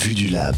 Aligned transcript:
Vue 0.00 0.14
du 0.14 0.28
Lab. 0.28 0.56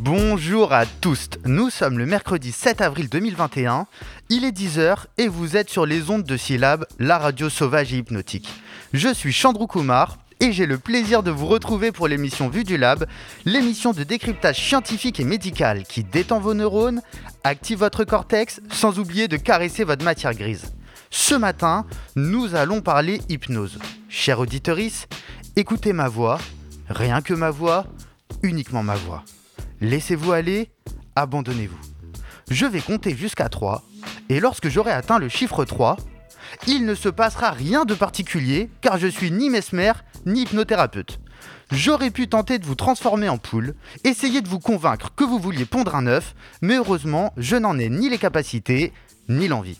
Bonjour 0.00 0.72
à 0.72 0.86
tous, 0.86 1.28
nous 1.44 1.68
sommes 1.68 1.98
le 1.98 2.06
mercredi 2.06 2.50
7 2.50 2.80
avril 2.80 3.10
2021, 3.10 3.86
il 4.30 4.44
est 4.44 4.56
10h 4.56 5.04
et 5.18 5.28
vous 5.28 5.58
êtes 5.58 5.68
sur 5.68 5.84
les 5.84 6.08
ondes 6.08 6.24
de 6.24 6.36
Syllab, 6.38 6.86
la 6.98 7.18
radio 7.18 7.50
sauvage 7.50 7.92
et 7.92 7.98
hypnotique. 7.98 8.48
Je 8.94 9.12
suis 9.12 9.32
Chandrou 9.32 9.66
Kumar 9.66 10.16
et 10.40 10.52
j'ai 10.52 10.64
le 10.64 10.78
plaisir 10.78 11.22
de 11.22 11.30
vous 11.30 11.46
retrouver 11.46 11.92
pour 11.92 12.08
l'émission 12.08 12.48
Vue 12.48 12.64
du 12.64 12.78
Lab, 12.78 13.06
l'émission 13.44 13.92
de 13.92 14.02
décryptage 14.02 14.56
scientifique 14.56 15.20
et 15.20 15.24
médical 15.24 15.84
qui 15.84 16.04
détend 16.04 16.40
vos 16.40 16.54
neurones, 16.54 17.02
active 17.44 17.80
votre 17.80 18.04
cortex 18.04 18.62
sans 18.70 18.98
oublier 18.98 19.28
de 19.28 19.36
caresser 19.36 19.84
votre 19.84 20.04
matière 20.04 20.34
grise. 20.34 20.72
Ce 21.16 21.36
matin, 21.36 21.86
nous 22.16 22.56
allons 22.56 22.80
parler 22.80 23.20
hypnose. 23.28 23.78
Chère 24.08 24.40
auditorice, 24.40 25.06
écoutez 25.54 25.92
ma 25.92 26.08
voix, 26.08 26.40
rien 26.88 27.22
que 27.22 27.32
ma 27.32 27.52
voix, 27.52 27.86
uniquement 28.42 28.82
ma 28.82 28.96
voix. 28.96 29.22
Laissez-vous 29.80 30.32
aller, 30.32 30.72
abandonnez-vous. 31.14 31.78
Je 32.50 32.66
vais 32.66 32.80
compter 32.80 33.16
jusqu'à 33.16 33.48
3, 33.48 33.84
et 34.28 34.40
lorsque 34.40 34.68
j'aurai 34.68 34.90
atteint 34.90 35.20
le 35.20 35.28
chiffre 35.28 35.64
3, 35.64 35.98
il 36.66 36.84
ne 36.84 36.96
se 36.96 37.08
passera 37.08 37.52
rien 37.52 37.84
de 37.84 37.94
particulier, 37.94 38.68
car 38.80 38.98
je 38.98 39.06
suis 39.06 39.30
ni 39.30 39.50
mesmer, 39.50 39.92
ni 40.26 40.42
hypnothérapeute. 40.42 41.20
J'aurais 41.70 42.10
pu 42.10 42.26
tenter 42.26 42.58
de 42.58 42.66
vous 42.66 42.74
transformer 42.74 43.28
en 43.28 43.38
poule, 43.38 43.76
essayer 44.02 44.42
de 44.42 44.48
vous 44.48 44.58
convaincre 44.58 45.12
que 45.14 45.22
vous 45.22 45.38
vouliez 45.38 45.64
pondre 45.64 45.94
un 45.94 46.08
œuf, 46.08 46.34
mais 46.60 46.74
heureusement, 46.74 47.32
je 47.36 47.54
n'en 47.54 47.78
ai 47.78 47.88
ni 47.88 48.10
les 48.10 48.18
capacités, 48.18 48.92
ni 49.28 49.46
l'envie. 49.46 49.78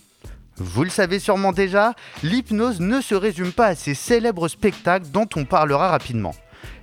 Vous 0.56 0.84
le 0.84 0.90
savez 0.90 1.18
sûrement 1.18 1.52
déjà, 1.52 1.94
l'hypnose 2.22 2.80
ne 2.80 3.00
se 3.00 3.14
résume 3.14 3.52
pas 3.52 3.66
à 3.66 3.74
ces 3.74 3.94
célèbres 3.94 4.48
spectacles 4.48 5.08
dont 5.10 5.28
on 5.34 5.44
parlera 5.44 5.88
rapidement. 5.88 6.34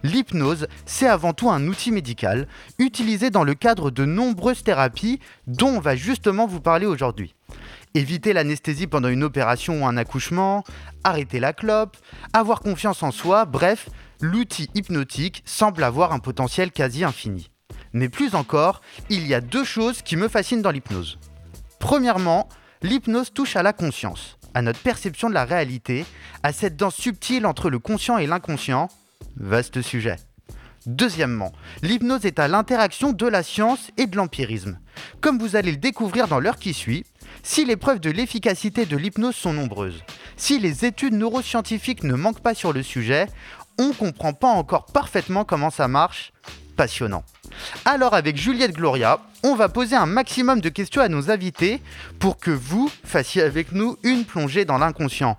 L'hypnose, 0.04 0.68
c'est 0.86 1.08
avant 1.08 1.34
tout 1.34 1.50
un 1.50 1.68
outil 1.68 1.92
médical 1.92 2.48
utilisé 2.80 3.30
dans 3.30 3.44
le 3.44 3.54
cadre 3.54 3.90
de 3.92 4.06
nombreuses 4.06 4.64
thérapies 4.64 5.20
dont 5.48 5.70
on 5.70 5.80
va 5.80 5.96
justement 5.96 6.48
vous 6.48 6.60
parler 6.60 6.86
aujourd'hui. 6.86 7.34
Éviter 7.94 8.34
l'anesthésie 8.34 8.88
pendant 8.88 9.10
une 9.10 9.24
opération 9.24 9.82
ou 9.82 9.86
un 9.86 9.98
accouchement, 9.98 10.64
arrêter 11.04 11.40
la 11.40 11.54
clope, 11.54 11.98
avoir 12.34 12.62
confiance 12.62 13.04
en 13.04 13.12
soi, 13.12 13.46
bref, 13.46 13.90
l'outil 14.22 14.70
hypnotique 14.76 15.44
semble 15.46 15.84
avoir 15.84 16.14
un 16.14 16.20
potentiel 16.20 16.72
quasi 16.72 17.04
infini. 17.04 17.50
Mais 17.94 18.10
plus 18.10 18.36
encore, 18.36 18.82
il 19.10 19.28
y 19.28 19.34
a 19.34 19.42
deux 19.42 19.66
choses 19.66 20.02
qui 20.02 20.16
me 20.16 20.28
fascinent 20.28 20.62
dans 20.62 20.72
l'hypnose. 20.72 21.20
Premièrement, 21.80 22.48
l'hypnose 22.82 23.34
touche 23.34 23.56
à 23.56 23.64
la 23.64 23.74
conscience, 23.74 24.38
à 24.54 24.62
notre 24.62 24.80
perception 24.80 25.30
de 25.30 25.34
la 25.34 25.46
réalité, 25.46 26.06
à 26.44 26.54
cette 26.54 26.76
danse 26.76 26.96
subtile 26.96 27.46
entre 27.46 27.70
le 27.70 27.80
conscient 27.80 28.18
et 28.18 28.28
l'inconscient. 28.28 28.90
Vaste 29.36 29.82
sujet. 29.82 30.18
Deuxièmement, 30.88 31.52
l'hypnose 31.84 32.26
est 32.26 32.40
à 32.40 32.48
l'interaction 32.48 33.14
de 33.14 33.28
la 33.28 33.44
science 33.44 33.92
et 33.98 34.08
de 34.08 34.18
l'empirisme. 34.18 34.80
Comme 35.22 35.38
vous 35.38 35.56
allez 35.56 35.72
le 35.72 35.78
découvrir 35.78 36.28
dans 36.28 36.40
l'heure 36.40 36.58
qui 36.58 36.74
suit, 36.74 37.06
si 37.44 37.66
les 37.66 37.76
preuves 37.76 38.00
de 38.00 38.10
l'efficacité 38.10 38.88
de 38.88 38.98
l'hypnose 38.98 39.36
sont 39.36 39.54
nombreuses, 39.54 40.04
si 40.38 40.58
les 40.58 40.86
études 40.86 41.14
neuroscientifiques 41.14 42.04
ne 42.04 42.16
manquent 42.16 42.42
pas 42.42 42.56
sur 42.56 42.74
le 42.74 42.82
sujet, 42.82 43.28
on 43.78 43.90
ne 43.90 43.94
comprend 43.94 44.34
pas 44.34 44.50
encore 44.50 44.88
parfaitement 44.88 45.46
comment 45.46 45.70
ça 45.70 45.88
marche. 45.88 46.34
Passionnant. 46.76 47.24
Alors 47.86 48.14
avec 48.14 48.38
Juliette 48.38 48.74
Gloria, 48.74 49.20
on 49.44 49.56
va 49.56 49.70
poser 49.70 49.96
un 49.96 50.06
maximum 50.06 50.62
de 50.62 50.70
questions 50.70 51.02
à 51.02 51.10
nos 51.10 51.30
invités 51.30 51.82
pour 52.20 52.38
que 52.38 52.52
vous 52.52 52.90
fassiez 53.04 53.42
avec 53.42 53.72
nous 53.72 53.98
une 54.04 54.26
plongée 54.26 54.66
dans 54.66 54.78
l'inconscient. 54.78 55.38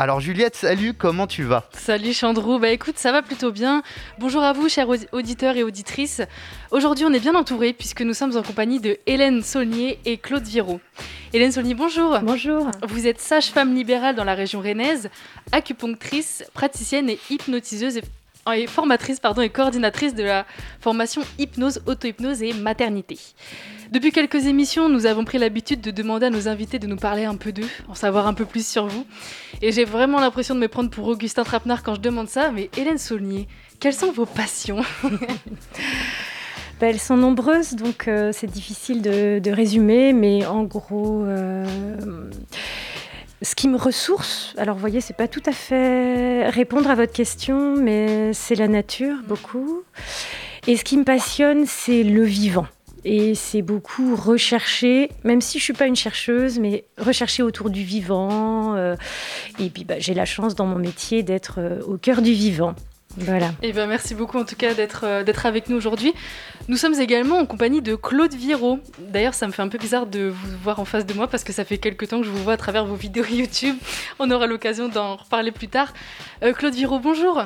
Alors 0.00 0.20
Juliette, 0.20 0.54
salut, 0.54 0.94
comment 0.94 1.26
tu 1.26 1.42
vas? 1.42 1.68
Salut 1.72 2.12
Chandrou, 2.12 2.60
bah 2.60 2.68
écoute, 2.68 2.98
ça 2.98 3.10
va 3.10 3.20
plutôt 3.20 3.50
bien. 3.50 3.82
Bonjour 4.20 4.44
à 4.44 4.52
vous, 4.52 4.68
chers 4.68 4.86
auditeurs 5.10 5.56
et 5.56 5.64
auditrices. 5.64 6.22
Aujourd'hui, 6.70 7.04
on 7.04 7.12
est 7.12 7.18
bien 7.18 7.34
entourés 7.34 7.72
puisque 7.72 8.02
nous 8.02 8.14
sommes 8.14 8.36
en 8.36 8.42
compagnie 8.42 8.78
de 8.78 8.96
Hélène 9.06 9.42
Saulnier 9.42 9.98
et 10.04 10.16
Claude 10.16 10.44
Viro. 10.44 10.80
Hélène 11.32 11.50
Saulnier, 11.50 11.74
bonjour. 11.74 12.20
Bonjour. 12.20 12.70
Vous 12.86 13.08
êtes 13.08 13.20
sage-femme 13.20 13.74
libérale 13.74 14.14
dans 14.14 14.22
la 14.22 14.34
région 14.34 14.60
rennaise, 14.60 15.10
acupunctrice, 15.50 16.44
praticienne 16.54 17.10
et 17.10 17.18
hypnotiseuse 17.28 18.00
et 18.52 18.66
formatrice 18.66 19.20
pardon, 19.20 19.42
et 19.42 19.50
coordinatrice 19.50 20.14
de 20.14 20.22
la 20.22 20.46
formation 20.80 21.22
hypnose, 21.38 21.80
auto-hypnose 21.86 22.42
et 22.42 22.52
maternité. 22.52 23.18
Depuis 23.90 24.12
quelques 24.12 24.46
émissions, 24.46 24.88
nous 24.88 25.06
avons 25.06 25.24
pris 25.24 25.38
l'habitude 25.38 25.80
de 25.80 25.90
demander 25.90 26.26
à 26.26 26.30
nos 26.30 26.46
invités 26.46 26.78
de 26.78 26.86
nous 26.86 26.96
parler 26.96 27.24
un 27.24 27.36
peu 27.36 27.52
d'eux, 27.52 27.68
en 27.88 27.94
savoir 27.94 28.26
un 28.26 28.34
peu 28.34 28.44
plus 28.44 28.66
sur 28.66 28.86
vous. 28.86 29.06
Et 29.62 29.72
j'ai 29.72 29.84
vraiment 29.84 30.20
l'impression 30.20 30.54
de 30.54 30.60
me 30.60 30.68
prendre 30.68 30.90
pour 30.90 31.08
Augustin 31.08 31.44
Trapenard 31.44 31.82
quand 31.82 31.94
je 31.94 32.00
demande 32.00 32.28
ça, 32.28 32.50
mais 32.50 32.70
Hélène 32.76 32.98
Saulnier, 32.98 33.48
quelles 33.80 33.94
sont 33.94 34.12
vos 34.12 34.26
passions? 34.26 34.82
Bah, 36.80 36.86
elles 36.86 37.00
sont 37.00 37.16
nombreuses, 37.16 37.74
donc 37.74 38.06
euh, 38.06 38.30
c'est 38.32 38.46
difficile 38.46 39.02
de, 39.02 39.40
de, 39.40 39.50
résumer, 39.50 40.12
mais 40.12 40.46
en 40.46 40.62
gros, 40.62 41.24
euh, 41.24 41.66
ce 43.42 43.54
qui 43.54 43.68
me 43.68 43.76
ressource, 43.76 44.54
alors 44.58 44.74
vous 44.74 44.80
voyez, 44.80 45.00
c'est 45.00 45.16
pas 45.16 45.28
tout 45.28 45.42
à 45.46 45.52
fait 45.52 46.48
répondre 46.48 46.90
à 46.90 46.94
votre 46.94 47.12
question, 47.12 47.76
mais 47.76 48.32
c'est 48.32 48.56
la 48.56 48.68
nature, 48.68 49.16
beaucoup. 49.26 49.82
Et 50.66 50.76
ce 50.76 50.84
qui 50.84 50.96
me 50.96 51.04
passionne, 51.04 51.64
c'est 51.66 52.02
le 52.02 52.24
vivant. 52.24 52.66
Et 53.04 53.34
c'est 53.34 53.62
beaucoup 53.62 54.16
rechercher, 54.16 55.10
même 55.22 55.40
si 55.40 55.58
je 55.58 55.64
suis 55.64 55.72
pas 55.72 55.86
une 55.86 55.96
chercheuse, 55.96 56.58
mais 56.58 56.84
rechercher 56.98 57.42
autour 57.42 57.70
du 57.70 57.82
vivant. 57.84 58.74
Euh, 58.74 58.96
et 59.60 59.70
puis 59.70 59.84
bah, 59.84 59.94
j'ai 59.98 60.14
la 60.14 60.24
chance 60.24 60.56
dans 60.56 60.66
mon 60.66 60.78
métier 60.78 61.22
d'être 61.22 61.58
euh, 61.58 61.80
au 61.86 61.96
cœur 61.96 62.22
du 62.22 62.32
vivant. 62.32 62.74
Voilà. 63.20 63.48
Et 63.62 63.70
eh 63.70 63.72
ben 63.72 63.86
merci 63.86 64.14
beaucoup 64.14 64.38
en 64.38 64.44
tout 64.44 64.54
cas 64.54 64.74
d'être 64.74 65.04
euh, 65.04 65.24
d'être 65.24 65.46
avec 65.46 65.68
nous 65.68 65.76
aujourd'hui. 65.76 66.14
Nous 66.68 66.76
sommes 66.76 66.94
également 66.94 67.38
en 67.38 67.46
compagnie 67.46 67.82
de 67.82 67.94
Claude 67.94 68.34
Viro. 68.34 68.78
D'ailleurs, 68.98 69.34
ça 69.34 69.46
me 69.46 69.52
fait 69.52 69.62
un 69.62 69.68
peu 69.68 69.78
bizarre 69.78 70.06
de 70.06 70.28
vous 70.28 70.58
voir 70.62 70.78
en 70.80 70.84
face 70.84 71.06
de 71.06 71.14
moi 71.14 71.26
parce 71.26 71.42
que 71.42 71.52
ça 71.52 71.64
fait 71.64 71.78
quelques 71.78 72.08
temps 72.08 72.20
que 72.20 72.26
je 72.26 72.30
vous 72.30 72.42
vois 72.42 72.52
à 72.52 72.56
travers 72.56 72.84
vos 72.84 72.94
vidéos 72.94 73.24
YouTube. 73.30 73.76
On 74.18 74.30
aura 74.30 74.46
l'occasion 74.46 74.88
d'en 74.88 75.16
reparler 75.16 75.50
plus 75.50 75.68
tard. 75.68 75.92
Euh, 76.42 76.52
Claude 76.52 76.74
Viro, 76.74 76.98
bonjour. 76.98 77.42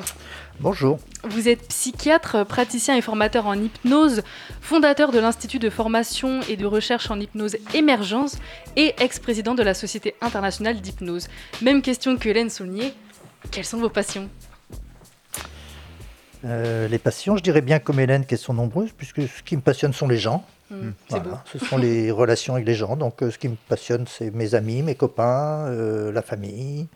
Bonjour. 0.59 0.99
Vous 1.23 1.49
êtes 1.49 1.67
psychiatre, 1.69 2.45
praticien 2.45 2.95
et 2.95 3.01
formateur 3.01 3.47
en 3.47 3.55
hypnose, 3.55 4.21
fondateur 4.61 5.11
de 5.11 5.19
l'Institut 5.19 5.59
de 5.59 5.69
formation 5.69 6.41
et 6.47 6.57
de 6.57 6.65
recherche 6.65 7.09
en 7.09 7.19
hypnose 7.19 7.57
Émergence 7.73 8.37
et 8.75 8.93
ex-président 8.99 9.55
de 9.55 9.63
la 9.63 9.73
Société 9.73 10.15
internationale 10.21 10.79
d'hypnose. 10.79 11.27
Même 11.61 11.81
question 11.81 12.17
que 12.17 12.29
Hélène 12.29 12.49
Saulnier. 12.49 12.93
Quelles 13.51 13.65
sont 13.65 13.77
vos 13.77 13.89
passions? 13.89 14.29
Euh, 16.45 16.87
les 16.87 16.99
passions, 16.99 17.37
je 17.37 17.43
dirais 17.43 17.61
bien 17.61 17.79
comme 17.79 17.99
Hélène 17.99 18.25
qu'elles 18.25 18.37
sont 18.37 18.53
nombreuses, 18.53 18.91
puisque 18.91 19.21
ce 19.21 19.43
qui 19.43 19.55
me 19.55 19.61
passionne 19.61 19.93
sont 19.93 20.07
les 20.07 20.17
gens. 20.17 20.43
Mmh, 20.71 20.89
voilà. 21.09 21.43
Ce 21.51 21.59
sont 21.59 21.77
les 21.77 22.11
relations 22.21 22.55
avec 22.55 22.65
les 22.65 22.75
gens. 22.75 22.95
Donc 22.95 23.21
euh, 23.21 23.31
ce 23.31 23.37
qui 23.37 23.47
me 23.47 23.55
passionne, 23.67 24.05
c'est 24.07 24.31
mes 24.31 24.55
amis, 24.55 24.81
mes 24.81 24.95
copains, 24.95 25.67
euh, 25.67 26.11
la 26.11 26.21
famille. 26.21 26.87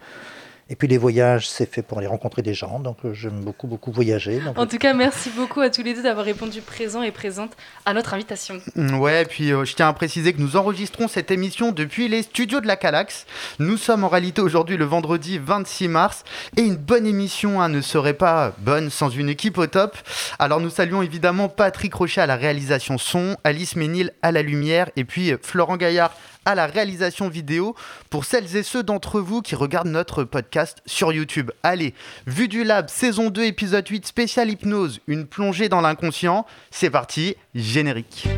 Et 0.69 0.75
puis 0.75 0.87
les 0.87 0.97
voyages, 0.97 1.49
c'est 1.49 1.71
fait 1.71 1.81
pour 1.81 1.99
aller 1.99 2.07
rencontrer 2.07 2.41
des 2.41 2.53
gens, 2.53 2.79
donc 2.79 2.97
euh, 3.05 3.13
j'aime 3.13 3.39
beaucoup, 3.39 3.67
beaucoup 3.67 3.91
voyager. 3.91 4.39
Donc... 4.39 4.59
En 4.59 4.67
tout 4.67 4.77
cas, 4.77 4.93
merci 4.93 5.29
beaucoup 5.29 5.61
à 5.61 5.69
tous 5.69 5.81
les 5.81 5.93
deux 5.93 6.03
d'avoir 6.03 6.25
répondu 6.25 6.59
présent 6.61 7.01
et 7.01 7.11
présente 7.11 7.51
à 7.85 7.93
notre 7.93 8.13
invitation. 8.13 8.59
Mm, 8.75 8.99
ouais, 8.99 9.21
et 9.21 9.25
puis 9.25 9.53
euh, 9.53 9.63
je 9.63 9.75
tiens 9.75 9.87
à 9.87 9.93
préciser 9.93 10.33
que 10.33 10.41
nous 10.41 10.57
enregistrons 10.57 11.07
cette 11.07 11.31
émission 11.31 11.71
depuis 11.71 12.09
les 12.09 12.23
studios 12.23 12.59
de 12.59 12.67
la 12.67 12.75
Calax. 12.75 13.25
Nous 13.59 13.77
sommes 13.77 14.03
en 14.03 14.09
réalité 14.09 14.41
aujourd'hui 14.41 14.75
le 14.75 14.83
vendredi 14.83 15.39
26 15.39 15.87
mars, 15.87 16.23
et 16.57 16.61
une 16.61 16.75
bonne 16.75 17.05
émission 17.05 17.61
hein, 17.61 17.69
ne 17.69 17.79
serait 17.79 18.13
pas 18.13 18.53
bonne 18.59 18.89
sans 18.89 19.09
une 19.09 19.29
équipe 19.29 19.57
au 19.57 19.67
top. 19.67 19.97
Alors 20.37 20.59
nous 20.59 20.69
saluons 20.69 21.01
évidemment 21.01 21.47
Patrick 21.47 21.93
Rochet 21.93 22.21
à 22.21 22.25
la 22.25 22.35
réalisation 22.35 22.97
son, 22.97 23.37
Alice 23.45 23.77
Ménil 23.77 24.11
à 24.21 24.33
la 24.33 24.41
lumière, 24.41 24.89
et 24.97 25.05
puis 25.05 25.31
euh, 25.31 25.37
Florent 25.41 25.77
Gaillard 25.77 26.11
à 26.47 26.55
la 26.55 26.65
réalisation 26.65 27.27
vidéo 27.27 27.75
pour 28.09 28.23
celles 28.23 28.55
et 28.55 28.63
ceux 28.63 28.81
d'entre 28.81 29.19
vous 29.19 29.41
qui 29.41 29.53
regardent 29.53 29.89
notre 29.89 30.23
podcast 30.23 30.81
sur 30.85 31.11
YouTube. 31.11 31.51
Allez, 31.61 31.93
Vue 32.25 32.47
du 32.47 32.63
Lab, 32.63 32.87
saison 32.87 33.29
2, 33.29 33.43
épisode 33.43 33.85
8, 33.85 34.07
spécial 34.07 34.49
hypnose, 34.49 35.01
une 35.07 35.27
plongée 35.27 35.67
dans 35.67 35.81
l'inconscient. 35.81 36.45
C'est 36.71 36.89
parti, 36.89 37.35
générique. 37.53 38.29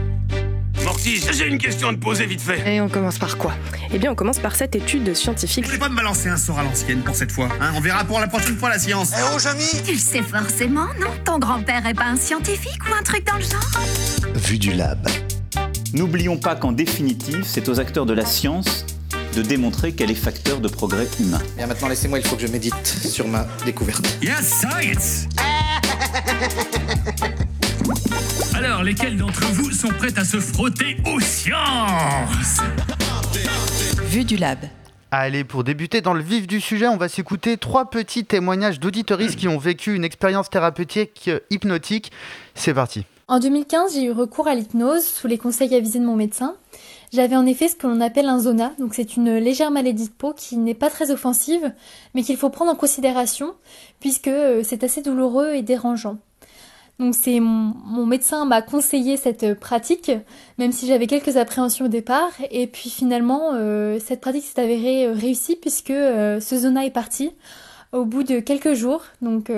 Mortis, 0.84 1.22
j'ai 1.32 1.46
une 1.46 1.60
question 1.60 1.90
à 1.90 1.94
te 1.94 2.00
poser 2.00 2.26
vite 2.26 2.42
fait. 2.42 2.76
Et 2.76 2.82
on 2.82 2.90
commence 2.90 3.20
par 3.20 3.38
quoi? 3.38 3.54
Eh 3.94 4.00
bien, 4.00 4.12
on 4.12 4.16
commence 4.16 4.40
par 4.40 4.56
cette 4.56 4.76
étude 4.76 5.14
scientifique. 5.14 5.66
Je 5.68 5.72
vais 5.72 5.78
pas 5.78 5.90
me 5.90 5.96
balancer 5.96 6.30
un 6.30 6.38
sort 6.38 6.58
à 6.58 6.64
l'ancienne 6.64 7.04
pour 7.04 7.16
cette 7.16 7.32
fois. 7.32 7.50
Hein 7.62 7.74
on 7.76 7.80
verra 7.80 8.06
pour 8.06 8.20
la 8.20 8.28
prochaine 8.28 8.58
fois 8.58 8.70
la 8.70 8.80
science. 8.80 9.12
Eh 9.16 9.22
oh, 9.36 9.38
Jamy 9.38 9.66
Tu 9.86 9.92
le 9.92 10.00
sais 10.00 10.24
forcément, 10.24 10.88
non? 11.00 11.12
Ton 11.26 11.38
grand-père 11.38 11.86
est 11.86 11.94
pas 11.94 12.06
un 12.06 12.18
scientifique 12.18 12.82
ou 12.90 12.94
un 12.96 13.04
truc 13.04 13.24
dans 13.28 13.36
le 13.36 13.44
genre? 13.44 14.34
Vue 14.34 14.58
du 14.58 14.74
Lab. 14.74 15.08
N'oublions 15.94 16.38
pas 16.38 16.56
qu'en 16.56 16.72
définitive, 16.72 17.44
c'est 17.44 17.68
aux 17.68 17.80
acteurs 17.80 18.06
de 18.06 18.14
la 18.14 18.24
science 18.24 18.86
de 19.36 19.42
démontrer 19.42 19.94
qu'elle 19.94 20.12
est 20.12 20.16
facteur 20.16 20.60
de 20.60 20.68
progrès 20.68 21.08
humain. 21.20 21.42
Bien 21.58 21.66
maintenant, 21.66 21.88
laissez-moi, 21.88 22.20
il 22.20 22.26
faut 22.26 22.36
que 22.36 22.44
je 22.44 22.52
médite 22.52 22.86
sur 22.86 23.28
ma 23.28 23.48
découverte. 23.66 24.20
Yes, 24.22 24.60
science 24.60 25.28
Alors, 28.56 28.84
lesquels 28.84 29.18
d'entre 29.18 29.46
vous 29.46 29.72
sont 29.72 29.88
prêts 29.88 30.16
à 30.18 30.24
se 30.24 30.40
frotter 30.40 30.98
aux 31.08 31.20
sciences? 31.20 32.60
Vue 34.10 34.26
du 34.26 34.38
lab. 34.38 34.60
Allez, 35.10 35.44
pour 35.44 35.64
débuter 35.64 36.02
dans 36.02 36.14
le 36.14 36.22
vif 36.22 36.46
du 36.46 36.62
sujet, 36.62 36.88
on 36.88 36.98
va 36.98 37.10
s'écouter 37.10 37.58
trois 37.58 37.90
petits 37.90 38.26
témoignages 38.26 38.80
d'auditoristes 38.80 39.38
qui 39.38 39.48
ont 39.48 39.58
vécu 39.58 39.96
une 39.96 40.04
expérience 40.04 40.52
thérapeutique 40.52 41.32
hypnotique. 41.50 42.12
C'est 42.54 42.76
parti. 42.76 43.06
En 43.30 43.38
2015, 43.38 43.94
j'ai 43.94 44.06
eu 44.06 44.12
recours 44.12 44.48
à 44.48 44.56
l'hypnose 44.56 45.04
sous 45.04 45.28
les 45.28 45.38
conseils 45.38 45.76
avisés 45.76 46.00
de 46.00 46.04
mon 46.04 46.16
médecin. 46.16 46.56
J'avais 47.14 47.36
en 47.36 47.46
effet 47.46 47.68
ce 47.68 47.76
que 47.76 47.86
l'on 47.86 48.02
appelle 48.02 48.26
un 48.26 48.40
zona, 48.40 48.74
donc 48.80 48.96
c'est 48.96 49.18
une 49.18 49.38
légère 49.38 49.70
maladie 49.70 50.08
de 50.08 50.14
peau 50.14 50.34
qui 50.34 50.58
n'est 50.58 50.74
pas 50.74 50.90
très 50.90 51.12
offensive, 51.12 51.72
mais 52.16 52.24
qu'il 52.24 52.38
faut 52.38 52.50
prendre 52.50 52.72
en 52.72 52.76
considération 52.76 53.54
puisque 54.00 54.30
euh, 54.30 54.64
c'est 54.66 54.84
assez 54.84 55.04
douloureux 55.04 55.54
et 55.54 55.62
dérangeant. 55.62 56.18
Donc 56.98 57.14
c'est 57.14 57.40
mon, 57.40 58.08
médecin 58.08 58.46
m'a 58.46 58.64
conseillé 58.64 59.16
cette 59.16 59.54
pratique, 59.54 60.12
même 60.58 60.72
si 60.72 60.88
j'avais 60.88 61.06
quelques 61.06 61.38
appréhensions 61.38 61.86
au 61.86 61.90
départ. 61.90 62.32
Et 62.50 62.66
puis 62.66 62.90
finalement, 62.90 63.52
euh, 63.54 64.00
cette 64.04 64.22
pratique 64.22 64.44
s'est 64.44 64.60
avérée 64.60 65.06
euh, 65.06 65.14
réussie 65.14 65.56
puisque 65.56 65.94
ce 65.94 66.58
zona 66.58 66.84
est 66.84 66.92
parti 66.92 67.32
au 67.92 68.06
bout 68.06 68.24
de 68.24 68.40
quelques 68.40 68.74
jours. 68.74 69.04
Donc 69.22 69.52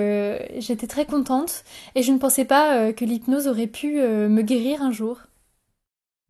j'étais 0.58 0.86
très 0.86 1.06
contente 1.06 1.64
et 1.94 2.02
je 2.02 2.12
ne 2.12 2.18
pensais 2.18 2.44
pas 2.44 2.92
que 2.92 3.04
l'hypnose 3.04 3.48
aurait 3.48 3.66
pu 3.66 4.00
me 4.00 4.42
guérir 4.42 4.82
un 4.82 4.90
jour. 4.90 5.18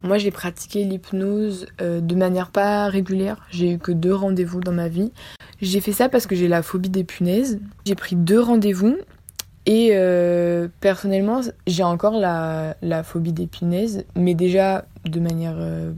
Moi, 0.03 0.19
j'ai 0.19 0.33
pratiqué 0.33 0.85
l'hypnose 0.85 1.67
euh, 1.81 2.01
de 2.01 2.15
manière 2.17 2.51
pas 2.51 2.89
régulière. 2.89 3.47
J'ai 3.51 3.73
eu 3.73 3.79
que 3.79 3.93
deux 3.93 4.15
rendez-vous 4.15 4.61
dans 4.61 4.73
ma 4.73 4.89
vie. 4.89 5.13
J'ai 5.61 5.81
fait 5.81 5.93
ça 5.93 6.09
parce 6.09 6.27
que 6.27 6.35
j'ai 6.35 6.49
la 6.49 6.63
phobie 6.63 6.91
des 6.91 7.05
punaises. 7.05 7.61
J'ai 7.87 7.95
pris 7.95 8.17
deux 8.17 8.41
rendez-vous 8.41 8.97
et 9.65 9.91
euh, 9.93 10.67
personnellement, 10.81 11.41
j'ai 11.69 11.85
encore 11.85 12.15
la, 12.15 12.75
phobie 13.05 13.33
des 13.33 13.47
punaises, 13.47 14.05
mais 14.17 14.35
déjà 14.35 14.87
de 15.05 15.21
manière 15.21 15.55
euh, 15.57 15.93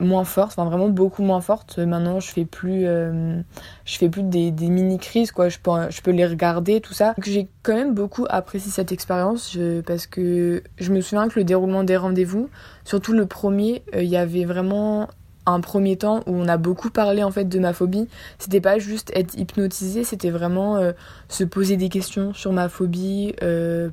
moins 0.00 0.24
forte, 0.24 0.52
enfin 0.52 0.68
vraiment 0.68 0.88
beaucoup 0.88 1.22
moins 1.22 1.40
forte. 1.40 1.78
Maintenant, 1.78 2.20
je 2.20 2.30
fais 2.30 2.44
plus, 2.44 2.86
euh, 2.86 3.40
je 3.84 3.98
fais 3.98 4.08
plus 4.08 4.22
des, 4.22 4.50
mini 4.50 4.98
crises 4.98 5.32
quoi. 5.32 5.48
Je 5.48 5.58
peux, 5.58 5.70
je 5.90 6.00
peux 6.00 6.10
les 6.10 6.26
regarder 6.26 6.80
tout 6.80 6.94
ça. 6.94 7.14
J'ai 7.24 7.48
quand 7.62 7.74
même 7.74 7.94
beaucoup 7.94 8.26
apprécié 8.28 8.70
cette 8.70 8.92
expérience 8.92 9.56
parce 9.86 10.06
que 10.06 10.62
je 10.78 10.92
me 10.92 11.00
souviens 11.00 11.28
que 11.28 11.38
le 11.38 11.44
déroulement 11.44 11.84
des 11.84 11.96
rendez-vous, 11.96 12.48
surtout 12.84 13.12
le 13.12 13.26
premier, 13.26 13.82
euh, 13.94 14.02
il 14.02 14.08
y 14.08 14.16
avait 14.16 14.44
vraiment 14.44 15.08
un 15.46 15.60
premier 15.60 15.96
temps 15.96 16.20
où 16.26 16.34
on 16.34 16.46
a 16.46 16.58
beaucoup 16.58 16.90
parlé 16.90 17.22
en 17.22 17.30
fait 17.30 17.46
de 17.46 17.58
ma 17.58 17.72
phobie. 17.72 18.06
C'était 18.38 18.60
pas 18.60 18.78
juste 18.78 19.10
être 19.14 19.34
hypnotisé, 19.34 20.04
c'était 20.04 20.28
vraiment 20.28 20.76
euh, 20.76 20.92
se 21.30 21.42
poser 21.42 21.78
des 21.78 21.88
questions 21.88 22.34
sur 22.34 22.52
ma 22.52 22.68
phobie, 22.68 23.34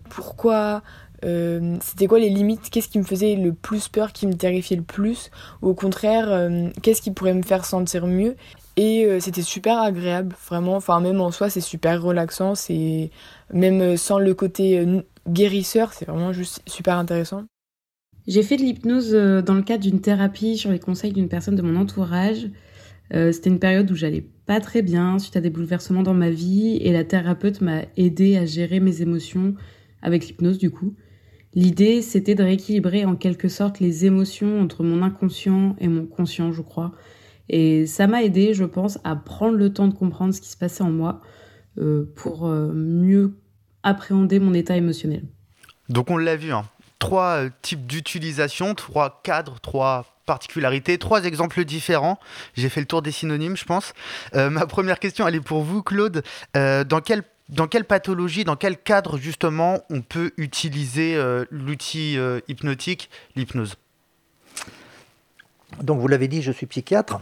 pourquoi, 0.09 0.81
euh, 1.23 1.77
c'était 1.81 2.07
quoi 2.07 2.19
les 2.19 2.29
limites? 2.29 2.69
Qu'est-ce 2.69 2.89
qui 2.89 2.97
me 2.97 3.03
faisait 3.03 3.35
le 3.35 3.53
plus 3.53 3.87
peur, 3.87 4.11
qui 4.11 4.27
me 4.27 4.33
terrifiait 4.33 4.75
le 4.75 4.83
plus? 4.83 5.31
Ou 5.61 5.69
au 5.69 5.73
contraire, 5.73 6.31
euh, 6.31 6.69
qu'est-ce 6.81 7.01
qui 7.01 7.11
pourrait 7.11 7.33
me 7.33 7.43
faire 7.43 7.65
sentir 7.65 8.07
mieux? 8.07 8.35
Et 8.77 9.05
euh, 9.05 9.19
c'était 9.19 9.41
super 9.41 9.79
agréable, 9.79 10.35
vraiment. 10.47 10.75
Enfin, 10.75 10.99
même 10.99 11.21
en 11.21 11.31
soi, 11.31 11.49
c'est 11.49 11.61
super 11.61 12.01
relaxant. 12.01 12.55
C'est 12.55 13.11
même 13.53 13.95
sans 13.97 14.19
le 14.19 14.33
côté 14.33 14.85
guérisseur, 15.27 15.93
c'est 15.93 16.05
vraiment 16.05 16.33
juste 16.33 16.61
super 16.67 16.97
intéressant. 16.97 17.43
J'ai 18.27 18.43
fait 18.43 18.57
de 18.57 18.63
l'hypnose 18.63 19.11
dans 19.11 19.53
le 19.53 19.61
cadre 19.61 19.83
d'une 19.83 20.01
thérapie 20.01 20.57
sur 20.57 20.71
les 20.71 20.79
conseils 20.79 21.13
d'une 21.13 21.29
personne 21.29 21.55
de 21.55 21.61
mon 21.61 21.79
entourage. 21.79 22.49
C'était 23.11 23.51
une 23.51 23.59
période 23.59 23.89
où 23.91 23.95
j'allais 23.95 24.25
pas 24.45 24.59
très 24.59 24.81
bien 24.81 25.19
suite 25.19 25.37
à 25.37 25.41
des 25.41 25.51
bouleversements 25.51 26.03
dans 26.03 26.15
ma 26.15 26.31
vie 26.31 26.77
et 26.81 26.91
la 26.91 27.03
thérapeute 27.03 27.61
m'a 27.61 27.83
aidé 27.97 28.35
à 28.35 28.45
gérer 28.45 28.79
mes 28.79 29.01
émotions 29.03 29.53
avec 30.01 30.27
l'hypnose 30.27 30.57
du 30.57 30.69
coup. 30.71 30.95
L'idée, 31.55 32.01
c'était 32.01 32.35
de 32.35 32.43
rééquilibrer 32.43 33.05
en 33.05 33.15
quelque 33.15 33.47
sorte 33.47 33.79
les 33.79 34.05
émotions 34.05 34.61
entre 34.61 34.83
mon 34.83 35.01
inconscient 35.01 35.77
et 35.79 35.87
mon 35.87 36.05
conscient, 36.05 36.51
je 36.51 36.61
crois. 36.61 36.91
Et 37.47 37.85
ça 37.85 38.07
m'a 38.07 38.23
aidé, 38.23 38.53
je 38.53 38.65
pense, 38.65 38.99
à 39.05 39.15
prendre 39.15 39.55
le 39.55 39.71
temps 39.71 39.87
de 39.87 39.93
comprendre 39.93 40.33
ce 40.33 40.41
qui 40.41 40.49
se 40.49 40.57
passait 40.57 40.83
en 40.83 40.91
moi 40.91 41.21
euh, 41.77 42.11
pour 42.15 42.47
euh, 42.47 42.71
mieux 42.73 43.37
appréhender 43.83 44.39
mon 44.39 44.53
état 44.53 44.75
émotionnel. 44.75 45.23
Donc 45.87 46.09
on 46.09 46.17
l'a 46.17 46.35
vu, 46.35 46.51
hein. 46.51 46.65
trois 46.99 47.43
euh, 47.43 47.49
types 47.61 47.85
d'utilisation, 47.85 48.75
trois 48.75 49.21
cadres, 49.23 49.59
trois 49.61 50.05
particularités, 50.25 50.97
trois 50.97 51.23
exemples 51.23 51.63
différents. 51.63 52.19
J'ai 52.55 52.67
fait 52.67 52.81
le 52.81 52.87
tour 52.87 53.01
des 53.01 53.11
synonymes, 53.11 53.55
je 53.55 53.65
pense. 53.65 53.93
ma 54.33 54.65
première 54.65 54.99
question, 54.99 55.27
elle 55.27 55.35
est 55.35 55.39
pour 55.39 55.61
vous, 55.61 55.83
Claude. 55.83 56.23
dans 56.55 57.01
quel 57.05 57.23
dans 57.49 57.67
quelle 57.67 57.85
pathologie, 57.85 58.43
dans 58.43 58.55
quel 58.55 58.77
cadre 58.77 59.17
justement 59.17 59.81
on 59.89 60.01
peut 60.01 60.31
utiliser 60.37 61.15
euh, 61.15 61.45
l'outil 61.51 62.17
euh, 62.17 62.39
hypnotique, 62.47 63.09
l'hypnose? 63.35 63.75
Donc 65.81 65.99
vous 65.99 66.07
l'avez 66.07 66.27
dit, 66.27 66.41
je 66.41 66.51
suis 66.51 66.65
psychiatre. 66.65 67.21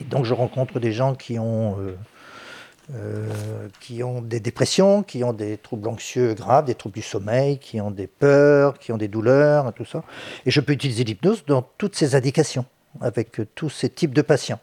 Donc 0.00 0.24
je 0.24 0.34
rencontre 0.34 0.78
des 0.78 0.92
gens 0.92 1.14
qui 1.14 1.38
ont, 1.38 1.78
euh, 2.94 3.28
qui 3.80 4.02
ont 4.02 4.20
des 4.20 4.40
dépressions, 4.40 5.02
qui 5.02 5.24
ont 5.24 5.32
des 5.32 5.56
troubles 5.56 5.88
anxieux 5.88 6.34
graves, 6.34 6.66
des 6.66 6.74
troubles 6.74 6.96
du 6.96 7.02
sommeil, 7.02 7.58
qui 7.58 7.80
ont 7.80 7.90
des 7.90 8.06
peurs, 8.06 8.78
qui 8.78 8.92
ont 8.92 8.98
des 8.98 9.08
douleurs, 9.08 9.72
tout 9.72 9.86
ça. 9.86 10.04
Et 10.44 10.50
je 10.50 10.60
peux 10.60 10.74
utiliser 10.74 11.02
l'hypnose 11.02 11.44
dans 11.46 11.62
toutes 11.78 11.96
ces 11.96 12.14
indications, 12.14 12.66
avec 13.00 13.40
tous 13.54 13.70
ces 13.70 13.88
types 13.88 14.14
de 14.14 14.22
patients. 14.22 14.60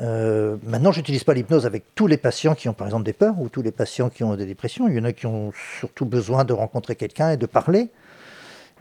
Euh, 0.00 0.56
maintenant, 0.62 0.90
je 0.92 0.98
n'utilise 0.98 1.24
pas 1.24 1.34
l'hypnose 1.34 1.66
avec 1.66 1.94
tous 1.94 2.06
les 2.06 2.16
patients 2.16 2.54
qui 2.54 2.68
ont 2.68 2.72
par 2.72 2.86
exemple 2.86 3.04
des 3.04 3.12
peurs 3.12 3.38
ou 3.38 3.48
tous 3.48 3.62
les 3.62 3.72
patients 3.72 4.08
qui 4.08 4.24
ont 4.24 4.34
des 4.36 4.46
dépressions. 4.46 4.88
Il 4.88 4.96
y 4.96 4.98
en 4.98 5.04
a 5.04 5.12
qui 5.12 5.26
ont 5.26 5.52
surtout 5.80 6.06
besoin 6.06 6.44
de 6.44 6.52
rencontrer 6.52 6.96
quelqu'un 6.96 7.30
et 7.30 7.36
de 7.36 7.46
parler. 7.46 7.90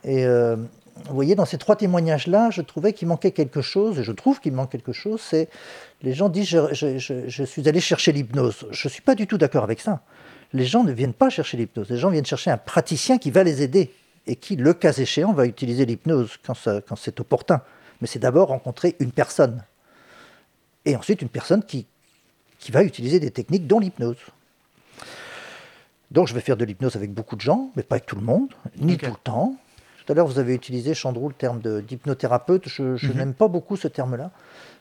Et 0.03 0.25
euh, 0.25 0.55
vous 0.55 1.15
voyez, 1.15 1.35
dans 1.35 1.45
ces 1.45 1.57
trois 1.57 1.75
témoignages-là, 1.75 2.49
je 2.49 2.61
trouvais 2.61 2.93
qu'il 2.93 3.07
manquait 3.07 3.31
quelque 3.31 3.61
chose, 3.61 3.99
et 3.99 4.03
je 4.03 4.11
trouve 4.11 4.39
qu'il 4.39 4.53
manque 4.53 4.71
quelque 4.71 4.93
chose, 4.93 5.21
c'est 5.21 5.49
les 6.01 6.13
gens 6.13 6.29
disent 6.29 6.47
je, 6.71 7.43
suis 7.43 7.69
allé 7.69 7.79
chercher 7.79 8.11
l'hypnose. 8.11 8.67
Je 8.71 8.87
ne 8.87 8.91
suis 8.91 9.01
pas 9.01 9.15
du 9.15 9.27
tout 9.27 9.37
d'accord 9.37 9.63
avec 9.63 9.79
ça. 9.79 10.01
Les 10.53 10.65
gens 10.65 10.83
ne 10.83 10.91
viennent 10.91 11.13
pas 11.13 11.29
chercher 11.29 11.57
l'hypnose, 11.57 11.89
les 11.89 11.97
gens 11.97 12.09
viennent 12.09 12.25
chercher 12.25 12.51
un 12.51 12.57
praticien 12.57 13.17
qui 13.17 13.31
va 13.31 13.43
les 13.43 13.61
aider 13.61 13.91
et 14.27 14.35
qui, 14.35 14.55
le 14.55 14.73
cas 14.73 14.93
échéant, 14.93 15.33
va 15.33 15.45
utiliser 15.45 15.85
l'hypnose 15.85 16.37
quand, 16.45 16.55
quand 16.87 16.95
c'est 16.95 17.19
opportun. 17.19 17.61
Mais 18.01 18.07
c'est 18.07 18.19
d'abord 18.19 18.49
rencontrer 18.49 18.95
une 18.99 19.11
personne 19.11 19.63
et 20.85 20.95
ensuite 20.95 21.21
une 21.21 21.29
personne 21.29 21.63
qui, 21.63 21.85
qui 22.59 22.71
va 22.71 22.83
utiliser 22.83 23.19
des 23.19 23.31
techniques 23.31 23.67
dont 23.67 23.79
l'hypnose. 23.79 24.17
Donc 26.11 26.27
je 26.27 26.33
vais 26.33 26.41
faire 26.41 26.57
de 26.57 26.65
l'hypnose 26.65 26.95
avec 26.95 27.13
beaucoup 27.13 27.35
de 27.35 27.41
gens, 27.41 27.71
mais 27.75 27.83
pas 27.83 27.95
avec 27.95 28.05
tout 28.05 28.15
le 28.15 28.21
monde, 28.21 28.53
ni 28.77 28.97
tout 28.97 29.05
le 29.05 29.15
temps. 29.23 29.55
Tout 30.05 30.11
à 30.11 30.15
l'heure, 30.15 30.27
vous 30.27 30.39
avez 30.39 30.53
utilisé, 30.53 30.93
Chandrou, 30.93 31.29
le 31.29 31.35
terme 31.35 31.61
d'hypnothérapeute. 31.81 32.67
Je, 32.67 32.83
mhm. 32.83 33.13
n'aime 33.15 33.33
pas 33.33 33.47
beaucoup 33.47 33.77
ce 33.77 33.87
terme-là, 33.87 34.31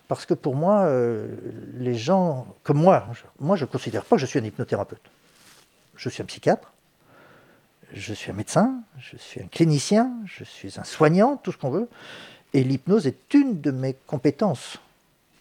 parce 0.09 0.27
que 0.27 0.35
pour 0.35 0.57
moi, 0.57 0.85
euh, 0.85 1.29
les 1.75 1.95
gens, 1.95 2.47
comme 2.65 2.79
moi, 2.79 3.07
moi 3.39 3.57
je 3.57 3.65
ne 3.65 3.71
considère 3.71 4.05
pas 4.05 4.17
que 4.17 4.23
je 4.23 4.27
suis 4.27 4.39
un 4.39 4.45
hypnothérapeute. 4.45 5.11
Je 5.95 6.09
suis 6.09 6.23
un 6.23 6.27
psychiatre, 6.27 6.73
je 7.93 8.15
suis 8.15 8.31
un 8.31 8.35
médecin, 8.35 8.81
je 8.99 9.17
suis 9.17 9.41
un 9.41 9.47
clinicien, 9.47 10.11
je 10.25 10.45
suis 10.45 10.79
un 10.79 10.85
soignant, 10.85 11.37
tout 11.37 11.53
ce 11.53 11.59
qu'on 11.59 11.71
veut. 11.71 11.89
Et 12.55 12.65
l'hypnose 12.65 13.07
est 13.07 13.35
une 13.35 13.61
de 13.61 13.71
mes 13.71 13.95
compétences 14.07 14.79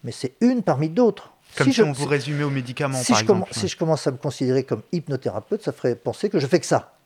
mais 0.04 0.12
c'est 0.12 0.34
une 0.40 0.62
parmi 0.62 0.88
d'autres. 0.88 1.32
Comme 1.56 1.72
si, 1.72 1.82
on 1.82 1.92
vous 1.92 2.06
résumait 2.06 2.44
aux 2.44 2.50
médicaments, 2.50 2.98
si 2.98 3.12
par 3.12 3.18
je 3.18 3.22
exemple. 3.24 3.48
si 3.52 3.68
je 3.68 3.76
commence 3.76 4.06
à 4.06 4.12
me 4.12 4.16
considérer 4.16 4.62
comme 4.62 4.82
hypnothérapeute, 4.92 5.62
ça 5.62 5.72
ferait 5.72 5.96
penser 5.96 6.30
que 6.30 6.38
je 6.38 6.46
fais 6.46 6.60
que 6.60 6.66
ça. 6.66 6.96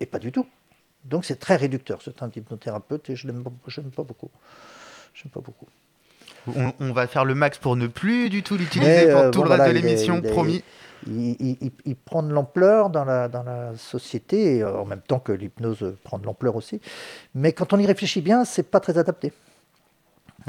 Et 0.00 0.06
pas 0.06 0.18
du 0.18 0.32
tout. 0.32 0.46
Donc 1.04 1.24
c'est 1.24 1.36
très 1.36 1.56
réducteur, 1.56 2.00
ce 2.00 2.10
terme 2.10 2.30
d'hypnothérapeute, 2.30 3.10
et 3.10 3.16
je 3.16 3.26
n'aime 3.26 3.42
pas, 3.42 3.50
pas 3.50 4.02
beaucoup. 4.02 4.30
pas 5.32 5.40
beaucoup. 5.40 5.66
On, 6.80 6.92
va 6.92 7.06
faire 7.06 7.26
le 7.26 7.34
max 7.34 7.58
pour 7.58 7.76
ne 7.76 7.86
plus 7.86 8.30
du 8.30 8.42
tout 8.42 8.56
l'utiliser 8.56 9.10
pour 9.10 9.20
euh, 9.20 9.30
tout 9.30 9.42
le 9.42 9.50
reste 9.50 9.66
de 9.66 9.70
l'émission, 9.72 10.22
promis. 10.22 10.64
Il, 11.06 11.96
prend 12.04 12.22
de 12.22 12.32
l'ampleur 12.32 12.88
dans 12.88 13.04
la, 13.04 13.28
dans 13.28 13.42
la 13.42 13.76
société, 13.76 14.64
en 14.64 14.86
même 14.86 15.02
temps 15.02 15.18
que 15.18 15.32
l'hypnose 15.32 15.94
prend 16.04 16.18
de 16.18 16.24
l'ampleur 16.24 16.56
aussi. 16.56 16.80
Mais 17.34 17.52
quand 17.52 17.74
on 17.74 17.78
y 17.78 17.86
réfléchit 17.86 18.22
bien, 18.22 18.46
c'est 18.46 18.62
pas 18.62 18.80
très 18.80 18.96
adapté 18.96 19.32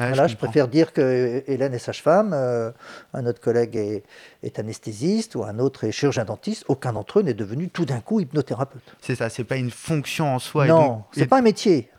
voilà, 0.08 0.28
je, 0.28 0.36
préfère 0.36 0.68
dire 0.68 0.94
que 0.94 1.44
Hélène 1.48 1.74
est 1.74 1.80
sage-femme, 1.80 2.32
euh, 2.34 2.72
un 3.14 3.26
autre 3.26 3.42
collègue 3.42 3.76
est, 3.76 4.60
anesthésiste 4.60 5.36
ou 5.36 5.44
un 5.44 5.60
autre 5.60 5.84
est 5.84 5.92
chirurgien-dentiste. 5.92 6.66
Aucun 6.68 6.94
d'entre 6.94 7.20
eux 7.20 7.24
n'est 7.24 7.34
devenu 7.34 7.70
tout 7.70 7.86
d'un 7.86 8.00
coup 8.00 8.20
hypnothérapeute. 8.20 8.96
C'est 9.02 9.16
ça, 9.16 9.30
c'est 9.30 9.44
pas 9.44 9.58
une 9.58 9.72
fonction 9.72 10.34
en 10.34 10.40
soi. 10.40 10.68
Non, 10.68 11.04
c'est 11.12 11.28
pas 11.28 11.40
un 11.40 11.44
métier. 11.44 11.90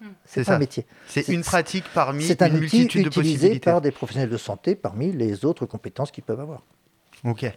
Hmm. 0.00 0.08
C'est 0.26 0.44
pas 0.44 0.56
un 0.56 0.58
métier. 0.58 0.84
C'est 1.08 1.28
une 1.28 1.42
pratique 1.42 1.86
parmi 1.94 2.22
C'est 2.24 2.42
un 2.42 2.48
une 2.48 2.56
outil 2.56 2.80
multitude 2.80 3.06
utilisé 3.06 3.58
par 3.58 3.80
des 3.80 3.90
professionnels 3.90 4.30
de 4.30 4.36
santé 4.36 4.74
parmi 4.74 5.12
les 5.12 5.44
autres 5.44 5.64
compétences 5.64 6.10
qu'ils 6.10 6.24
peuvent 6.24 6.40
avoir. 6.40 6.62
Ok. 7.24 7.50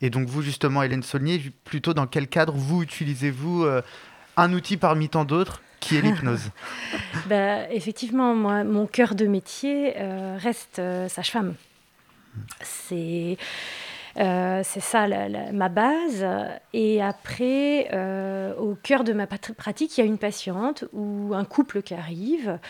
Et 0.00 0.10
donc 0.10 0.28
vous 0.28 0.42
justement, 0.42 0.82
Hélène 0.82 1.02
Saulnier, 1.02 1.40
plutôt 1.64 1.94
dans 1.94 2.06
quel 2.06 2.28
cadre 2.28 2.54
vous 2.54 2.82
utilisez-vous 2.82 3.64
euh, 3.64 3.82
un 4.36 4.52
outil 4.52 4.76
parmi 4.76 5.08
tant 5.08 5.24
d'autres? 5.24 5.62
Qui 5.84 5.96
est 5.96 6.00
l'hypnose? 6.00 6.50
Bah, 7.26 7.70
Effectivement, 7.70 8.34
moi, 8.34 8.64
mon 8.64 8.86
cœur 8.86 9.14
de 9.14 9.26
métier 9.26 9.94
euh, 9.96 10.36
reste 10.40 10.78
euh, 10.78 11.08
sage-femme. 11.08 11.54
C'est 12.62 13.36
Euh, 14.16 14.60
c'est 14.62 14.78
ça 14.80 15.08
ma 15.52 15.68
base. 15.68 16.24
Et 16.72 17.02
après, 17.02 17.88
au 18.58 18.76
cœur 18.80 19.02
de 19.02 19.12
ma 19.12 19.26
pratique, 19.26 19.98
il 19.98 20.00
y 20.00 20.04
a 20.04 20.06
une 20.06 20.18
patiente 20.18 20.84
ou 20.92 21.32
un 21.34 21.44
couple 21.44 21.82
qui 21.82 21.94
arrive, 21.94 22.60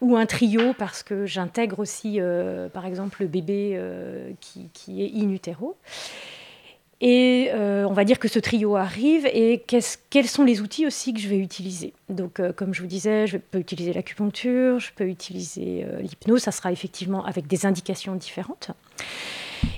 ou 0.00 0.16
un 0.16 0.24
trio, 0.24 0.72
parce 0.72 1.02
que 1.02 1.26
j'intègre 1.26 1.80
aussi, 1.80 2.18
par 2.72 2.86
exemple, 2.86 3.18
le 3.20 3.28
bébé 3.28 3.78
qui, 4.40 4.70
qui, 4.72 5.02
est 5.02 5.22
in 5.22 5.28
utero. 5.28 5.76
Et 7.00 7.50
on 7.54 7.92
va 7.92 8.04
dire 8.04 8.18
que 8.18 8.28
ce 8.28 8.38
trio 8.38 8.76
arrive 8.76 9.26
et 9.26 9.62
quels 9.66 10.28
sont 10.28 10.44
les 10.44 10.60
outils 10.60 10.86
aussi 10.86 11.12
que 11.12 11.20
je 11.20 11.28
vais 11.28 11.38
utiliser. 11.38 11.92
Donc, 12.08 12.40
comme 12.56 12.72
je 12.74 12.80
vous 12.80 12.88
disais, 12.88 13.26
je 13.26 13.36
peux 13.36 13.58
utiliser 13.58 13.92
l'acupuncture, 13.92 14.80
je 14.80 14.92
peux 14.94 15.06
utiliser 15.06 15.86
l'hypnose, 16.00 16.42
ça 16.42 16.52
sera 16.52 16.72
effectivement 16.72 17.24
avec 17.24 17.46
des 17.46 17.66
indications 17.66 18.14
différentes. 18.14 18.70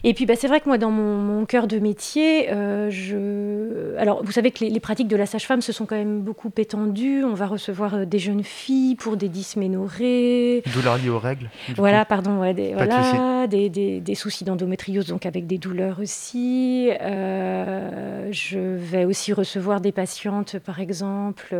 Et 0.04 0.14
puis, 0.14 0.26
bah, 0.26 0.34
c'est 0.36 0.48
vrai 0.48 0.60
que 0.60 0.68
moi, 0.68 0.78
dans 0.78 0.90
mon, 0.90 1.44
cœur 1.46 1.66
de 1.66 1.78
métier, 1.78 2.50
euh, 2.50 2.90
je... 2.90 3.96
alors 3.96 4.22
vous 4.22 4.32
savez 4.32 4.50
que 4.50 4.64
les, 4.64 4.80
pratiques 4.80 5.08
de 5.08 5.16
la 5.16 5.24
sage-femme 5.24 5.62
se 5.62 5.72
sont 5.72 5.86
quand 5.86 5.96
même 5.96 6.20
beaucoup 6.20 6.50
étendues. 6.56 7.24
On 7.24 7.34
va 7.34 7.46
recevoir 7.46 7.94
euh, 7.94 8.04
des 8.04 8.18
jeunes 8.18 8.44
filles 8.44 8.96
pour 8.96 9.16
des 9.16 9.28
dysménorrhées. 9.28 10.62
Douleurs 10.74 10.98
liées 10.98 11.08
aux 11.08 11.18
règles. 11.18 11.50
Voilà, 11.76 12.04
pardon, 12.04 12.40
ouais, 12.40 12.54
des, 12.54 12.74
voilà, 12.74 13.46
des, 13.46 13.68
des, 13.68 14.00
des, 14.00 14.14
soucis 14.14 14.44
d'endométriose, 14.44 15.06
donc 15.06 15.26
avec 15.26 15.46
des 15.46 15.58
douleurs 15.58 16.00
aussi. 16.00 16.90
Euh, 17.00 18.28
je 18.30 18.58
vais 18.58 19.04
aussi 19.04 19.32
recevoir 19.32 19.80
des 19.80 19.92
patientes, 19.92 20.58
par 20.58 20.80
exemple, 20.80 21.56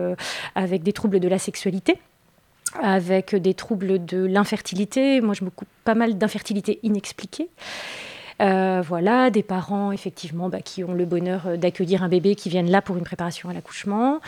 avec 0.54 0.82
des 0.82 0.92
troubles 0.92 1.20
de 1.20 1.28
la 1.28 1.38
sexualité 1.38 1.98
avec 2.80 3.34
des 3.34 3.54
troubles 3.54 4.04
de 4.04 4.24
l'infertilité. 4.24 5.20
Moi, 5.20 5.34
je 5.34 5.44
m'occupe 5.44 5.68
pas 5.84 5.94
mal 5.94 6.18
d'infertilité 6.18 6.78
inexpliquée. 6.82 7.48
Euh, 8.40 8.82
voilà, 8.86 9.30
des 9.30 9.42
parents 9.42 9.90
effectivement 9.90 10.48
bah, 10.48 10.60
qui 10.60 10.84
ont 10.84 10.94
le 10.94 11.04
bonheur 11.04 11.46
euh, 11.46 11.56
d'accueillir 11.56 12.04
un 12.04 12.08
bébé 12.08 12.36
qui 12.36 12.48
viennent 12.48 12.70
là 12.70 12.80
pour 12.80 12.96
une 12.96 13.04
préparation 13.04 13.48
à 13.48 13.52
l'accouchement. 13.52 14.20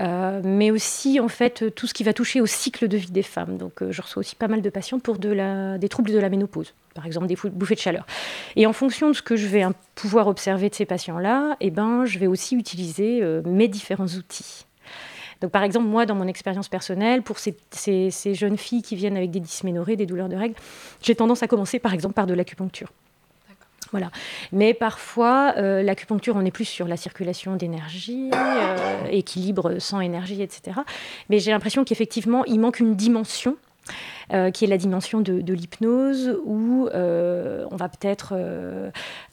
Euh, 0.00 0.40
mais 0.44 0.70
aussi 0.70 1.18
en 1.18 1.26
fait 1.26 1.74
tout 1.74 1.88
ce 1.88 1.94
qui 1.94 2.04
va 2.04 2.12
toucher 2.12 2.40
au 2.40 2.46
cycle 2.46 2.86
de 2.86 2.96
vie 2.96 3.10
des 3.10 3.24
femmes. 3.24 3.56
Donc 3.56 3.82
je 3.90 4.00
reçois 4.00 4.20
aussi 4.20 4.36
pas 4.36 4.46
mal 4.46 4.62
de 4.62 4.70
patients 4.70 5.00
pour 5.00 5.18
de 5.18 5.76
des 5.76 5.88
troubles 5.88 6.12
de 6.12 6.18
la 6.20 6.28
ménopause, 6.28 6.72
par 6.94 7.04
exemple 7.04 7.26
des 7.26 7.34
bouffées 7.34 7.74
de 7.74 7.80
chaleur. 7.80 8.06
Et 8.54 8.66
en 8.66 8.72
fonction 8.72 9.08
de 9.08 9.12
ce 9.14 9.22
que 9.22 9.34
je 9.34 9.48
vais 9.48 9.64
pouvoir 9.96 10.28
observer 10.28 10.68
de 10.68 10.74
ces 10.76 10.86
patients-là, 10.86 11.56
eh 11.60 11.70
ben, 11.70 12.04
je 12.04 12.20
vais 12.20 12.28
aussi 12.28 12.54
utiliser 12.54 13.22
mes 13.44 13.66
différents 13.66 14.06
outils. 14.06 14.66
Donc, 15.40 15.50
par 15.50 15.64
exemple, 15.64 15.86
moi, 15.86 16.06
dans 16.06 16.14
mon 16.14 16.26
expérience 16.26 16.68
personnelle, 16.68 17.22
pour 17.22 17.38
ces, 17.38 17.56
ces, 17.70 18.34
jeunes 18.34 18.56
filles 18.56 18.82
qui 18.82 18.96
viennent 18.96 19.16
avec 19.16 19.30
des 19.30 19.40
dysménorrhées, 19.40 19.96
des 19.96 20.06
douleurs 20.06 20.28
de 20.28 20.36
règles, 20.36 20.56
j'ai 21.02 21.14
tendance 21.14 21.42
à 21.42 21.48
commencer, 21.48 21.78
par 21.78 21.94
exemple, 21.94 22.14
par 22.14 22.26
de 22.26 22.34
l'acupuncture. 22.34 22.92
Voilà. 23.90 24.10
Mais 24.52 24.74
parfois, 24.74 25.54
euh, 25.56 25.82
l'acupuncture, 25.82 26.36
on 26.36 26.44
est 26.44 26.50
plus 26.50 26.64
sur 26.64 26.86
la 26.86 26.96
circulation 26.96 27.56
d'énergie, 27.56 28.30
euh, 28.34 29.06
équilibre 29.10 29.78
sans 29.78 30.00
énergie, 30.00 30.42
etc. 30.42 30.80
Mais 31.30 31.38
j'ai 31.38 31.50
l'impression 31.50 31.84
qu'effectivement, 31.84 32.44
il 32.44 32.60
manque 32.60 32.80
une 32.80 32.94
dimension 32.94 33.56
qui 34.52 34.64
est 34.64 34.68
la 34.68 34.76
dimension 34.76 35.20
de, 35.20 35.52
l'hypnose, 35.52 36.36
où 36.44 36.88
euh, 36.88 37.64
on 37.70 37.76
va 37.76 37.88
peut-être 37.88 38.34
euh, 38.36 38.90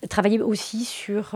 travailler 0.10 0.42
aussi 0.42 0.86
sur 0.86 1.36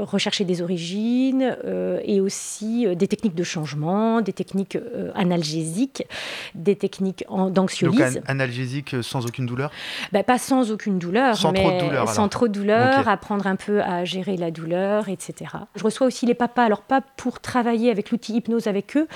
rechercher 0.00 0.44
des 0.44 0.62
origines 0.62 1.56
et 2.04 2.20
aussi 2.20 2.86
des 2.96 3.08
techniques 3.08 3.34
de 3.34 3.42
changement, 3.42 4.20
des 4.20 4.32
techniques 4.32 4.78
analgésiques, 5.14 6.06
des 6.54 6.76
techniques 6.76 7.24
d'anxiolyse. 7.50 8.14
Donc 8.16 8.22
analgésique 8.26 8.96
sans 9.02 9.26
aucune 9.26 9.46
douleur? 9.46 9.70
Bah, 10.12 10.22
Pas 10.22 10.38
sans 10.38 10.70
aucune 10.70 10.98
douleur, 10.98 11.36
sans 11.36 11.52
mais 11.52 11.62
trop 11.62 11.72
de 11.72 11.84
douleur, 11.84 12.08
sans 12.08 12.28
trop 12.28 12.48
de 12.48 12.52
douleur, 12.52 13.08
apprendre 13.08 13.46
un 13.46 13.56
peu 13.56 13.80
à 13.80 14.04
gérer 14.04 14.36
la 14.36 14.50
douleur, 14.50 15.08
etc. 15.08 15.50
Je 15.74 15.82
reçois 15.82 16.06
aussi 16.06 16.26
les 16.26 16.34
papas, 16.34 16.64
alors 16.64 16.82
pas 16.82 17.00
pour 17.16 17.40
travailler 17.40 17.90
avec 17.90 18.10
l'outil 18.10 18.34
hypnose 18.34 18.66
avec 18.66 18.96
eux, 18.96 19.08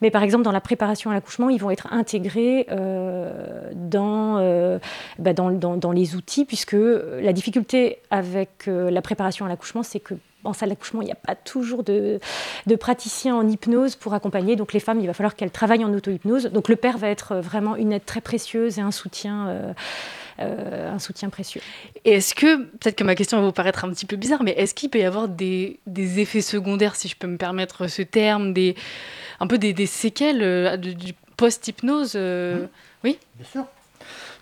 mais 0.00 0.10
par 0.10 0.22
exemple 0.22 0.44
dans 0.44 0.52
la 0.52 0.60
préparation 0.60 1.10
à 1.10 1.14
l'accouchement, 1.14 1.48
ils 1.48 1.60
vont 1.60 1.70
être 1.70 1.88
intégrés 1.92 2.66
euh, 2.70 3.03
euh, 4.38 4.78
bah, 5.18 5.32
dans, 5.32 5.50
dans, 5.50 5.76
dans, 5.76 5.92
les 5.92 6.14
outils, 6.16 6.44
puisque 6.44 6.76
la 6.76 7.32
difficulté 7.32 7.98
avec 8.10 8.68
euh, 8.68 8.90
la 8.90 9.02
préparation 9.02 9.46
à 9.46 9.48
l'accouchement, 9.48 9.82
c'est 9.82 10.00
que 10.00 10.14
en 10.44 10.52
salle 10.52 10.68
d'accouchement, 10.68 11.00
il 11.00 11.06
n'y 11.06 11.12
a 11.12 11.14
pas 11.16 11.34
toujours 11.34 11.84
de, 11.84 12.20
de, 12.66 12.76
praticiens 12.76 13.34
en 13.34 13.48
hypnose 13.48 13.96
pour 13.96 14.12
accompagner. 14.12 14.56
Donc 14.56 14.74
les 14.74 14.80
femmes, 14.80 15.00
il 15.00 15.06
va 15.06 15.14
falloir 15.14 15.36
qu'elles 15.36 15.50
travaillent 15.50 15.84
en 15.86 15.94
auto-hypnose. 15.94 16.46
Donc 16.52 16.68
le 16.68 16.76
père 16.76 16.98
va 16.98 17.08
être 17.08 17.36
vraiment 17.36 17.76
une 17.76 17.94
aide 17.94 18.04
très 18.04 18.20
précieuse 18.20 18.78
et 18.78 18.82
un 18.82 18.90
soutien. 18.90 19.74
un 20.38 20.98
soutien 20.98 21.30
précieux. 21.30 21.62
Et 22.04 22.12
est-ce 22.12 22.34
que, 22.34 22.64
peut-être 22.64 22.96
que 22.96 23.04
ma 23.04 23.14
question 23.14 23.38
va 23.38 23.46
vous 23.46 23.52
paraître 23.52 23.86
un 23.86 23.90
petit 23.90 24.04
peu 24.04 24.16
bizarre, 24.16 24.42
mais 24.42 24.50
est-ce 24.50 24.74
qu'il 24.74 24.90
peut 24.90 24.98
y 24.98 25.04
avoir 25.04 25.28
des, 25.28 25.78
des, 25.86 26.20
effets 26.20 26.42
secondaires, 26.42 26.94
si 26.94 27.08
je 27.08 27.16
peux 27.16 27.28
me 27.28 27.38
permettre 27.38 27.86
ce 27.86 28.02
terme, 28.02 28.52
des, 28.52 28.74
un 29.40 29.46
peu 29.46 29.56
des, 29.56 29.72
des 29.72 29.86
séquelles 29.86 30.78
du 30.78 31.14
post-hypnose 31.36 32.16
mmh. 32.16 32.68
Oui 33.04 33.18
Bien 33.36 33.46
sûr. 33.46 33.66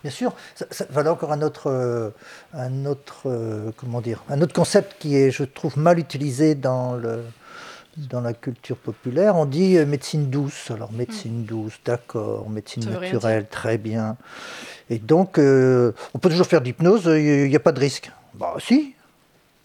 Bien 0.03 0.11
sûr, 0.11 0.33
ça, 0.55 0.65
ça 0.69 1.11
encore 1.11 1.31
un 1.31 1.41
autre, 1.41 1.69
euh, 1.69 2.09
un 2.53 2.85
autre, 2.85 3.21
euh, 3.27 3.71
comment 3.77 4.01
dire, 4.01 4.23
un 4.29 4.41
autre 4.41 4.53
concept 4.53 4.95
qui 4.99 5.15
est, 5.15 5.31
je 5.31 5.43
trouve, 5.43 5.77
mal 5.77 5.97
utilisé 5.97 6.55
dans 6.55 6.95
le, 6.95 7.23
dans 7.95 8.19
la 8.19 8.33
culture 8.33 8.75
populaire, 8.75 9.37
on 9.37 9.45
dit 9.45 9.77
euh, 9.77 9.85
médecine 9.85 10.29
douce. 10.29 10.71
Alors 10.71 10.91
médecine 10.91 11.43
hmm. 11.43 11.45
douce, 11.45 11.79
d'accord, 11.85 12.49
médecine 12.49 12.83
naturelle, 12.89 13.47
très 13.47 13.77
bien. 13.77 14.17
Et 14.89 14.99
donc, 14.99 15.37
on 15.37 16.19
peut 16.19 16.29
toujours 16.29 16.47
faire 16.47 16.59
de 16.59 16.65
l'hypnose, 16.65 17.05
il 17.05 17.47
n'y 17.47 17.55
a 17.55 17.61
pas 17.61 17.71
de 17.71 17.79
risque. 17.79 18.11
Bah 18.33 18.55
si, 18.59 18.95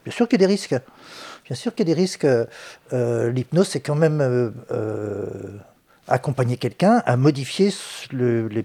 bien 0.04 0.12
sûr 0.12 0.28
qu'il 0.28 0.40
y 0.40 0.44
a 0.44 0.46
des 0.46 0.52
risques. 0.52 0.76
Bien 1.46 1.56
sûr 1.56 1.74
qu'il 1.74 1.88
y 1.88 1.90
a 1.90 1.94
des 1.94 2.00
risques. 2.00 2.26
L'hypnose, 2.92 3.68
c'est 3.68 3.80
quand 3.80 3.96
même 3.96 4.52
accompagner 6.06 6.56
quelqu'un 6.56 7.02
à 7.04 7.16
modifier 7.16 7.74
le, 8.12 8.46
les 8.46 8.64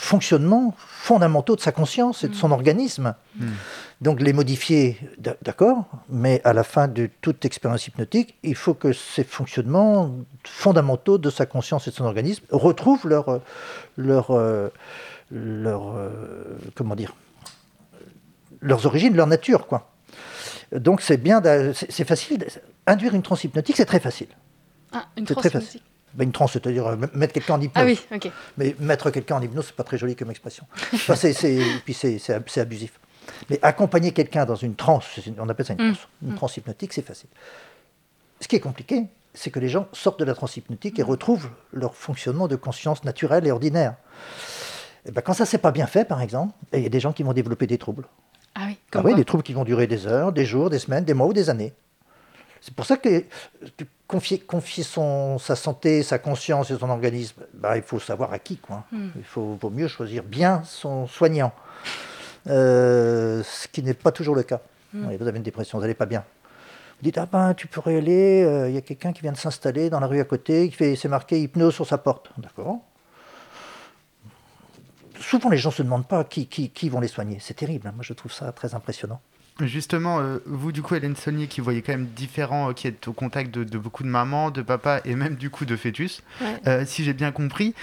fonctionnements 0.00 0.74
fondamentaux 0.78 1.56
de 1.56 1.60
sa 1.60 1.72
conscience 1.72 2.24
et 2.24 2.28
de 2.28 2.34
son 2.34 2.48
mm. 2.48 2.52
organisme. 2.52 3.14
Mm. 3.36 3.46
Donc 4.00 4.20
les 4.20 4.32
modifier, 4.32 4.98
d'accord, 5.42 5.84
mais 6.08 6.40
à 6.44 6.52
la 6.52 6.62
fin 6.62 6.86
de 6.86 7.10
toute 7.20 7.44
expérience 7.44 7.86
hypnotique, 7.86 8.36
il 8.44 8.54
faut 8.54 8.74
que 8.74 8.92
ces 8.92 9.24
fonctionnements 9.24 10.14
fondamentaux 10.44 11.18
de 11.18 11.30
sa 11.30 11.46
conscience 11.46 11.88
et 11.88 11.90
de 11.90 11.96
son 11.96 12.04
organisme 12.04 12.44
retrouvent 12.50 13.08
leur, 13.08 13.40
leur, 13.96 14.30
euh, 14.30 14.68
leur 15.32 15.96
euh, 15.96 16.10
comment 16.76 16.94
dire, 16.94 17.14
leurs 18.60 18.86
origines, 18.86 19.16
leur 19.16 19.26
nature, 19.26 19.66
quoi. 19.66 19.90
Donc 20.72 21.00
c'est 21.00 21.16
bien, 21.16 21.42
c'est 21.72 22.04
facile. 22.04 22.46
Induire 22.86 23.14
une 23.14 23.22
transe 23.22 23.42
hypnotique, 23.44 23.76
c'est 23.76 23.86
très 23.86 24.00
facile. 24.00 24.28
Ah, 24.92 25.06
une 25.16 25.24
transe 25.24 25.38
très 25.38 25.50
facile. 25.50 25.80
Ben, 26.18 26.24
une 26.24 26.32
transe, 26.32 26.54
c'est-à-dire 26.54 26.84
euh, 26.84 26.96
mettre 27.14 27.32
quelqu'un 27.32 27.54
en 27.54 27.60
hypnose. 27.60 27.80
Ah 27.80 27.86
oui, 27.86 28.00
ok. 28.12 28.32
Mais 28.56 28.74
mettre 28.80 29.08
quelqu'un 29.12 29.36
en 29.36 29.40
hypnose, 29.40 29.66
c'est 29.66 29.76
pas 29.76 29.84
très 29.84 29.98
joli 29.98 30.16
comme 30.16 30.30
expression. 30.30 30.66
Enfin, 30.92 31.14
c'est, 31.14 31.32
puis 31.84 31.94
c'est, 31.94 32.58
abusif. 32.58 32.98
Mais 33.48 33.60
accompagner 33.62 34.10
quelqu'un 34.10 34.44
dans 34.44 34.56
une 34.56 34.74
transe, 34.74 35.20
on 35.38 35.48
appelle 35.48 35.66
ça 35.66 35.74
une 35.74 35.90
mm. 35.90 35.92
transe, 35.92 36.08
une 36.22 36.32
mm. 36.32 36.34
transe 36.34 36.56
hypnotique, 36.56 36.92
c'est 36.92 37.06
facile. 37.06 37.28
Ce 38.40 38.48
qui 38.48 38.56
est 38.56 38.60
compliqué, 38.60 39.04
c'est 39.32 39.50
que 39.50 39.60
les 39.60 39.68
gens 39.68 39.86
sortent 39.92 40.18
de 40.18 40.24
la 40.24 40.34
transe 40.34 40.56
hypnotique 40.56 40.98
et 40.98 41.04
mm. 41.04 41.06
retrouvent 41.06 41.50
leur 41.72 41.94
fonctionnement 41.94 42.48
de 42.48 42.56
conscience 42.56 43.04
naturelle 43.04 43.46
et 43.46 43.52
ordinaire. 43.52 43.94
Et 45.06 45.12
ben, 45.12 45.20
quand 45.20 45.34
ça 45.34 45.46
s'est 45.46 45.58
pas 45.58 45.70
bien 45.70 45.86
fait, 45.86 46.04
par 46.04 46.20
exemple, 46.20 46.52
il 46.72 46.82
y 46.82 46.86
a 46.86 46.88
des 46.88 47.00
gens 47.00 47.12
qui 47.12 47.22
vont 47.22 47.32
développer 47.32 47.68
des 47.68 47.78
troubles. 47.78 48.06
Ah 48.56 48.62
oui, 48.66 48.76
ah 48.92 49.02
oui 49.04 49.14
des 49.14 49.24
troubles 49.24 49.44
qui 49.44 49.52
vont 49.52 49.62
durer 49.62 49.86
des 49.86 50.08
heures, 50.08 50.32
des 50.32 50.44
jours, 50.44 50.68
des 50.68 50.80
semaines, 50.80 51.04
des 51.04 51.14
mois 51.14 51.28
ou 51.28 51.32
des 51.32 51.48
années. 51.48 51.74
C'est 52.60 52.74
pour 52.74 52.84
ça 52.84 52.96
que 52.96 53.24
confier, 54.06 54.38
confier 54.38 54.82
son, 54.82 55.38
sa 55.38 55.54
santé, 55.54 56.02
sa 56.02 56.18
conscience 56.18 56.70
et 56.70 56.78
son 56.78 56.90
organisme, 56.90 57.42
bah, 57.54 57.76
il 57.76 57.82
faut 57.82 58.00
savoir 58.00 58.32
à 58.32 58.38
qui. 58.38 58.56
Quoi. 58.56 58.84
Hmm. 58.90 59.08
Il 59.16 59.24
faut, 59.24 59.56
vaut 59.60 59.70
mieux 59.70 59.88
choisir 59.88 60.24
bien 60.24 60.62
son 60.64 61.06
soignant, 61.06 61.52
euh, 62.48 63.42
ce 63.44 63.68
qui 63.68 63.82
n'est 63.82 63.94
pas 63.94 64.10
toujours 64.10 64.34
le 64.34 64.42
cas. 64.42 64.60
Hmm. 64.92 65.14
vous 65.14 65.28
avez 65.28 65.36
une 65.36 65.44
dépression, 65.44 65.78
vous 65.78 65.82
n'allez 65.82 65.94
pas 65.94 66.06
bien. 66.06 66.24
Vous 66.98 67.04
dites, 67.04 67.18
ah 67.18 67.28
ben, 67.30 67.54
tu 67.54 67.68
pourrais 67.68 67.96
aller, 67.96 68.42
euh, 68.42 68.68
il 68.68 68.74
y 68.74 68.78
a 68.78 68.80
quelqu'un 68.80 69.12
qui 69.12 69.20
vient 69.20 69.32
de 69.32 69.36
s'installer 69.36 69.88
dans 69.88 70.00
la 70.00 70.06
rue 70.08 70.18
à 70.18 70.24
côté, 70.24 70.68
qui 70.68 70.74
fait, 70.74 70.96
c'est 70.96 71.08
marqué 71.08 71.40
hypnose 71.40 71.74
sur 71.74 71.86
sa 71.86 71.98
porte. 71.98 72.30
D'accord 72.38 72.78
Souvent, 75.20 75.50
les 75.50 75.58
gens 75.58 75.68
ne 75.70 75.74
se 75.74 75.82
demandent 75.82 76.08
pas 76.08 76.24
qui, 76.24 76.46
qui, 76.46 76.70
qui 76.70 76.88
vont 76.88 77.00
les 77.00 77.08
soigner. 77.08 77.38
C'est 77.40 77.54
terrible, 77.54 77.86
hein. 77.86 77.92
moi 77.94 78.02
je 78.02 78.14
trouve 78.14 78.32
ça 78.32 78.50
très 78.52 78.74
impressionnant. 78.74 79.20
Justement, 79.60 80.20
euh, 80.20 80.38
vous, 80.46 80.70
du 80.70 80.82
coup, 80.82 80.94
Hélène 80.94 81.16
Saunier, 81.16 81.48
qui 81.48 81.60
voyez 81.60 81.82
quand 81.82 81.92
même 81.92 82.06
différent, 82.06 82.70
euh, 82.70 82.72
qui 82.72 82.86
êtes 82.86 83.08
au 83.08 83.12
contact 83.12 83.52
de, 83.52 83.78
beaucoup 83.78 84.04
de 84.04 84.08
mamans, 84.08 84.50
de 84.50 84.62
papas 84.62 85.00
et 85.04 85.16
même 85.16 85.34
du 85.34 85.50
coup 85.50 85.64
de 85.64 85.76
fœtus, 85.76 86.22
euh, 86.66 86.84
si 86.86 87.02
j'ai 87.02 87.12
bien 87.12 87.32
compris, 87.32 87.74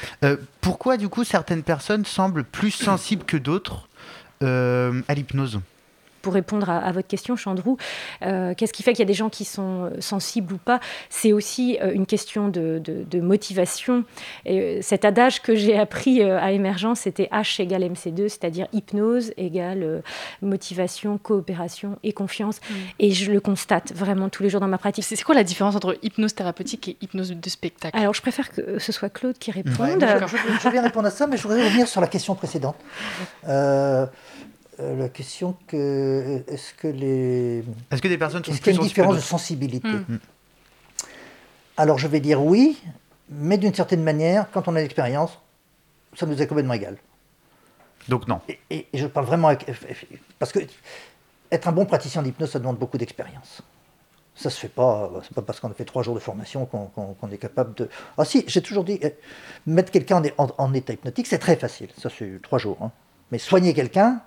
pourquoi 0.62 0.98
du 0.98 1.10
coup 1.10 1.24
certaines 1.24 1.63
personnes 1.63 2.05
semblent 2.05 2.44
plus 2.44 2.72
sensibles 2.72 3.25
que 3.25 3.38
d'autres 3.38 3.88
à 4.41 5.13
l'hypnose? 5.13 5.60
Pour 6.25 6.34
répondre 6.34 6.72
à, 6.72 6.91
votre 6.91 7.08
question, 7.08 7.36
Chandrou, 7.36 7.77
qu'est-ce 8.22 8.74
qui 8.74 8.82
fait 8.82 8.94
qu'il 8.94 9.00
y 9.00 9.03
a 9.03 9.05
des 9.05 9.13
gens 9.13 9.29
qui 9.29 9.46
sont 9.46 9.91
sensibles 10.00 10.55
ou 10.55 10.58
pas? 10.58 10.79
C'est 11.12 11.34
aussi 11.34 11.77
une 11.94 12.08
question 12.08 12.50
de, 12.50 13.20
motivation. 13.22 14.05
Et, 14.48 14.82
cet 14.82 15.05
adage 15.05 15.44
que 15.44 15.53
j'ai 15.53 15.77
appris 15.77 16.24
à 16.24 16.51
Émergence, 16.51 17.01
c'était 17.01 17.29
H 17.32 17.62
égale 17.62 17.84
MC2, 17.84 18.27
c'est-à-dire 18.27 18.65
hypnose 18.74 19.34
égale 19.38 20.01
motivation, 20.41 21.20
coopération 21.20 22.00
et 22.01 22.12
confiance. 22.12 22.60
Mm. 22.60 22.74
Et 22.98 23.12
je 23.12 23.32
le 23.32 23.39
constate 23.39 23.94
vraiment 23.94 24.29
tous 24.29 24.41
les 24.41 24.50
jours 24.50 24.62
dans 24.62 24.67
ma 24.67 24.79
pratique. 24.79 25.03
C'est 25.03 25.22
quoi 25.22 25.36
la 25.36 25.44
différence 25.44 25.75
entre 25.75 25.96
hypnose 26.01 26.34
thérapeutique 26.34 26.88
et 26.88 26.98
hypnose 27.01 27.32
de 27.32 27.50
spectacle? 27.50 27.96
Alors, 27.96 28.15
je 28.15 28.22
préfère 28.22 28.51
que 28.51 28.79
ce 28.79 28.91
soit 28.91 29.10
Claude 29.10 29.38
qui 29.38 29.51
réponde. 29.51 30.01
je, 30.01 30.70
vais 30.70 30.79
répondre 30.79 31.08
à 31.08 31.12
ça, 31.12 31.27
mais 31.27 31.38
je 31.38 31.44
voudrais 31.44 31.63
revenir 31.63 31.88
sur 31.88 32.01
la 32.01 32.08
question 32.08 32.34
précédente. 32.34 32.77
Euh, 33.48 34.08
euh, 34.79 34.98
la 34.98 35.10
question 35.10 35.55
que 35.67 36.44
est-ce 36.48 36.74
que 36.74 36.88
les 36.88 37.63
est-ce 37.91 38.01
que 38.01 38.08
des 38.08 38.17
personnes 38.17 38.44
sont 38.44 38.51
est-ce 38.51 38.62
qu'il 38.62 38.74
y 38.74 38.77
a 38.77 38.82
une 38.82 38.88
différence 38.88 39.15
de 39.15 39.22
sensibilité 39.22 39.88
hmm. 39.88 40.05
Hmm. 40.08 40.20
Alors 41.77 41.98
je 41.98 42.08
vais 42.08 42.20
dire 42.20 42.44
oui, 42.44 42.77
mais 43.29 43.58
d'une 43.58 43.74
certaine 43.74 44.03
manière, 44.03 44.50
quand 44.51 44.67
on 44.67 44.75
a 44.75 44.82
l'expérience, 44.82 45.39
ça 46.13 46.25
nous 46.25 46.41
est 46.41 46.48
complètement 46.48 46.74
égal. 46.74 46.98
Donc 48.08 48.27
non. 48.27 48.41
Et, 48.70 48.88
je 48.94 49.08
parle 49.08 49.25
vraiment 49.25 49.48
avec, 49.50 49.65
parce 50.39 50.51
que 50.51 50.60
être 51.51 51.67
un 51.67 51.72
bon 51.72 51.86
praticien 51.86 52.22
d'hypnose, 52.22 52.51
ça 52.51 52.60
demande 52.60 52.77
beaucoup 52.77 52.98
d'expérience. 52.98 53.62
Ça 54.36 54.50
se 54.50 54.60
fait 54.60 54.70
pas, 54.70 55.12
c'est 55.24 55.34
pas 55.34 55.41
parce 55.41 55.62
qu'on 55.62 55.72
a 55.72 55.74
fait 55.74 55.86
trois 55.86 56.03
jours 56.03 56.15
de 56.15 56.20
formation 56.20 56.65
qu'on 56.65 57.32
est 57.32 57.38
capable 57.38 57.74
de. 57.75 57.89
Ah 58.17 58.25
si, 58.25 58.44
j'ai 58.48 58.62
toujours 58.62 58.84
dit, 58.84 59.00
eh, 59.01 59.15
mettre 59.65 59.91
quelqu'un 59.91 60.22
en, 60.38 60.74
état 60.74 60.91
hypnotique, 60.91 61.27
c'est 61.27 61.39
très 61.39 61.55
facile. 61.55 61.88
Ça, 61.98 62.10
c'est 62.10 62.41
trois 62.41 62.60
jours. 62.60 62.77
Hein. 62.82 62.91
Mais 63.32 63.38
soigner 63.38 63.74
quelqu'un, 63.74 64.22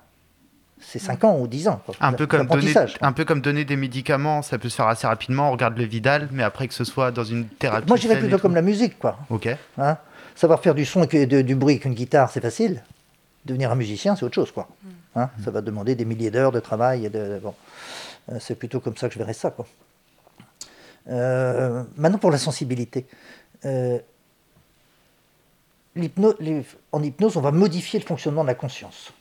c'est 0.81 0.99
cinq 0.99 1.25
ans 1.25 1.39
ou 1.39 1.47
dix 1.47 1.69
ans. 1.69 1.81
Un, 2.01 2.13
peu 2.13 2.27
comme 2.27 2.47
donner, 2.47 2.73
un 3.01 3.13
peu 3.13 3.25
comme 3.25 3.41
donner 3.41 3.65
des 3.65 3.77
médicaments, 3.77 4.43
ça 4.43 4.59
peut 4.59 4.69
se 4.69 4.77
faire 4.77 4.87
assez 4.87 5.07
rapidement. 5.07 5.49
On 5.49 5.53
regarde 5.53 5.77
le 5.77 5.85
Vidal, 5.85 6.29
mais 6.33 6.43
après 6.43 6.69
que 6.69 6.75
ce 6.75 6.85
soit 6.85 7.11
dans 7.11 7.25
une 7.25 7.47
thérapie. 7.47 7.89
Moi, 7.89 7.97
j'irais 7.97 8.19
plutôt 8.19 8.39
comme 8.39 8.55
la 8.55 8.63
musique, 8.63 8.99
quoi. 8.99 9.19
Ok. 9.31 9.49
Hein 9.79 9.97
Savoir 10.35 10.61
faire 10.61 10.75
du 10.75 10.85
son 10.85 11.03
et 11.05 11.27
du 11.27 11.55
bruit 11.55 11.75
avec 11.75 11.85
une 11.85 11.95
guitare, 11.95 12.31
c'est 12.31 12.41
facile. 12.41 12.83
Devenir 13.45 13.73
un 13.73 13.75
musicien, 13.75 14.15
c'est 14.15 14.25
autre 14.25 14.35
chose, 14.35 14.53
quoi. 14.53 14.69
Mm. 14.83 14.89
Hein 15.17 15.31
ça 15.45 15.51
va 15.51 15.61
demander 15.63 15.95
des 15.95 16.05
milliers 16.05 16.31
d'heures 16.31 16.53
de 16.53 16.61
travail. 16.61 17.07
Et 17.07 17.11
de, 17.11 17.41
bon. 17.43 17.55
Euh, 18.31 18.39
c'est 18.41 18.55
plutôt 18.55 18.81
comme 18.81 18.97
ça 18.97 19.09
que 19.09 19.15
je 19.15 19.19
verrais 19.19 19.33
ça, 19.33 19.51
quoi. 19.51 19.67
Euh, 21.09 21.83
maintenant, 21.97 22.19
pour 22.19 22.31
la 22.31 22.39
sensibilité. 22.39 23.07
Euh, 23.65 23.99
en 26.93 27.03
hypnose, 27.03 27.37
on 27.37 27.41
va 27.41 27.51
modifier 27.51 27.99
le 27.99 28.05
fonctionnement 28.05 28.43
de 28.43 28.49
la 28.49 28.55
conscience. 28.55 29.13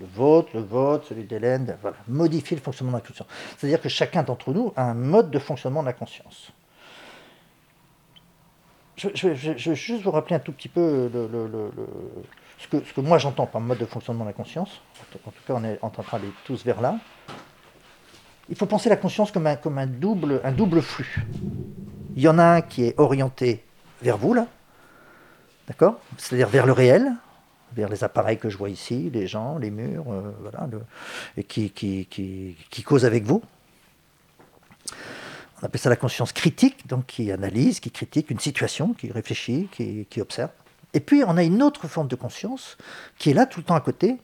Le 0.00 0.06
vôtre, 0.06 0.50
le 0.54 0.60
vôtre, 0.60 1.06
celui 1.08 1.24
d'Hélène, 1.24 1.76
voilà, 1.82 1.96
modifier 2.06 2.56
le 2.56 2.62
fonctionnement 2.62 2.92
de 2.92 3.02
la 3.02 3.06
conscience. 3.06 3.28
C'est-à-dire 3.56 3.80
que 3.80 3.88
chacun 3.88 4.22
d'entre 4.22 4.52
nous 4.52 4.72
a 4.76 4.84
un 4.84 4.94
mode 4.94 5.30
de 5.30 5.38
fonctionnement 5.38 5.82
de 5.82 5.86
la 5.86 5.92
conscience. 5.92 6.52
Je, 8.96 9.28
vais 9.28 9.76
juste 9.76 10.02
vous 10.02 10.10
rappeler 10.10 10.36
un 10.36 10.40
tout 10.40 10.52
petit 10.52 10.68
peu 10.68 11.08
ce, 12.58 12.66
que, 12.68 12.82
ce, 12.84 12.92
que, 12.92 13.00
moi 13.00 13.18
j'entends 13.18 13.46
par 13.46 13.60
mode 13.60 13.78
de 13.78 13.86
fonctionnement 13.86 14.24
de 14.24 14.30
la 14.30 14.34
conscience. 14.34 14.80
En 15.24 15.30
tout 15.30 15.42
cas, 15.46 15.54
on 15.54 15.64
est 15.64 15.78
en 15.82 15.90
train 15.90 16.18
d'aller 16.18 16.32
tous 16.44 16.64
vers 16.64 16.80
là 16.80 16.96
il 18.48 18.56
faut 18.56 18.66
penser 18.66 18.88
la 18.88 18.96
conscience 18.96 19.30
comme 19.30 19.46
un, 19.46 19.56
comme 19.56 19.78
un, 19.78 19.86
double, 19.86 20.40
un 20.44 20.52
double 20.52 20.80
flux. 20.80 21.26
Il 22.16 22.22
y 22.22 22.28
en 22.28 22.38
a 22.38 22.44
un 22.44 22.60
qui 22.60 22.84
est 22.84 22.94
orienté 22.98 23.64
vers 24.02 24.16
vous, 24.16 24.34
là, 24.34 24.46
d'accord? 25.66 25.98
C'est-à-dire 26.16 26.48
vers 26.48 26.66
le 26.66 26.72
réel, 26.72 27.12
les 27.76 28.04
appareils 28.04 28.38
que 28.38 28.48
je 28.48 28.56
vois 28.56 28.70
ici, 28.70 29.10
les 29.12 29.26
gens, 29.26 29.58
les 29.58 29.70
murs, 29.70 30.10
euh, 30.10 30.32
voilà, 30.40 30.68
et 31.36 31.44
qui, 31.44 31.70
qui, 31.70 32.06
qui, 32.06 32.56
qui 32.70 32.82
cause 32.82 33.04
avec 33.04 33.24
vous. 33.24 33.42
On 35.60 35.66
appelle 35.66 35.80
ça 35.80 35.90
la 35.90 35.96
conscience 35.96 36.32
critique, 36.32 36.86
donc 36.86 37.06
qui 37.06 37.32
analyse, 37.32 37.80
qui 37.80 37.90
critique 37.90 38.30
une 38.30 38.38
situation, 38.38 38.94
qui 38.94 39.10
réfléchit, 39.10 39.68
qui, 39.72 40.06
qui 40.08 40.20
observe. 40.20 40.50
Et 40.94 41.00
puis 41.00 41.22
on 41.26 41.36
a 41.36 41.42
une 41.42 41.62
autre 41.62 41.88
forme 41.88 42.08
de 42.08 42.16
conscience 42.16 42.78
qui 43.18 43.30
est 43.30 43.34
là 43.34 43.46
tout 43.46 43.60
le 43.60 43.64
temps 43.64 43.74
à 43.74 43.80
côté 43.80 44.18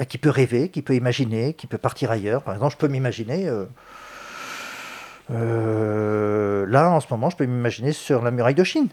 bah, 0.00 0.04
qui 0.04 0.18
peut 0.18 0.30
rêver, 0.30 0.70
qui 0.70 0.82
peut 0.82 0.94
imaginer, 0.94 1.54
qui 1.54 1.66
peut 1.66 1.78
partir 1.78 2.10
ailleurs. 2.10 2.42
Par 2.42 2.54
exemple, 2.54 2.72
je 2.72 2.78
peux 2.78 2.88
m'imaginer. 2.88 3.46
Euh, 3.48 3.66
euh, 5.30 6.66
là, 6.66 6.90
en 6.90 7.00
ce 7.00 7.06
moment, 7.10 7.30
je 7.30 7.36
peux 7.36 7.46
m'imaginer 7.46 7.92
sur 7.92 8.22
la 8.22 8.30
muraille 8.30 8.54
de 8.54 8.64
Chine. 8.64 8.88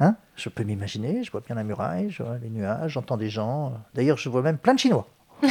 Hein 0.00 0.16
je 0.36 0.48
peux 0.48 0.64
m'imaginer, 0.64 1.22
je 1.22 1.30
vois 1.30 1.40
bien 1.40 1.54
la 1.54 1.64
muraille, 1.64 2.10
je 2.10 2.22
vois 2.22 2.38
les 2.38 2.50
nuages, 2.50 2.92
j'entends 2.92 3.16
des 3.16 3.30
gens. 3.30 3.72
D'ailleurs, 3.94 4.16
je 4.16 4.28
vois 4.28 4.42
même 4.42 4.58
plein 4.58 4.74
de 4.74 4.78
Chinois. 4.78 5.08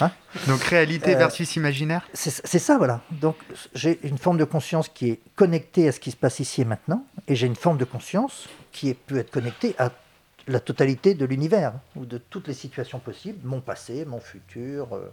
Hein 0.00 0.10
Donc 0.46 0.62
réalité 0.62 1.14
euh, 1.14 1.18
versus 1.18 1.56
imaginaire? 1.56 2.06
C'est 2.14 2.58
ça, 2.58 2.78
voilà. 2.78 3.00
Donc 3.10 3.36
j'ai 3.74 3.98
une 4.06 4.18
forme 4.18 4.38
de 4.38 4.44
conscience 4.44 4.88
qui 4.88 5.10
est 5.10 5.20
connectée 5.36 5.88
à 5.88 5.92
ce 5.92 6.00
qui 6.00 6.10
se 6.10 6.16
passe 6.16 6.40
ici 6.40 6.62
et 6.62 6.64
maintenant, 6.64 7.04
et 7.28 7.36
j'ai 7.36 7.46
une 7.46 7.56
forme 7.56 7.76
de 7.76 7.84
conscience 7.84 8.48
qui 8.72 8.94
peut 8.94 9.18
être 9.18 9.30
connectée 9.30 9.74
à 9.78 9.90
la 10.48 10.60
totalité 10.60 11.14
de 11.14 11.24
l'univers, 11.24 11.74
ou 11.94 12.04
de 12.04 12.18
toutes 12.18 12.48
les 12.48 12.54
situations 12.54 12.98
possibles, 12.98 13.38
mon 13.44 13.60
passé, 13.60 14.04
mon 14.04 14.20
futur. 14.20 14.94
Euh, 14.94 15.12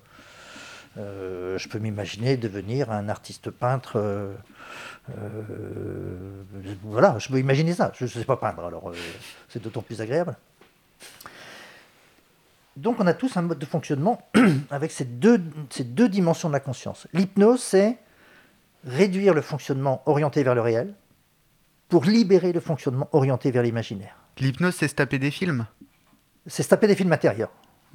euh, 0.97 1.58
je 1.58 1.69
peux 1.69 1.80
m'imaginer 1.80 2.38
devenir 2.38 2.91
un 2.91 3.10
artiste 3.10 3.49
peintre. 3.52 3.97
Euh, 3.97 4.34
voilà, 6.84 7.17
je 7.19 7.30
peux 7.30 7.39
imaginer 7.39 7.73
ça. 7.73 7.91
Je 7.95 8.06
ne 8.06 8.10
sais 8.10 8.25
pas 8.25 8.38
peindre, 8.38 8.65
alors 8.65 8.91
c'est 9.47 9.62
d'autant 9.62 9.82
plus 9.82 10.02
agréable. 10.02 10.36
Donc 12.78 12.99
on 12.99 13.08
a 13.08 13.13
tous 13.13 13.36
un 13.36 13.41
mode 13.41 13.60
de 13.60 13.65
fonctionnement 13.65 14.21
avec 14.71 14.91
ces 14.91 15.06
deux, 15.06 15.41
ces 15.69 15.84
deux 15.84 16.08
dimensions 16.08 16.47
de 16.47 16.54
la 16.54 16.60
conscience. 16.60 17.08
L'hypnose, 17.13 17.62
c'est 17.62 17.97
réduire 18.86 19.34
le 19.34 19.41
fonctionnement 19.41 20.02
orienté 20.06 20.43
vers 20.43 20.56
le 20.56 20.62
réel 20.62 20.93
pour 21.89 22.06
libérer 22.06 22.54
le 22.54 22.60
fonctionnement 22.60 23.10
orienté 23.12 23.52
vers 23.52 23.63
l'imaginaire. 23.63 24.15
L'hypnose, 24.38 24.75
c'est 24.75 24.88
se 24.88 24.95
taper 24.95 25.19
des 25.19 25.32
films? 25.32 25.65
C'est 26.47 26.63
se 26.63 26.69
taper 26.69 26.88
des 26.88 26.95
films 26.95 27.12
intérieurs. 27.12 27.52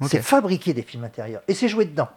C'est 0.07 0.21
fabriquer 0.21 0.73
des 0.73 0.83
films 0.83 1.05
intérieurs. 1.05 1.41
Et 1.47 1.53
c'est 1.53 1.67
jouer 1.69 1.85
dedans. 1.85 2.09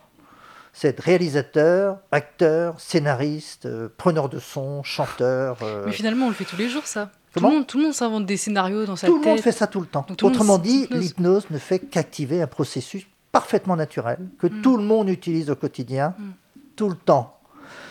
C'est 0.81 0.91
être 0.91 1.01
réalisateur, 1.01 1.99
acteur, 2.13 2.79
scénariste, 2.79 3.67
euh, 3.67 3.89
preneur 3.97 4.29
de 4.29 4.39
son, 4.39 4.85
chanteur. 4.85 5.59
Euh. 5.63 5.83
Mais 5.87 5.91
finalement, 5.91 6.27
on 6.27 6.29
le 6.29 6.37
fait 6.37 6.45
tous 6.45 6.57
les 6.57 6.69
jours, 6.69 6.87
ça. 6.87 7.11
tout 7.35 7.43
le 7.43 7.51
monde, 7.51 7.67
tout 7.67 7.79
le 7.79 7.85
monde 7.87 7.95
s'invente 7.95 8.27
des 8.27 8.37
scénarios 8.37 8.87
dans 8.87 8.95
sa 8.95 9.09
tête. 9.09 9.17
Tout 9.17 9.21
le 9.21 9.27
monde 9.27 9.41
fait 9.41 9.51
ça 9.51 9.67
tout 9.67 9.81
le 9.81 9.87
temps. 9.87 10.07
Autrement 10.23 10.57
dit, 10.57 10.87
l'hypnose 10.93 11.51
ne 11.51 11.59
fait 11.59 11.81
qu'activer 11.81 12.41
un 12.43 12.47
processus 12.47 13.09
parfaitement 13.33 13.75
naturel 13.75 14.19
que 14.39 14.47
mm. 14.47 14.63
tout 14.63 14.77
le 14.77 14.85
monde 14.85 15.09
utilise 15.09 15.51
au 15.51 15.57
quotidien, 15.57 16.15
mm. 16.17 16.31
tout 16.77 16.89
le 16.89 16.95
temps. 16.95 17.41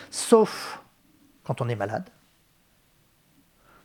Sauf 0.09 0.81
quand 1.43 1.59
on 1.59 1.67
est 1.67 1.75
malade 1.75 2.05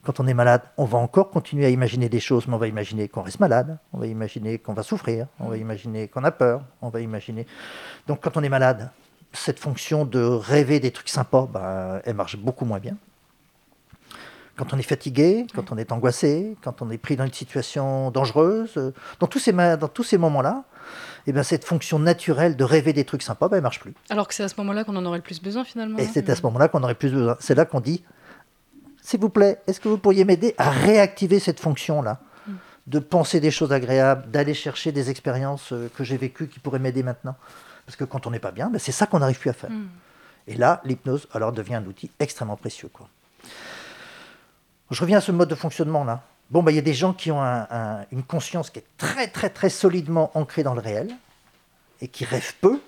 quand 0.05 0.19
on 0.19 0.27
est 0.27 0.35
malade, 0.35 0.63
on 0.77 0.85
va 0.85 0.99
encore 0.99 1.31
continuer 1.31 1.67
à 1.67 1.69
imaginer 1.69 2.09
des 2.09 2.19
choses, 2.19 2.49
mais 2.49 2.55
on 2.55 2.59
va 2.59 2.67
imaginer 2.67 3.09
qu'on 3.09 3.23
reste 3.23 3.39
malade, 3.39 3.79
on 3.93 3.99
va 3.99 4.07
imaginer 4.07 4.59
qu'on 4.59 4.75
va 4.75 4.83
souffrir, 4.83 5.27
on 5.39 5.49
va 5.49 5.57
imaginer 5.57 6.09
qu'on 6.09 6.25
a 6.25 6.33
peur, 6.33 6.63
on 6.81 6.89
va 6.89 7.01
imaginer. 7.01 7.47
Donc 8.09 8.21
quand 8.21 8.37
on 8.37 8.43
est 8.43 8.49
malade, 8.49 8.91
cette 9.33 9.61
fonction 9.61 10.05
de 10.05 10.21
rêver 10.21 10.81
des 10.81 10.91
trucs 10.91 11.09
sympas, 11.09 11.47
ben, 11.47 12.01
elle 12.05 12.15
marche 12.15 12.37
beaucoup 12.37 12.65
moins 12.65 12.81
bien. 12.81 12.97
Quand 14.57 14.75
on 14.75 14.79
est 14.79 14.83
fatigué, 14.83 15.47
quand 15.55 15.73
on 15.73 15.79
est 15.79 15.93
angoissé, 15.93 16.57
quand 16.63 16.83
on 16.83 16.91
est 16.91 16.99
pris 16.99 17.17
dans 17.17 17.25
une 17.25 17.33
situation 17.33 18.11
dangereuse, 18.11 18.93
dans 19.21 19.27
tous 19.27 19.39
ces, 19.39 19.53
dans 19.53 19.89
tous 19.89 20.05
ces 20.05 20.19
moments-là, 20.19 20.65
eh 21.29 21.33
ben, 21.33 21.45
cette 21.45 21.65
fonction 21.65 22.01
naturelle 22.01 22.57
de 22.57 22.65
rêver 22.65 22.93
des 22.93 23.05
trucs 23.05 23.23
sympas, 23.23 23.49
ben, 23.49 23.59
elle 23.59 23.63
marche 23.63 23.81
plus. 23.81 23.95
Alors 24.11 24.27
que 24.27 24.35
c'est 24.35 24.43
à 24.43 24.49
ce 24.49 24.57
moment-là 24.59 24.83
qu'on 24.83 24.97
en 24.97 25.07
aurait 25.07 25.19
le 25.19 25.23
plus 25.23 25.41
besoin 25.41 25.65
finalement. 25.65 25.99
Et 25.99 26.07
c'est 26.07 26.29
à 26.29 26.35
ce 26.35 26.43
moment-là 26.43 26.67
qu'on 26.67 26.83
aurait 26.83 26.97
plus 26.97 27.13
besoin. 27.13 27.37
C'est 27.39 27.55
là 27.55 27.65
qu'on 27.65 27.81
dit 27.81 28.03
s'il 29.03 29.21
vous 29.21 29.29
plaît, 29.29 29.61
est-ce 29.67 29.81
que 29.81 29.89
vous 29.89 29.99
pourriez 29.99 30.25
m'aider 30.25 30.55
à 30.59 30.71
réactiver 30.71 31.41
cette 31.41 31.61
fonction-là 31.61 32.21
de 32.87 32.99
penser 32.99 33.41
des 33.41 33.51
choses 33.51 33.73
agréables, 33.73 34.31
d'aller 34.31 34.55
chercher 34.55 34.91
des 34.91 35.11
expériences 35.11 35.73
euh, 35.73 35.89
que 35.97 36.03
j'ai 36.03 36.17
vécues 36.17 36.49
qui 36.49 36.59
pourraient 36.59 36.81
m'aider 36.81 37.03
maintenant? 37.03 37.37
Parce 37.87 37.97
que 37.97 38.05
quand 38.05 38.27
on 38.27 38.31
n'est 38.31 38.41
pas 38.41 38.51
bien, 38.53 38.71
ben, 38.71 38.79
c'est 38.79 38.93
ça 38.93 39.07
qu'on 39.07 39.19
n'arrive 39.19 39.39
plus 39.39 39.51
à 39.51 39.53
faire. 39.53 39.71
Hmm. 39.71 39.89
Et 40.47 40.55
là, 40.55 40.81
l'hypnose 40.85 41.29
alors 41.33 41.53
devient 41.53 41.77
un 41.77 41.85
outil 41.85 42.11
extrêmement 42.19 42.57
précieux. 42.57 42.89
Quoi. 42.93 43.09
Je 44.91 45.01
reviens 45.01 45.19
à 45.19 45.21
ce 45.21 45.33
mode 45.33 45.49
de 45.49 45.55
fonctionnement-là. 45.55 46.23
Bon, 46.51 46.63
ben, 46.63 46.71
il 46.71 46.77
y 46.77 46.79
a 46.79 46.83
des 46.83 46.95
gens 46.95 47.13
qui 47.13 47.31
ont 47.31 47.41
une 48.11 48.23
conscience 48.23 48.71
qui 48.71 48.81
est 48.81 48.87
très, 48.99 49.29
très, 49.29 49.51
très 49.51 49.71
solidement 49.71 50.31
ancrée 50.35 50.63
dans 50.63 50.75
le 50.75 50.81
réel 50.81 51.15
et 52.01 52.09
qui 52.09 52.25
rêvent 52.25 52.55
peu, 52.61 52.81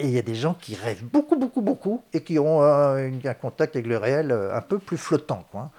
et 0.00 0.06
il 0.06 0.10
y 0.10 0.18
a 0.18 0.22
des 0.22 0.34
gens 0.34 0.54
qui 0.54 0.74
rêvent 0.74 1.04
beaucoup, 1.04 1.36
beaucoup, 1.36 1.60
beaucoup, 1.60 2.02
et 2.12 2.22
qui 2.22 2.38
ont 2.38 2.62
euh, 2.62 3.10
un 3.24 3.34
contact 3.34 3.76
avec 3.76 3.86
le 3.86 3.98
réel 3.98 4.32
euh, 4.32 4.56
un 4.56 4.60
peu 4.62 4.78
plus 4.78 4.96
flottant. 4.96 5.44
Quoi. 5.50 5.62
Hein. 5.62 5.70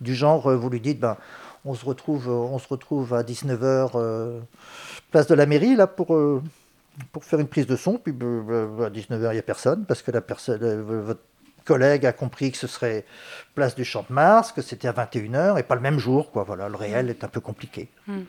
Du 0.00 0.14
genre, 0.14 0.50
euh, 0.50 0.56
vous 0.56 0.70
lui 0.70 0.80
dites, 0.80 0.98
ben, 0.98 1.16
on, 1.64 1.74
se 1.74 1.84
retrouve, 1.84 2.28
on 2.28 2.58
se 2.58 2.68
retrouve 2.68 3.14
à 3.14 3.22
19h, 3.22 4.40
place 5.10 5.26
de 5.26 5.34
la 5.34 5.46
mairie, 5.46 5.76
là, 5.76 5.86
pour, 5.86 6.18
pour 7.12 7.24
faire 7.24 7.38
une 7.38 7.48
prise 7.48 7.66
de 7.66 7.76
son. 7.76 7.98
Puis 7.98 8.12
à 8.12 8.90
19h, 8.90 9.28
il 9.30 9.32
n'y 9.32 9.38
a 9.38 9.42
personne, 9.42 9.84
parce 9.84 10.02
que 10.02 10.10
la 10.10 10.20
personne, 10.20 10.82
votre 10.82 11.20
collègue 11.64 12.06
a 12.06 12.12
compris 12.12 12.52
que 12.52 12.58
ce 12.58 12.66
serait 12.66 13.04
place 13.54 13.74
du 13.74 13.84
Champ 13.84 14.06
de 14.08 14.14
Mars, 14.14 14.52
que 14.52 14.62
c'était 14.62 14.88
à 14.88 14.92
21h, 14.92 15.58
et 15.58 15.62
pas 15.64 15.74
le 15.74 15.80
même 15.80 15.98
jour. 15.98 16.30
Quoi. 16.30 16.44
Voilà, 16.44 16.68
le 16.68 16.76
réel 16.76 17.10
est 17.10 17.24
un 17.24 17.28
peu 17.28 17.40
compliqué. 17.40 17.88
Hmm. 18.06 18.22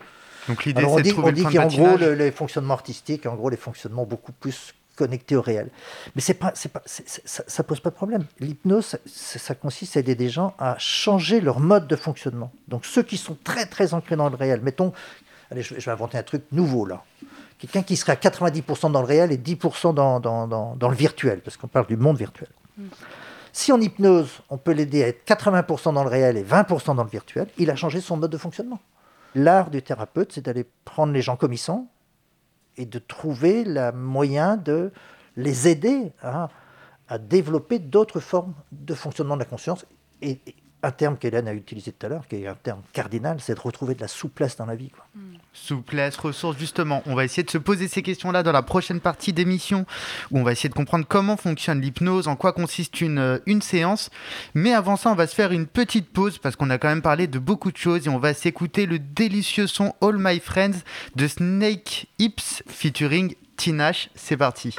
Donc 0.50 0.66
l'idée, 0.66 0.82
c'est 0.82 1.04
de 1.04 1.10
trouver 1.10 1.30
on 1.30 1.32
dit 1.32 1.44
qu'en 1.44 1.68
gros, 1.68 1.98
les 1.98 2.32
fonctionnements 2.32 2.74
artistiques, 2.74 3.26
en 3.26 3.36
gros, 3.36 3.50
les 3.50 3.58
fonctionnements 3.58 4.06
beaucoup 4.06 4.32
plus 4.32 4.74
connecter 4.98 5.36
au 5.38 5.42
réel. 5.42 5.70
Mais 6.16 6.22
c'est 6.22 6.34
pas, 6.34 6.52
c'est 6.56 6.72
pas, 6.72 6.82
ça, 6.86 7.44
ne 7.58 7.64
pose 7.64 7.80
pas 7.80 7.92
de 7.92 7.96
problème. 7.96 8.26
L'hypnose, 8.40 8.98
ça, 9.06 9.56
consiste 9.56 9.96
à 9.96 10.02
aider 10.02 10.16
des 10.16 10.30
gens 10.30 10.54
à 10.60 10.76
changer 10.78 11.40
leur 11.40 11.62
mode 11.62 11.88
de 11.88 11.96
fonctionnement. 11.96 12.52
Donc 12.68 12.86
ceux 12.86 13.04
qui 13.04 13.16
sont 13.16 13.38
très 13.44 13.66
très 13.66 13.94
ancrés 13.94 14.18
dans 14.18 14.30
le 14.30 14.36
réel, 14.36 14.60
mettons, 14.62 14.92
allez, 15.52 15.62
je, 15.62 15.76
vais 15.76 15.92
inventer 15.92 16.18
un 16.18 16.24
truc 16.24 16.44
nouveau 16.52 16.86
là. 16.86 17.04
Quelqu'un 17.60 17.82
qui 17.82 17.96
serait 17.96 18.12
à 18.12 18.16
90% 18.16 18.92
dans 18.92 19.02
le 19.02 19.08
réel 19.08 19.32
et 19.32 19.38
10% 19.38 19.94
dans, 19.94 20.20
dans, 20.20 20.48
dans, 20.76 20.90
le 20.90 20.96
virtuel, 20.96 21.40
parce 21.40 21.58
qu'on 21.58 21.68
parle 21.68 21.88
du 21.88 21.98
monde 21.98 22.18
virtuel. 22.18 22.50
Mm. 22.78 22.84
Si 23.52 23.72
en 23.72 23.82
hypnose, 23.82 24.42
on 24.52 24.58
peut 24.58 24.72
l'aider 24.74 25.04
à 25.04 25.08
être 25.08 25.26
80% 25.26 25.94
dans 25.94 26.04
le 26.04 26.10
réel 26.10 26.38
et 26.38 26.44
20% 26.44 26.96
dans 26.96 27.04
le 27.04 27.10
virtuel, 27.10 27.48
il 27.58 27.72
a 27.72 27.76
changé 27.76 28.02
son 28.02 28.18
mode 28.18 28.30
de 28.30 28.38
fonctionnement. 28.38 28.80
L'art 29.34 29.72
du 29.72 29.82
thérapeute, 29.82 30.32
c'est 30.34 30.46
d'aller 30.46 30.66
prendre 30.86 31.12
les 31.12 31.24
gens 31.24 31.36
comme 31.36 31.54
ils 31.54 31.58
sont 31.58 31.88
et 32.78 32.86
de 32.86 33.00
trouver 33.00 33.64
le 33.64 33.92
moyen 33.92 34.58
de 34.58 34.92
les 35.36 35.68
aider 35.68 36.14
à, 36.22 36.50
à 37.08 37.18
développer 37.18 37.80
d'autres 37.80 38.20
formes 38.20 38.54
de 38.72 38.94
fonctionnement 38.94 39.36
de 39.36 39.42
la 39.42 39.46
conscience 39.46 39.86
un 40.84 40.92
terme 40.92 41.18
qu'Hélène 41.18 41.48
a 41.48 41.54
utilisé 41.54 41.92
tout 41.92 42.06
à 42.06 42.10
l'heure, 42.10 42.28
qui 42.28 42.36
est 42.36 42.48
un 42.48 42.56
terme 42.56 42.82
cardinal, 42.94 43.38
c'est 43.40 43.56
de 43.56 43.60
retrouver 43.60 43.96
de 43.96 44.02
la 44.02 44.08
souplesse 44.08 44.58
dans 44.58 44.66
la 44.66 44.76
vie. 44.76 44.90
Quoi. 44.90 45.06
Hmm. 45.16 45.38
Souplesse, 45.54 46.18
ressources, 46.18 46.58
justement. 46.58 47.02
On 47.08 47.16
va 47.16 47.26
essayer 47.26 47.44
de 47.44 47.50
se 47.50 47.58
poser 47.58 47.88
ces 47.88 48.04
questions-là 48.04 48.44
dans 48.44 48.52
la 48.52 48.62
prochaine 48.62 49.00
partie 49.00 49.34
d'émission, 49.34 49.86
où 50.32 50.40
on 50.40 50.44
va 50.44 50.52
essayer 50.52 50.70
de 50.70 50.76
comprendre 50.76 51.06
comment 51.08 51.36
fonctionne 51.36 51.82
l'hypnose, 51.82 52.28
en 52.28 52.36
quoi 52.36 52.54
consiste 52.54 53.02
une, 53.02 53.18
euh, 53.18 53.40
une 53.48 53.62
séance. 53.62 54.12
Mais 54.54 54.74
avant 54.74 54.98
ça, 54.98 55.10
on 55.10 55.16
va 55.16 55.26
se 55.26 55.36
faire 55.36 55.52
une 55.52 55.66
petite 55.66 56.10
pause, 56.10 56.38
parce 56.38 56.56
qu'on 56.56 56.70
a 56.70 56.78
quand 56.78 56.90
même 56.90 57.02
parlé 57.02 57.28
de 57.28 57.40
beaucoup 57.40 57.72
de 57.72 57.78
choses, 57.78 58.06
et 58.06 58.10
on 58.10 58.20
va 58.20 58.34
s'écouter 58.34 58.86
le 58.86 59.00
délicieux 59.00 59.68
son 59.68 59.96
All 60.02 60.18
My 60.18 60.40
Friends 60.40 60.84
de 61.16 61.28
Snake 61.28 62.08
Hips 62.20 62.64
featuring 62.68 63.36
Tinash. 63.58 64.10
C'est 64.16 64.38
parti. 64.38 64.76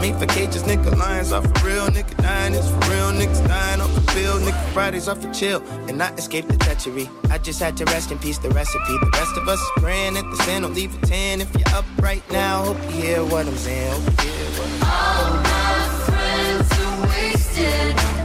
Off 0.00 0.18
for 0.18 0.26
cages, 0.26 0.62
nigga 0.62 0.96
lions 0.96 1.32
are 1.32 1.42
for 1.42 1.66
real, 1.66 1.86
nigga. 1.86 2.16
Dying 2.22 2.54
is 2.54 2.68
for 2.70 2.90
real, 2.90 3.10
niggas 3.12 3.46
dying 3.46 3.80
off 3.80 3.94
the 3.94 4.00
field, 4.12 4.42
nigga. 4.42 4.72
Fridays 4.72 5.08
off 5.08 5.20
for 5.22 5.32
chill 5.32 5.62
and 5.88 5.98
not 5.98 6.18
escape 6.18 6.46
the 6.48 6.56
treachery. 6.56 7.08
I 7.30 7.38
just 7.38 7.60
had 7.60 7.76
to 7.78 7.84
rest 7.86 8.10
in 8.10 8.18
peace 8.18 8.38
the 8.38 8.50
recipe. 8.50 8.98
The 9.00 9.10
rest 9.12 9.36
of 9.36 9.48
us 9.48 9.60
is 9.60 9.70
praying 9.76 10.16
at 10.16 10.24
the 10.24 10.36
sin. 10.44 10.62
Don't 10.62 10.74
leave 10.74 10.94
a 11.02 11.06
10 11.06 11.40
if 11.40 11.54
you're 11.56 11.76
up 11.76 11.84
right 12.00 12.22
now. 12.30 12.64
Hope 12.64 12.82
you 12.84 13.02
hear 13.02 13.24
what 13.24 13.46
I'm 13.46 13.56
saying. 13.56 13.92
Hope 13.92 14.24
you 14.24 14.30
hear 14.30 14.50
what 14.58 14.68
I'm 14.68 14.80
saying. 14.80 14.92
All 14.92 15.34
my 15.42 15.88
friends 16.06 16.72
are 16.78 17.06
wasted. 17.08 18.19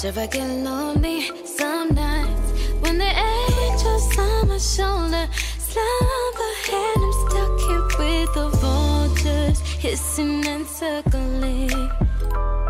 Should 0.00 0.16
I 0.16 0.26
get 0.28 0.48
lonely 0.48 1.30
sometimes 1.44 2.52
when 2.80 2.96
the 2.96 3.04
angel's 3.04 4.18
on 4.18 4.48
my 4.48 4.56
shoulder? 4.56 5.28
Slumber 5.58 6.52
and 6.72 7.04
I'm 7.04 7.12
stuck 7.28 7.60
here 7.60 7.84
with 7.98 8.32
the 8.32 8.48
vultures 8.62 9.60
hissing 9.60 10.46
and 10.46 10.66
circling. 10.66 11.68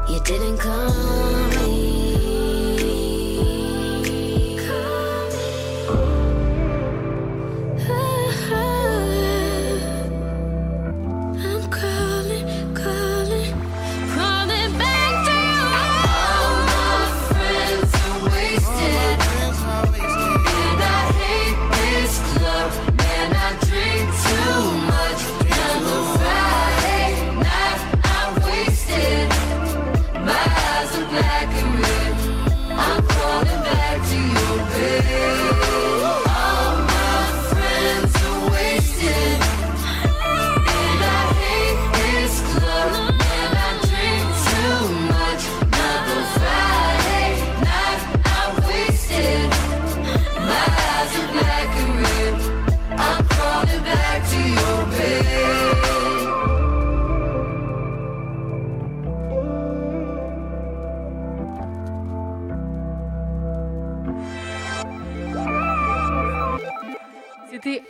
You 0.09 0.21
didn't 0.25 0.59
call 0.59 0.91
me. 1.51 1.80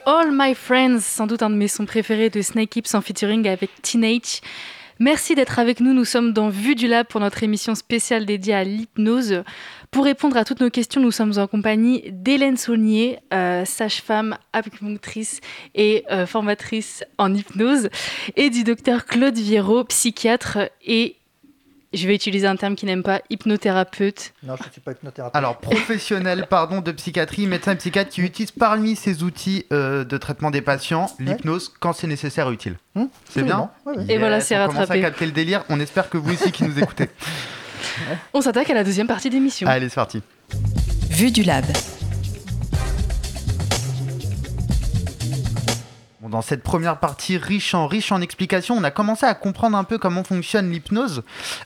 All 0.06 0.30
My 0.32 0.54
Friends, 0.54 1.00
sans 1.00 1.26
doute 1.26 1.42
un 1.42 1.50
de 1.50 1.54
mes 1.54 1.68
sons 1.68 1.86
préférés 1.86 2.30
de 2.30 2.42
Snake 2.42 2.76
Hips 2.76 2.94
en 2.94 3.00
featuring 3.00 3.46
avec 3.48 3.70
Teenage. 3.82 4.40
Merci 4.98 5.34
d'être 5.34 5.58
avec 5.58 5.80
nous. 5.80 5.92
Nous 5.92 6.04
sommes 6.04 6.32
dans 6.32 6.48
Vue 6.48 6.74
du 6.74 6.86
Lab 6.88 7.06
pour 7.06 7.20
notre 7.20 7.42
émission 7.42 7.74
spéciale 7.74 8.26
dédiée 8.26 8.54
à 8.54 8.64
l'hypnose. 8.64 9.42
Pour 9.90 10.04
répondre 10.04 10.36
à 10.36 10.44
toutes 10.44 10.60
nos 10.60 10.70
questions, 10.70 11.00
nous 11.00 11.10
sommes 11.10 11.38
en 11.38 11.46
compagnie 11.46 12.04
d'Hélène 12.10 12.56
Saulnier, 12.56 13.18
euh, 13.32 13.64
sage-femme, 13.64 14.36
acupunctrice 14.52 15.40
et 15.74 16.04
euh, 16.10 16.26
formatrice 16.26 17.04
en 17.18 17.32
hypnose, 17.32 17.88
et 18.36 18.50
du 18.50 18.64
docteur 18.64 19.06
Claude 19.06 19.38
Viero, 19.38 19.84
psychiatre 19.84 20.58
et 20.84 21.16
je 21.92 22.06
vais 22.06 22.14
utiliser 22.14 22.46
un 22.46 22.56
terme 22.56 22.76
qu'il 22.76 22.86
n'aime 22.86 23.02
pas, 23.02 23.20
hypnothérapeute. 23.30 24.32
Non, 24.42 24.54
je 24.56 24.66
ne 24.66 24.70
suis 24.72 24.80
pas 24.80 24.92
hypnothérapeute. 24.92 25.36
Alors, 25.36 25.58
professionnel 25.58 26.46
pardon, 26.50 26.80
de 26.80 26.92
psychiatrie, 26.92 27.46
médecin 27.46 27.72
et 27.72 27.76
psychiatre 27.76 28.10
qui 28.10 28.22
utilise 28.22 28.52
parmi 28.52 28.96
ses 28.96 29.22
outils 29.22 29.66
euh, 29.72 30.04
de 30.04 30.16
traitement 30.18 30.50
des 30.50 30.62
patients 30.62 31.10
l'hypnose 31.18 31.72
quand 31.80 31.92
c'est 31.92 32.06
nécessaire 32.06 32.48
et 32.48 32.52
utile. 32.52 32.76
Hum, 32.94 33.08
c'est 33.28 33.42
bien 33.42 33.56
absolument. 33.56 33.70
Ouais, 33.86 33.96
ouais. 34.06 34.14
Et 34.14 34.18
voilà, 34.18 34.36
Yes, 34.36 34.46
c'est 34.46 34.56
on 34.56 34.60
commence 34.66 34.76
à 34.76 34.80
rattrapé. 34.80 35.00
capter 35.00 35.26
le 35.26 35.32
délire. 35.32 35.64
On 35.68 35.80
espère 35.80 36.08
que 36.10 36.18
vous 36.18 36.32
aussi 36.32 36.52
qui 36.52 36.64
nous 36.64 36.78
écoutez. 36.78 37.08
On 38.34 38.40
s'attaque 38.40 38.70
à 38.70 38.74
la 38.74 38.84
deuxième 38.84 39.06
partie 39.06 39.30
d'émission. 39.30 39.66
Allez, 39.66 39.88
c'est 39.88 39.94
parti. 39.96 40.22
Vue 41.10 41.30
du 41.30 41.42
lab. 41.42 41.64
Dans 46.30 46.42
cette 46.42 46.62
première 46.62 46.98
partie 46.98 47.36
riche 47.36 47.74
en 47.74 47.86
riche 47.86 48.12
en 48.12 48.20
explications, 48.20 48.76
on 48.76 48.84
a 48.84 48.90
commencé 48.90 49.26
à 49.26 49.34
comprendre 49.34 49.76
un 49.76 49.84
peu 49.84 49.98
comment 49.98 50.24
fonctionne 50.24 50.70
l'hypnose. 50.70 51.22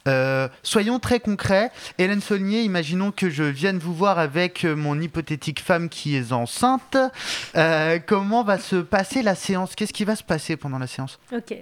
Euh, 0.08 0.48
soyons 0.62 0.98
très 0.98 1.20
concrets. 1.20 1.70
Hélène 1.98 2.20
Saulnier, 2.20 2.62
imaginons 2.62 3.12
que 3.12 3.30
je 3.30 3.44
vienne 3.44 3.78
vous 3.78 3.94
voir 3.94 4.18
avec 4.18 4.64
euh, 4.64 4.74
mon 4.74 5.00
hypothétique 5.00 5.60
femme 5.60 5.88
qui 5.88 6.16
est 6.16 6.32
enceinte. 6.32 6.96
Euh, 7.56 7.98
comment 8.04 8.42
va 8.42 8.58
se 8.58 8.76
passer 8.76 9.22
la 9.22 9.34
séance? 9.34 9.74
Qu'est-ce 9.74 9.92
qui 9.92 10.04
va 10.04 10.16
se 10.16 10.24
passer 10.24 10.56
pendant 10.56 10.78
la 10.78 10.86
séance? 10.86 11.18
Ok. 11.32 11.54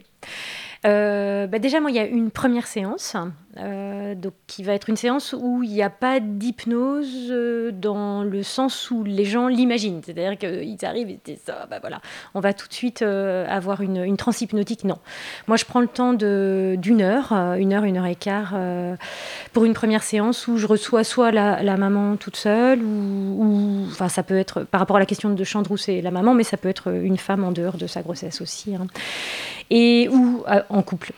Euh, 0.84 1.46
bah 1.46 1.58
déjà, 1.58 1.80
moi, 1.80 1.90
il 1.90 1.96
y 1.96 2.00
a 2.00 2.06
une 2.06 2.32
première 2.32 2.66
séance, 2.66 3.14
euh, 3.58 4.16
donc, 4.16 4.32
qui 4.48 4.64
va 4.64 4.72
être 4.72 4.88
une 4.88 4.96
séance 4.96 5.32
où 5.32 5.62
il 5.62 5.70
n'y 5.70 5.82
a 5.82 5.90
pas 5.90 6.18
d'hypnose 6.18 7.28
euh, 7.30 7.70
dans 7.70 8.24
le 8.24 8.42
sens 8.42 8.90
où 8.90 9.04
les 9.04 9.24
gens 9.24 9.46
l'imaginent. 9.46 10.00
C'est-à-dire 10.04 10.36
qu'ils 10.36 10.84
arrivent 10.84 11.10
et 11.10 11.20
disent 11.24 11.42
ça, 11.46 11.66
bah 11.70 11.78
voilà, 11.80 12.00
on 12.34 12.40
va 12.40 12.52
tout 12.52 12.66
de 12.66 12.72
suite 12.72 13.02
avoir 13.02 13.80
une, 13.80 13.98
une 14.04 14.16
transe 14.16 14.40
hypnotique. 14.40 14.82
Non. 14.84 14.98
Moi, 15.46 15.56
je 15.56 15.64
prends 15.64 15.80
le 15.80 15.86
temps 15.86 16.14
d'une 16.14 17.00
heure, 17.02 17.32
une 17.32 17.72
heure, 17.72 17.84
une 17.84 17.98
heure 17.98 18.06
et 18.06 18.16
quart, 18.16 18.54
pour 19.52 19.64
une 19.64 19.74
première 19.74 20.02
séance 20.02 20.48
où 20.48 20.56
je 20.56 20.66
reçois 20.66 21.04
soit 21.04 21.30
la, 21.30 21.76
maman 21.76 22.16
toute 22.16 22.36
seule, 22.36 22.82
ou- 22.82 23.86
enfin, 23.88 24.08
ça 24.08 24.22
peut 24.22 24.38
être, 24.38 24.64
par 24.64 24.80
rapport 24.80 24.96
à 24.96 25.00
la 25.00 25.06
question 25.06 25.30
de 25.30 25.44
Chandrou, 25.44 25.76
c'est 25.76 26.00
la 26.00 26.10
maman, 26.10 26.34
mais 26.34 26.44
ça 26.44 26.56
peut 26.56 26.68
être 26.68 26.92
une 26.92 27.18
femme 27.18 27.44
en 27.44 27.52
dehors 27.52 27.76
de 27.76 27.86
sa 27.86 28.02
grossesse 28.02 28.40
aussi. 28.40 28.74
hein 28.74 28.86
et 29.70 30.08
ou 30.08 30.42
euh, 30.48 30.62
en 30.68 30.82
couple. 30.82 31.12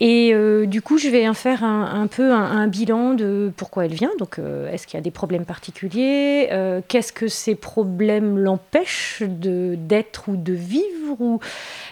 Et 0.00 0.32
euh, 0.34 0.66
du 0.66 0.82
coup, 0.82 0.98
je 0.98 1.08
vais 1.08 1.32
faire 1.34 1.64
un, 1.64 2.06
peu 2.06 2.32
un, 2.32 2.44
un 2.44 2.66
bilan 2.66 3.14
de 3.14 3.52
pourquoi 3.56 3.86
elle 3.86 3.94
vient. 3.94 4.10
Donc, 4.18 4.38
euh, 4.38 4.70
est-ce 4.70 4.86
qu'il 4.86 4.96
y 4.96 5.00
a 5.00 5.02
des 5.02 5.10
problèmes 5.10 5.44
particuliers 5.44 6.48
Euh, 6.52 6.80
Qu'est-ce 6.86 7.12
que 7.12 7.28
ces 7.28 7.54
problèmes 7.54 8.38
l'empêchent 8.38 9.22
de 9.22 9.76
d'être 9.78 10.28
ou 10.28 10.36
de 10.36 10.52
vivre 10.52 11.20
Ou 11.20 11.40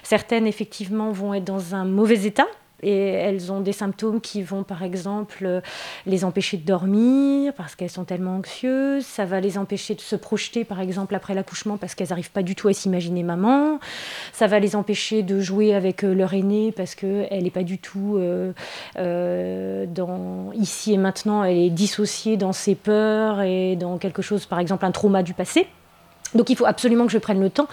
certaines 0.02 0.46
effectivement 0.46 1.10
vont 1.12 1.34
être 1.34 1.44
dans 1.44 1.74
un 1.74 1.84
mauvais 1.84 2.26
état. 2.26 2.46
Et 2.82 3.12
elles 3.12 3.52
ont 3.52 3.60
des 3.60 3.72
symptômes 3.72 4.20
qui 4.20 4.42
vont, 4.42 4.64
par 4.64 4.82
exemple, 4.82 5.44
euh, 5.44 5.60
les 6.06 6.24
empêcher 6.24 6.56
de 6.56 6.64
dormir 6.64 7.52
parce 7.54 7.74
qu'elles 7.74 7.90
sont 7.90 8.04
tellement 8.04 8.36
anxieuses. 8.36 9.04
Ça 9.04 9.24
va 9.24 9.40
les 9.40 9.58
empêcher 9.58 9.94
de 9.94 10.00
se 10.00 10.16
projeter, 10.16 10.64
par 10.64 10.80
exemple, 10.80 11.14
après 11.14 11.34
l'accouchement 11.34 11.76
parce 11.76 11.94
qu'elles 11.94 12.08
n'arrivent 12.08 12.32
pas 12.32 12.42
du 12.42 12.54
tout 12.54 12.68
à 12.68 12.72
s'imaginer 12.72 13.22
maman. 13.22 13.78
Ça 14.32 14.46
va 14.46 14.58
les 14.58 14.74
empêcher 14.74 15.22
de 15.22 15.40
jouer 15.40 15.74
avec 15.74 16.04
euh, 16.04 16.12
leur 16.12 16.34
aîné 16.34 16.72
parce 16.72 16.94
qu'elle 16.94 17.42
n'est 17.42 17.50
pas 17.50 17.62
du 17.62 17.78
tout 17.78 18.18
euh, 18.18 18.52
dans 19.86 20.50
ici 20.54 20.92
et 20.92 20.98
maintenant. 20.98 21.44
Elle 21.44 21.58
est 21.58 21.70
dissociée 21.70 22.36
dans 22.36 22.52
ses 22.52 22.74
peurs 22.74 23.42
et 23.42 23.76
dans 23.76 23.98
quelque 23.98 24.22
chose, 24.22 24.46
par 24.46 24.58
exemple, 24.58 24.84
un 24.84 24.90
trauma 24.90 25.22
du 25.22 25.34
passé. 25.34 25.66
Donc 26.34 26.50
il 26.50 26.56
faut 26.56 26.66
absolument 26.66 27.06
que 27.06 27.12
je 27.12 27.18
prenne 27.18 27.40
le 27.40 27.50
temps 27.50 27.68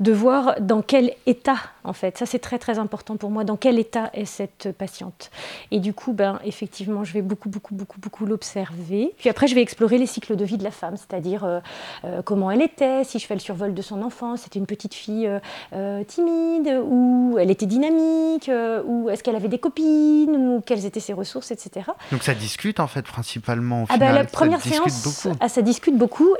de 0.00 0.12
voir 0.12 0.56
dans 0.60 0.82
quel 0.82 1.12
état, 1.26 1.56
en 1.84 1.92
fait, 1.92 2.18
ça 2.18 2.26
c'est 2.26 2.38
très 2.38 2.58
très 2.58 2.78
important 2.78 3.16
pour 3.16 3.30
moi, 3.30 3.44
dans 3.44 3.56
quel 3.56 3.78
état 3.78 4.10
est 4.14 4.24
cette 4.24 4.72
patiente? 4.72 5.30
Et 5.70 5.80
du 5.80 5.92
coup, 5.92 6.12
ben, 6.12 6.38
effectivement, 6.44 7.04
je 7.04 7.12
vais 7.12 7.22
beaucoup, 7.22 7.48
beaucoup, 7.48 7.74
beaucoup, 7.74 8.00
beaucoup 8.00 8.26
l'observer. 8.26 9.12
Puis 9.18 9.28
après, 9.28 9.46
je 9.46 9.54
vais 9.54 9.62
explorer 9.62 9.98
les 9.98 10.06
cycles 10.06 10.36
de 10.36 10.44
vie 10.44 10.56
de 10.58 10.64
la 10.64 10.70
femme, 10.70 10.96
c'est-à-dire 10.96 11.44
euh, 11.44 11.60
euh, 12.04 12.22
comment 12.22 12.50
elle 12.50 12.62
était, 12.62 13.04
si 13.04 13.18
je 13.18 13.26
fais 13.26 13.34
le 13.34 13.40
survol 13.40 13.74
de 13.74 13.82
son 13.82 14.02
enfance, 14.02 14.40
c'était 14.42 14.58
une 14.58 14.66
petite 14.66 14.94
fille 14.94 15.30
euh, 15.72 16.04
timide, 16.04 16.80
ou 16.86 17.36
elle 17.38 17.50
était 17.50 17.66
dynamique, 17.66 18.50
ou 18.86 19.10
est-ce 19.10 19.22
qu'elle 19.22 19.36
avait 19.36 19.48
des 19.48 19.58
copines, 19.58 20.34
ou 20.36 20.62
quelles 20.64 20.86
étaient 20.86 21.00
ses 21.00 21.12
ressources, 21.12 21.50
etc. 21.50 21.86
Donc 22.12 22.22
ça 22.22 22.34
discute 22.34 22.80
en 22.80 22.86
fait 22.86 23.02
principalement 23.02 23.82
au 23.82 23.86
Ah 23.88 23.96
bah, 23.98 24.06
final. 24.08 24.14
la 24.14 24.24
première 24.24 24.60
ça 24.62 24.70
séance, 24.70 25.02
beaucoup. 25.24 25.36
ah, 25.40 25.48
ça 25.48 25.62
discute 25.62 25.96
beaucoup, 25.96 26.34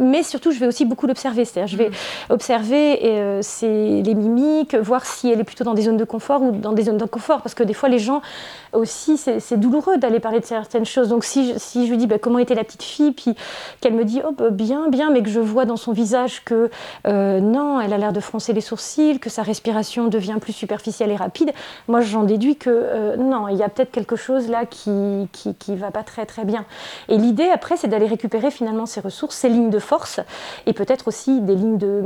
mais 0.00 0.22
surtout 0.22 0.50
je 0.52 0.58
vais 0.58 0.66
aussi 0.66 0.84
beaucoup 0.84 1.06
l'observer. 1.06 1.44
C'est-à-dire 1.44 1.68
je 1.68 1.76
vais 1.76 1.90
observer 2.30 3.40
ses- 3.42 4.02
les 4.02 4.14
mimiques, 4.14 4.76
voir 4.80 5.06
si 5.06 5.30
elle 5.30 5.40
est 5.40 5.44
plutôt 5.44 5.64
dans 5.64 5.74
des 5.74 5.82
zones 5.82 5.96
de 5.96 6.04
confort 6.04 6.42
ou 6.42 6.52
dans 6.52 6.72
des 6.72 6.84
zones 6.84 6.96
d'inconfort, 6.96 7.42
parce 7.42 7.54
que 7.54 7.62
des 7.62 7.74
fois 7.74 7.88
les 7.88 7.98
gens 7.98 8.22
aussi 8.72 9.16
c'est 9.16 9.56
douloureux 9.56 9.98
d'aller 9.98 10.20
parler 10.20 10.40
de 10.40 10.44
certaines 10.44 10.84
choses. 10.84 11.08
Donc 11.08 11.24
si 11.24 11.54
je, 11.54 11.90
lui 11.90 11.96
dis 11.96 12.06
bah, 12.06 12.18
comment 12.18 12.38
était 12.38 12.54
la 12.54 12.64
petite 12.64 12.82
fille, 12.82 13.12
puis 13.12 13.34
qu'elle 13.80 13.94
me 13.94 14.04
dit 14.04 14.20
oh 14.26 14.32
bah, 14.32 14.50
bien 14.50 14.88
bien, 14.88 15.10
mais 15.10 15.22
que 15.22 15.30
je 15.30 15.40
vois 15.40 15.64
dans 15.64 15.76
son 15.76 15.92
visage 15.92 16.44
que 16.44 16.70
euh, 17.06 17.40
non, 17.40 17.80
elle 17.80 17.92
a 17.92 17.98
l'air 17.98 18.12
de 18.12 18.20
froncer 18.20 18.52
les 18.52 18.60
sourcils, 18.60 19.18
que 19.18 19.30
sa 19.30 19.42
respiration 19.42 20.08
devient 20.08 20.36
plus 20.40 20.52
superficielle 20.52 21.10
et 21.10 21.16
rapide, 21.16 21.52
moi 21.86 22.00
j'en 22.00 22.24
déduis 22.24 22.56
que 22.56 22.70
euh, 22.70 23.16
non, 23.16 23.48
il 23.48 23.56
y 23.56 23.62
a 23.62 23.68
peut-être 23.68 23.90
quelque 23.90 24.16
chose 24.16 24.48
là 24.48 24.66
qui, 24.66 25.28
qui 25.32 25.54
qui 25.54 25.76
va 25.76 25.90
pas 25.90 26.02
très 26.02 26.26
très 26.26 26.44
bien. 26.44 26.64
Et 27.08 27.16
l'idée 27.16 27.48
après 27.48 27.76
c'est 27.76 27.88
d'aller 27.88 28.06
récupérer 28.06 28.50
finalement 28.50 28.86
ses 28.86 29.00
ressources, 29.00 29.36
ses 29.36 29.48
lignes 29.48 29.70
de 29.70 29.78
force 29.78 30.20
et 30.66 30.72
peut-être 30.72 31.08
aussi 31.08 31.40
des 31.40 31.54
lignes 31.54 31.78
de, 31.78 32.02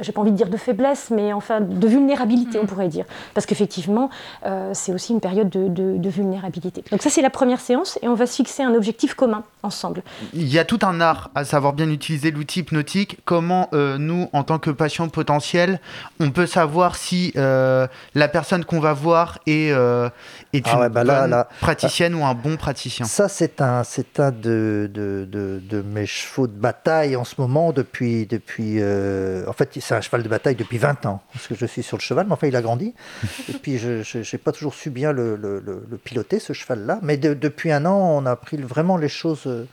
j'ai 0.00 0.12
pas 0.12 0.20
envie 0.20 0.32
de 0.32 0.36
dire 0.36 0.48
de 0.48 0.56
faiblesse, 0.56 1.10
mais 1.10 1.32
enfin 1.32 1.60
de 1.60 1.86
vulnérabilité 1.86 2.13
on 2.60 2.66
pourrait 2.66 2.88
dire, 2.88 3.04
parce 3.34 3.46
qu'effectivement 3.46 4.10
euh, 4.46 4.70
c'est 4.74 4.92
aussi 4.92 5.12
une 5.12 5.20
période 5.20 5.48
de, 5.48 5.68
de- 5.68 5.96
de 5.98 6.08
vulnérabilité. 6.08 6.84
Donc 6.90 7.02
ça 7.02 7.10
c'est 7.10 7.22
la 7.22 7.30
première 7.30 7.60
séance 7.60 7.98
et 8.02 8.08
on 8.08 8.14
va 8.14 8.26
se 8.26 8.36
fixer 8.36 8.62
un 8.62 8.74
objectif 8.74 9.14
commun 9.14 9.42
ensemble. 9.62 10.02
Il 10.32 10.48
y 10.48 10.58
a 10.58 10.64
tout 10.64 10.78
un 10.82 11.00
art 11.00 11.30
à 11.34 11.44
savoir 11.44 11.72
bien 11.72 11.88
utiliser 11.90 12.30
l'outil 12.30 12.60
hypnotique. 12.60 13.18
Comment 13.24 13.68
euh, 13.72 13.98
nous, 13.98 14.28
en 14.32 14.42
tant 14.44 14.58
que 14.58 14.70
patients 14.70 15.08
potentiels, 15.08 15.80
on 16.20 16.30
peut 16.30 16.46
savoir 16.46 16.96
si 16.96 17.32
euh, 17.36 17.86
la 18.14 18.28
personne 18.28 18.64
qu'on 18.64 18.80
va 18.80 18.92
voir 18.92 19.38
est, 19.46 19.70
euh, 19.72 20.08
est 20.52 20.66
Ah 20.66 20.74
une 20.74 20.80
ouais, 20.80 20.88
bah 20.88 21.04
là, 21.04 21.22
bonne 21.22 21.30
là, 21.30 21.48
praticienne 21.60 22.14
ou 22.14 22.24
un 22.24 22.34
bon 22.34 22.56
praticien. 22.56 23.06
Ça, 23.06 23.28
c'est 23.28 23.60
un, 23.60 23.84
c'est 23.84 24.20
un 24.20 24.30
de, 24.30 24.90
de, 24.92 25.26
de- 25.30 25.60
de 25.68 25.82
mes 25.82 26.06
chevaux 26.06 26.46
de 26.46 26.52
bataille 26.52 27.16
en 27.16 27.24
ce 27.24 27.34
moment 27.38 27.72
depuis. 27.72 28.26
depuis 28.26 28.76
euh, 28.80 29.44
en 29.48 29.52
fait, 29.52 29.70
c'est 29.80 29.94
un 29.94 30.00
cheval 30.00 30.22
de 30.22 30.28
bataille 30.28 30.54
depuis 30.56 30.78
20 30.78 31.06
ans, 31.06 31.22
parce 31.32 31.46
que 31.46 31.54
je 31.54 31.66
suis 31.66 31.82
sur 31.82 31.96
le 31.96 32.02
cheval, 32.04 32.26
mais 32.26 32.32
enfin, 32.34 32.46
il 32.46 32.56
a 32.56 32.62
grandi. 32.62 32.94
Et 33.48 33.52
puis, 33.54 33.78
je 33.78 34.02
n'ai 34.18 34.38
pas 34.38 34.52
toujours 34.52 34.74
su 34.74 34.90
bien 34.90 35.12
le, 35.12 35.36
le- 35.36 35.60
le- 35.60 35.84
le 35.90 35.96
piloter, 35.96 36.38
ce 36.38 36.52
cheval-là. 36.52 36.98
Mais 37.02 37.16
de- 37.16 37.34
depuis 37.34 37.72
un 37.72 37.84
an, 37.86 37.96
on 37.98 38.26
a 38.26 38.36
pris 38.36 38.56
vraiment 38.58 38.96
les 38.96 39.08
choses. 39.08 39.42
euh, 39.46 39.64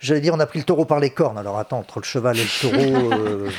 J'allais 0.00 0.20
dire, 0.20 0.34
on 0.34 0.40
a 0.40 0.46
pris 0.46 0.58
le 0.60 0.64
taureau 0.64 0.84
par 0.84 1.00
les 1.00 1.10
cornes. 1.10 1.38
Alors, 1.38 1.58
attends, 1.58 1.78
entre 1.78 1.98
le 2.00 2.04
cheval 2.04 2.36
et 2.38 2.42
le 2.44 2.60
taureau. 2.60 3.12
euh, 3.12 3.50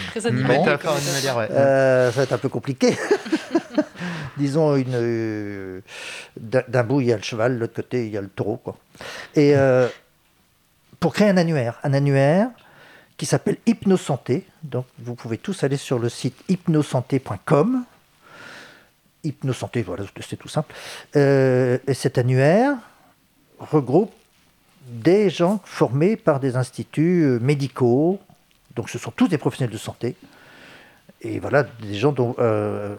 euh, 1.52 2.12
ça 2.12 2.18
va 2.18 2.24
être 2.24 2.34
un 2.34 2.38
peu 2.38 2.50
compliqué. 2.50 2.96
Disons, 4.38 4.76
une, 4.76 4.94
euh, 4.96 5.82
d'un 6.40 6.64
d'un 6.68 6.84
bout, 6.84 7.02
il 7.02 7.08
y 7.08 7.14
a 7.14 7.18
le 7.18 7.22
cheval, 7.24 7.56
de 7.56 7.60
l'autre 7.60 7.76
côté, 7.76 8.06
il 8.08 8.12
y 8.12 8.18
a 8.18 8.22
le 8.22 8.30
taureau. 8.30 8.58
Quoi. 8.58 8.76
Et 9.36 9.56
euh, 9.56 9.88
pour 11.00 11.14
créer 11.14 11.30
un 11.30 11.38
annuaire, 11.38 11.80
un 11.84 11.94
annuaire 11.94 12.50
qui 13.18 13.26
s'appelle 13.26 13.58
Hypnosanté, 13.68 14.46
donc 14.64 14.86
vous 15.00 15.16
pouvez 15.16 15.38
tous 15.38 15.64
aller 15.64 15.78
sur 15.78 16.00
le 16.00 16.10
site 16.10 16.36
hypnosanté.com. 16.50 17.84
Hypnosanté, 19.24 19.84
voilà, 19.84 20.04
c'est 20.28 20.38
tout 20.38 20.48
simple. 20.48 20.74
Euh, 21.16 21.78
et 21.88 21.94
cet 21.94 22.18
annuaire 22.18 22.76
regroupe 23.60 24.12
des 24.88 25.30
gens 25.30 25.62
formés 25.64 26.16
par 26.16 26.40
des 26.40 26.56
instituts 26.56 27.24
euh, 27.24 27.40
médicaux, 27.40 28.20
donc 28.76 28.90
ce 28.90 28.98
sont 28.98 29.12
tous 29.12 29.28
des 29.28 29.38
professionnels 29.38 29.74
de 29.74 29.78
santé, 29.78 30.16
et 31.22 31.40
voilà, 31.40 31.64
des 31.64 31.94
gens 31.94 32.12
dont, 32.12 32.36
euh, 32.40 32.96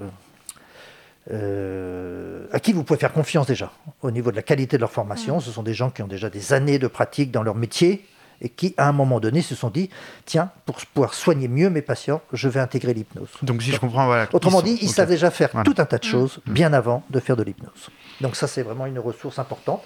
euh, 1.30 2.46
à 2.52 2.60
qui 2.60 2.72
vous 2.72 2.84
pouvez 2.84 2.98
faire 2.98 3.12
confiance 3.12 3.46
déjà 3.46 3.72
au 4.02 4.10
niveau 4.10 4.30
de 4.30 4.36
la 4.36 4.42
qualité 4.42 4.76
de 4.76 4.80
leur 4.80 4.90
formation. 4.90 5.40
Ce 5.40 5.50
sont 5.50 5.62
des 5.62 5.74
gens 5.74 5.90
qui 5.90 6.02
ont 6.02 6.08
déjà 6.08 6.30
des 6.30 6.52
années 6.52 6.78
de 6.78 6.86
pratique 6.86 7.30
dans 7.30 7.42
leur 7.42 7.54
métier 7.54 8.04
et 8.44 8.48
qui, 8.48 8.74
à 8.76 8.88
un 8.88 8.92
moment 8.92 9.20
donné, 9.20 9.40
se 9.40 9.54
sont 9.54 9.70
dit 9.70 9.88
tiens, 10.26 10.50
pour 10.66 10.76
pouvoir 10.92 11.14
soigner 11.14 11.48
mieux 11.48 11.70
mes 11.70 11.80
patients, 11.80 12.20
je 12.32 12.48
vais 12.48 12.60
intégrer 12.60 12.92
l'hypnose. 12.92 13.28
Donc 13.42 13.62
si 13.62 13.70
je 13.70 13.78
comprends, 13.78 14.04
voilà. 14.06 14.28
Autrement 14.32 14.60
ils 14.60 14.64
dit, 14.64 14.76
sont- 14.76 14.82
ils 14.82 14.88
ok. 14.88 14.94
savent 14.94 15.08
déjà 15.08 15.30
faire 15.30 15.50
Voilà. 15.52 15.64
tout 15.64 15.80
un 15.80 15.84
tas 15.86 15.98
de 15.98 16.04
choses 16.04 16.40
bien 16.46 16.72
avant 16.72 17.02
de 17.08 17.20
faire 17.20 17.36
de 17.36 17.44
l'hypnose. 17.44 17.88
Donc 18.20 18.36
ça, 18.36 18.46
c'est 18.48 18.62
vraiment 18.62 18.86
une 18.86 18.98
ressource 18.98 19.38
importante. 19.38 19.80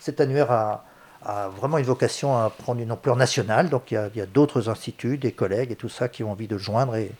Cet 0.00 0.20
annuaire 0.20 0.50
a, 0.50 0.84
a 1.22 1.48
vraiment 1.48 1.78
une 1.78 1.84
vocation 1.84 2.36
à 2.36 2.50
prendre 2.50 2.80
une 2.80 2.90
ampleur 2.92 3.16
nationale. 3.16 3.68
Donc 3.68 3.90
il 3.90 3.94
y 4.14 4.20
a, 4.20 4.26
d'autres 4.26 4.68
instituts, 4.68 5.18
des 5.18 5.32
collègues 5.32 5.70
et 5.72 5.76
tout 5.76 5.88
ça 5.88 6.08
qui 6.08 6.24
ont 6.24 6.30
envie 6.32 6.46
de 6.48 6.54
le 6.54 6.58
joindre. 6.60 6.96
Et 6.96 7.10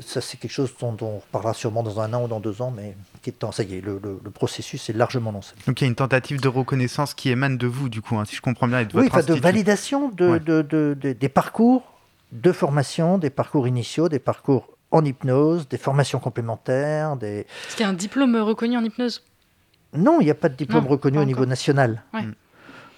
ça, 0.00 0.20
c'est 0.20 0.38
quelque 0.38 0.50
chose 0.52 0.72
dont, 0.80 0.92
dont 0.92 1.06
on 1.08 1.18
reparlera 1.18 1.52
sûrement 1.54 1.82
dans 1.82 2.00
un 2.00 2.12
an 2.14 2.24
ou 2.24 2.28
dans 2.28 2.40
deux 2.40 2.62
ans, 2.62 2.72
mais 2.74 2.96
qui 3.22 3.30
est 3.30 3.44
ça 3.52 3.62
y 3.62 3.76
est, 3.76 3.80
le, 3.80 4.00
le- 4.02 4.20
le 4.22 4.30
processus 4.30 4.88
est 4.88 4.94
largement 4.94 5.30
lancé. 5.32 5.54
Donc 5.66 5.80
il 5.80 5.84
y 5.84 5.86
a 5.86 5.88
une 5.88 5.94
tentative 5.94 6.40
de 6.40 6.48
reconnaissance 6.48 7.12
qui 7.14 7.30
émane 7.30 7.58
de 7.58 7.66
vous, 7.66 7.88
du 7.88 8.00
coup, 8.02 8.16
hein, 8.16 8.24
si 8.24 8.34
je 8.36 8.40
comprends 8.40 8.66
bien, 8.68 8.80
et 8.80 8.84
de 8.86 8.96
Oui, 8.96 9.04
votre 9.04 9.18
enfin, 9.18 9.34
de 9.34 9.38
validation 9.40 10.08
de, 10.08 10.28
Ouais. 10.30 10.40
de- 10.40 10.62
de- 10.62 10.96
de- 10.98 11.12
des 11.12 11.28
parcours 11.28 11.82
de 12.32 12.50
formation, 12.52 13.18
des 13.18 13.30
parcours 13.30 13.68
initiaux, 13.68 14.08
des 14.08 14.18
parcours 14.18 14.68
en 14.90 15.04
hypnose, 15.04 15.68
des 15.68 15.78
formations 15.78 16.18
complémentaires, 16.20 17.16
des... 17.16 17.46
Est-ce 17.68 17.76
qu'il 17.76 17.84
y 17.84 17.86
a 17.86 17.90
un 17.90 17.94
diplôme 17.94 18.36
reconnu 18.36 18.76
en 18.76 18.84
hypnose? 18.84 19.22
Non, 19.92 20.20
il 20.20 20.24
n'y 20.24 20.30
a 20.30 20.34
pas 20.34 20.48
de 20.48 20.54
diplôme 20.56 20.84
Non, 20.84 20.90
reconnu 20.90 21.18
au 21.18 21.24
niveau 21.24 21.46
national. 21.46 22.02
Ouais. 22.12 22.22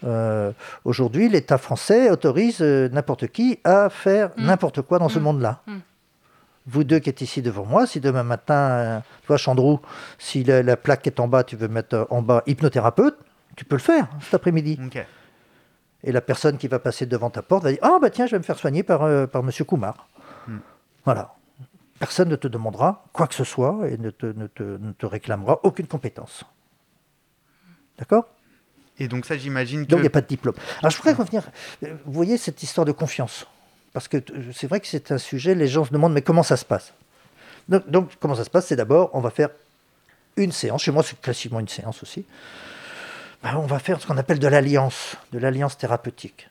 Euh, 0.04 0.52
Aujourd'hui, 0.84 1.28
l'État 1.28 1.58
français 1.58 2.10
autorise 2.10 2.58
euh, 2.60 2.88
n'importe 2.90 3.28
qui 3.28 3.58
à 3.64 3.88
faire 3.90 4.30
Mm. 4.36 4.44
n'importe 4.46 4.82
quoi 4.82 4.98
dans 4.98 5.08
ce 5.08 5.18
Mm. 5.18 5.22
monde-là. 5.22 5.60
Mm. 5.66 5.76
Vous 6.68 6.84
deux 6.84 6.98
qui 6.98 7.08
êtes 7.10 7.20
ici 7.20 7.42
devant 7.42 7.64
moi, 7.64 7.86
si 7.86 8.00
demain 8.00 8.24
matin, 8.24 8.54
euh, 8.54 9.00
toi 9.26 9.36
Chandrou, 9.36 9.80
si 10.18 10.42
la, 10.44 10.62
la 10.62 10.76
plaque 10.76 11.06
est 11.06 11.20
en 11.20 11.28
bas, 11.28 11.44
tu 11.44 11.56
veux 11.56 11.68
mettre 11.68 12.06
en 12.10 12.22
bas 12.22 12.42
hypnothérapeute, 12.46 13.16
tu 13.56 13.64
peux 13.64 13.76
le 13.76 13.80
faire 13.82 14.08
cet 14.20 14.34
après-midi. 14.34 14.78
Et 16.04 16.12
la 16.12 16.20
personne 16.20 16.58
qui 16.58 16.68
va 16.68 16.78
passer 16.78 17.06
devant 17.06 17.30
ta 17.30 17.42
porte 17.42 17.64
va 17.64 17.70
dire 17.70 17.78
Ah, 17.82 17.98
bah 18.00 18.10
tiens, 18.10 18.26
je 18.26 18.32
vais 18.32 18.38
me 18.38 18.42
faire 18.44 18.58
soigner 18.58 18.82
par, 18.82 19.02
euh, 19.04 19.26
par 19.26 19.42
Monsieur 19.42 19.64
Kumar. 19.64 20.08
Hmm. 20.46 20.58
Voilà. 21.04 21.34
Personne 21.98 22.28
ne 22.28 22.36
te 22.36 22.46
demandera 22.48 23.04
quoi 23.12 23.26
que 23.26 23.34
ce 23.34 23.44
soit 23.44 23.88
et 23.88 23.96
ne 23.96 24.10
te, 24.10 24.26
ne 24.26 24.46
te, 24.48 24.62
ne 24.62 24.92
te 24.92 25.06
réclamera 25.06 25.60
aucune 25.62 25.86
compétence. 25.86 26.44
D'accord? 27.98 28.26
Et 28.98 29.08
donc 29.08 29.26
ça, 29.26 29.36
j'imagine 29.36 29.84
que... 29.84 29.90
Donc 29.90 29.98
il 29.98 30.02
n'y 30.02 30.06
a 30.08 30.10
pas 30.10 30.20
de 30.22 30.26
diplôme. 30.26 30.54
Alors 30.80 30.90
je 30.90 30.96
voudrais 30.96 31.12
revenir. 31.12 31.42
euh, 31.84 31.94
Vous 32.04 32.12
voyez 32.12 32.36
cette 32.38 32.62
histoire 32.62 32.84
de 32.84 32.92
confiance 32.92 33.46
Parce 33.92 34.08
que 34.08 34.16
euh, 34.16 34.52
c'est 34.54 34.66
vrai 34.66 34.80
que 34.80 34.86
c'est 34.86 35.12
un 35.12 35.18
sujet, 35.18 35.54
les 35.54 35.68
gens 35.68 35.84
se 35.84 35.92
demandent 35.92 36.14
mais 36.14 36.22
comment 36.22 36.42
ça 36.42 36.56
se 36.56 36.64
passe? 36.64 36.94
Donc, 37.68 37.88
donc, 37.90 38.10
comment 38.20 38.34
ça 38.34 38.44
se 38.44 38.50
passe? 38.50 38.66
C'est 38.66 38.76
d'abord, 38.76 39.10
on 39.12 39.20
va 39.20 39.30
faire 39.30 39.48
une 40.36 40.52
séance. 40.52 40.82
Chez 40.82 40.92
moi, 40.92 41.02
c'est 41.02 41.20
classiquement 41.20 41.60
une 41.60 41.68
séance 41.68 42.02
aussi. 42.02 42.24
Ben, 43.42 43.56
on 43.56 43.66
va 43.66 43.78
faire 43.78 44.00
ce 44.00 44.06
qu'on 44.06 44.16
appelle 44.18 44.38
de 44.38 44.48
l'alliance, 44.48 45.16
de 45.32 45.38
l'alliance 45.38 45.76
thérapeutique. 45.76 46.48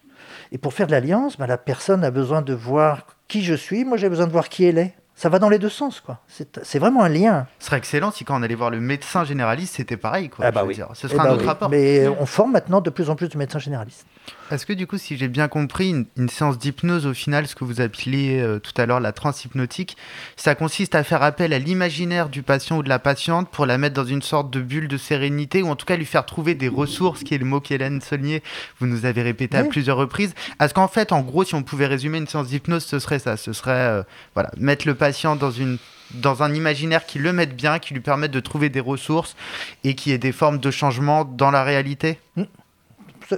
Et 0.51 0.57
pour 0.57 0.73
faire 0.73 0.87
de 0.87 0.91
l'alliance, 0.91 1.37
ben, 1.37 1.47
la 1.47 1.57
personne 1.57 2.03
a 2.03 2.11
besoin 2.11 2.41
de 2.41 2.53
voir 2.53 3.05
qui 3.27 3.43
je 3.43 3.53
suis, 3.53 3.85
moi 3.85 3.97
j'ai 3.97 4.09
besoin 4.09 4.27
de 4.27 4.31
voir 4.31 4.49
qui 4.49 4.65
elle 4.65 4.77
est. 4.77 4.93
Ça 5.17 5.29
va 5.29 5.39
dans 5.39 5.47
les 5.47 5.59
deux 5.59 5.69
sens, 5.69 6.01
quoi. 6.01 6.19
C'est 6.27 6.77
vraiment 6.77 7.01
un 7.03 7.07
lien. 7.09 7.47
Ce 7.59 7.67
serait 7.67 7.77
excellent 7.77 8.11
si 8.11 8.25
quand 8.25 8.37
on 8.37 8.43
allait 8.43 8.53
voir 8.53 8.69
le 8.69 8.81
médecin 8.81 9.23
généraliste, 9.23 9.75
c'était 9.77 9.95
pareil. 9.95 10.27
Quoi, 10.27 10.45
Ah 10.45 10.51
bah 10.51 10.59
je 10.59 10.63
veux 10.65 10.69
oui. 10.69 10.75
dire. 10.75 10.89
Ce 10.93 11.07
Eh 11.07 11.09
sera 11.09 11.23
bah 11.23 11.29
un 11.29 11.33
autre 11.33 11.43
oui. 11.43 11.47
rapport. 11.47 11.69
Mais 11.69 12.05
on 12.19 12.25
forme 12.25 12.51
maintenant 12.51 12.81
de 12.81 12.89
plus 12.89 13.09
en 13.09 13.15
plus 13.15 13.29
de 13.29 13.37
médecins 13.37 13.59
généralistes. 13.59 14.05
Est-ce 14.51 14.67
que 14.67 14.73
du 14.73 14.85
coup, 14.85 14.99
si 14.99 15.17
j'ai 15.17 15.27
bien 15.27 15.47
compris, 15.47 15.89
une, 15.89 16.05
une 16.17 16.29
séance 16.29 16.59
d'hypnose, 16.59 17.07
au 17.07 17.15
final, 17.15 17.47
ce 17.47 17.55
que 17.55 17.63
vous 17.63 17.81
appeliez 17.81 18.39
euh, 18.39 18.59
tout 18.59 18.73
à 18.79 18.85
l'heure 18.85 18.99
la 18.99 19.11
transhypnotique, 19.11 19.97
ça 20.35 20.53
consiste 20.53 20.93
à 20.93 21.03
faire 21.03 21.23
appel 21.23 21.51
à 21.51 21.57
l'imaginaire 21.57 22.29
du 22.29 22.43
patient 22.43 22.77
ou 22.77 22.83
de 22.83 22.89
la 22.89 22.99
patiente 22.99 23.49
pour 23.49 23.65
la 23.65 23.79
mettre 23.79 23.95
dans 23.95 24.05
une 24.05 24.21
sorte 24.21 24.51
de 24.51 24.61
bulle 24.61 24.87
de 24.87 24.97
sérénité, 24.97 25.63
ou 25.63 25.69
en 25.69 25.75
tout 25.75 25.87
cas 25.87 25.95
lui 25.97 26.05
faire 26.05 26.27
trouver 26.27 26.53
des 26.53 26.67
ressources, 26.67 27.23
qui 27.23 27.33
est 27.33 27.39
le 27.39 27.45
mot 27.45 27.59
qu'Hélène 27.59 28.01
Saulnier, 28.01 28.43
vous 28.79 28.85
nous 28.85 29.05
avez 29.05 29.23
répété 29.23 29.57
à 29.57 29.63
Oui. 29.63 29.69
plusieurs 29.69 29.97
reprises. 29.97 30.35
Est-ce 30.61 30.75
qu'en 30.75 30.87
fait, 30.87 31.11
en 31.11 31.21
gros, 31.21 31.43
si 31.43 31.55
on 31.55 31.63
pouvait 31.63 31.87
résumer 31.87 32.19
une 32.19 32.27
séance 32.27 32.47
d'hypnose, 32.49 32.85
ce 32.85 32.99
serait 32.99 33.19
ça 33.19 33.37
Ce 33.37 33.51
serait 33.51 33.71
euh, 33.71 34.03
voilà, 34.35 34.51
mettre 34.57 34.85
le 34.87 34.93
patient 34.93 35.35
dans 35.35 35.51
une 35.51 35.77
dans 36.13 36.43
un 36.43 36.53
imaginaire 36.53 37.07
qui 37.07 37.17
le 37.17 37.33
mette 37.33 37.55
bien, 37.55 37.79
qui 37.79 37.95
lui 37.95 37.99
permette 37.99 38.29
de 38.29 38.39
trouver 38.39 38.69
des 38.69 38.79
ressources 38.79 39.35
et 39.83 39.95
qui 39.95 40.11
ait 40.11 40.19
des 40.19 40.31
formes 40.31 40.59
de 40.59 40.69
changement 40.69 41.25
dans 41.25 41.49
la 41.49 41.63
réalité? 41.63 42.19
C'est- 42.37 42.47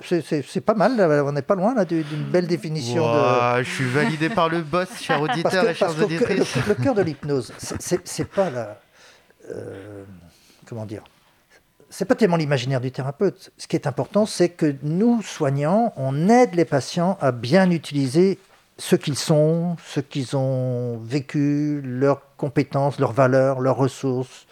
c'est- 0.03 0.61
pas 0.61 0.73
mal, 0.73 0.95
là, 0.97 1.23
on 1.25 1.31
n'est 1.31 1.41
pas 1.41 1.55
loin 1.55 1.73
d'une 1.83 2.23
belle 2.31 2.47
définition 2.47 3.03
de. 3.57 3.63
Je 3.63 3.69
suis 3.69 3.89
validé 3.89 4.29
par 4.29 4.49
le 4.49 4.61
boss, 4.61 4.87
chers 5.01 5.19
Parce 5.19 5.31
auditeurs 5.37 5.63
que, 5.63 5.67
et 5.69 5.97
le, 5.97 6.03
auditrices. 6.05 6.55
le- 6.55 6.61
le 6.67 6.75
cœur 6.75 6.93
de 6.95 7.01
l'hypnose, 7.01 7.53
c'est 7.59 8.27
pas 8.29 8.49
la. 8.49 8.79
euh, 9.51 10.03
comment 10.67 10.85
dire 10.85 11.03
C'est 11.89 12.05
pas 12.05 12.15
tellement 12.15 12.37
l'imaginaire 12.37 12.81
du 12.81 12.91
thérapeute. 12.91 13.51
Ce 13.57 13.67
qui 13.67 13.75
est 13.75 13.87
important, 13.87 14.25
c'est 14.25 14.49
que 14.49 14.75
nous, 14.83 15.21
soignants, 15.21 15.93
on 15.95 16.27
aide 16.29 16.53
les 16.55 16.65
patients 16.65 17.17
à 17.21 17.31
bien 17.31 17.71
utiliser 17.71 18.39
ce 18.77 18.95
qu'ils 18.95 19.17
sont, 19.17 19.75
ce 19.87 19.99
qu'ils 20.01 20.35
ont 20.35 20.97
vécu, 20.97 21.81
leurs 21.83 22.21
compétences, 22.37 22.99
leurs 22.99 23.13
valeurs, 23.13 23.59
leurs 23.59 23.77
ressources, 23.77 24.45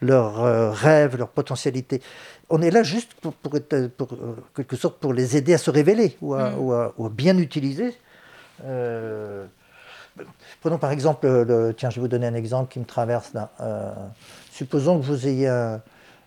leurs 0.00 0.40
euh, 0.42 0.70
rêves, 0.70 1.16
leurs 1.18 1.28
potentialités. 1.28 2.00
On 2.48 2.62
est 2.62 2.70
là 2.70 2.82
juste 2.82 3.12
pour, 3.20 3.32
pour, 3.34 3.56
être- 3.56 3.88
pour, 3.88 4.12
euh, 4.14 4.36
quelque 4.56 4.76
sorte, 4.76 4.98
pour 4.98 5.12
les 5.12 5.36
aider 5.36 5.54
à 5.54 5.58
se 5.58 5.70
révéler 5.70 6.16
ou 6.20 6.34
à, 6.34 6.50
Mm. 6.50 6.58
ou 6.58 6.72
à- 6.72 6.92
ou 6.98 7.06
à 7.06 7.08
bien 7.10 7.36
utiliser. 7.38 7.94
Euh, 8.64 9.44
Prenons 10.60 10.76
par 10.78 10.90
exemple, 10.90 11.26
le, 11.26 11.72
tiens, 11.74 11.88
je 11.88 11.94
vais 11.96 12.00
vous 12.02 12.08
donner 12.08 12.26
un 12.26 12.34
exemple 12.34 12.70
qui 12.70 12.78
me 12.78 12.84
traverse 12.84 13.32
là. 13.32 13.50
Euh, 13.60 13.90
supposons 14.52 14.98
que 15.00 15.04
vous 15.06 15.26
ayez 15.26 15.48
un, 15.48 15.80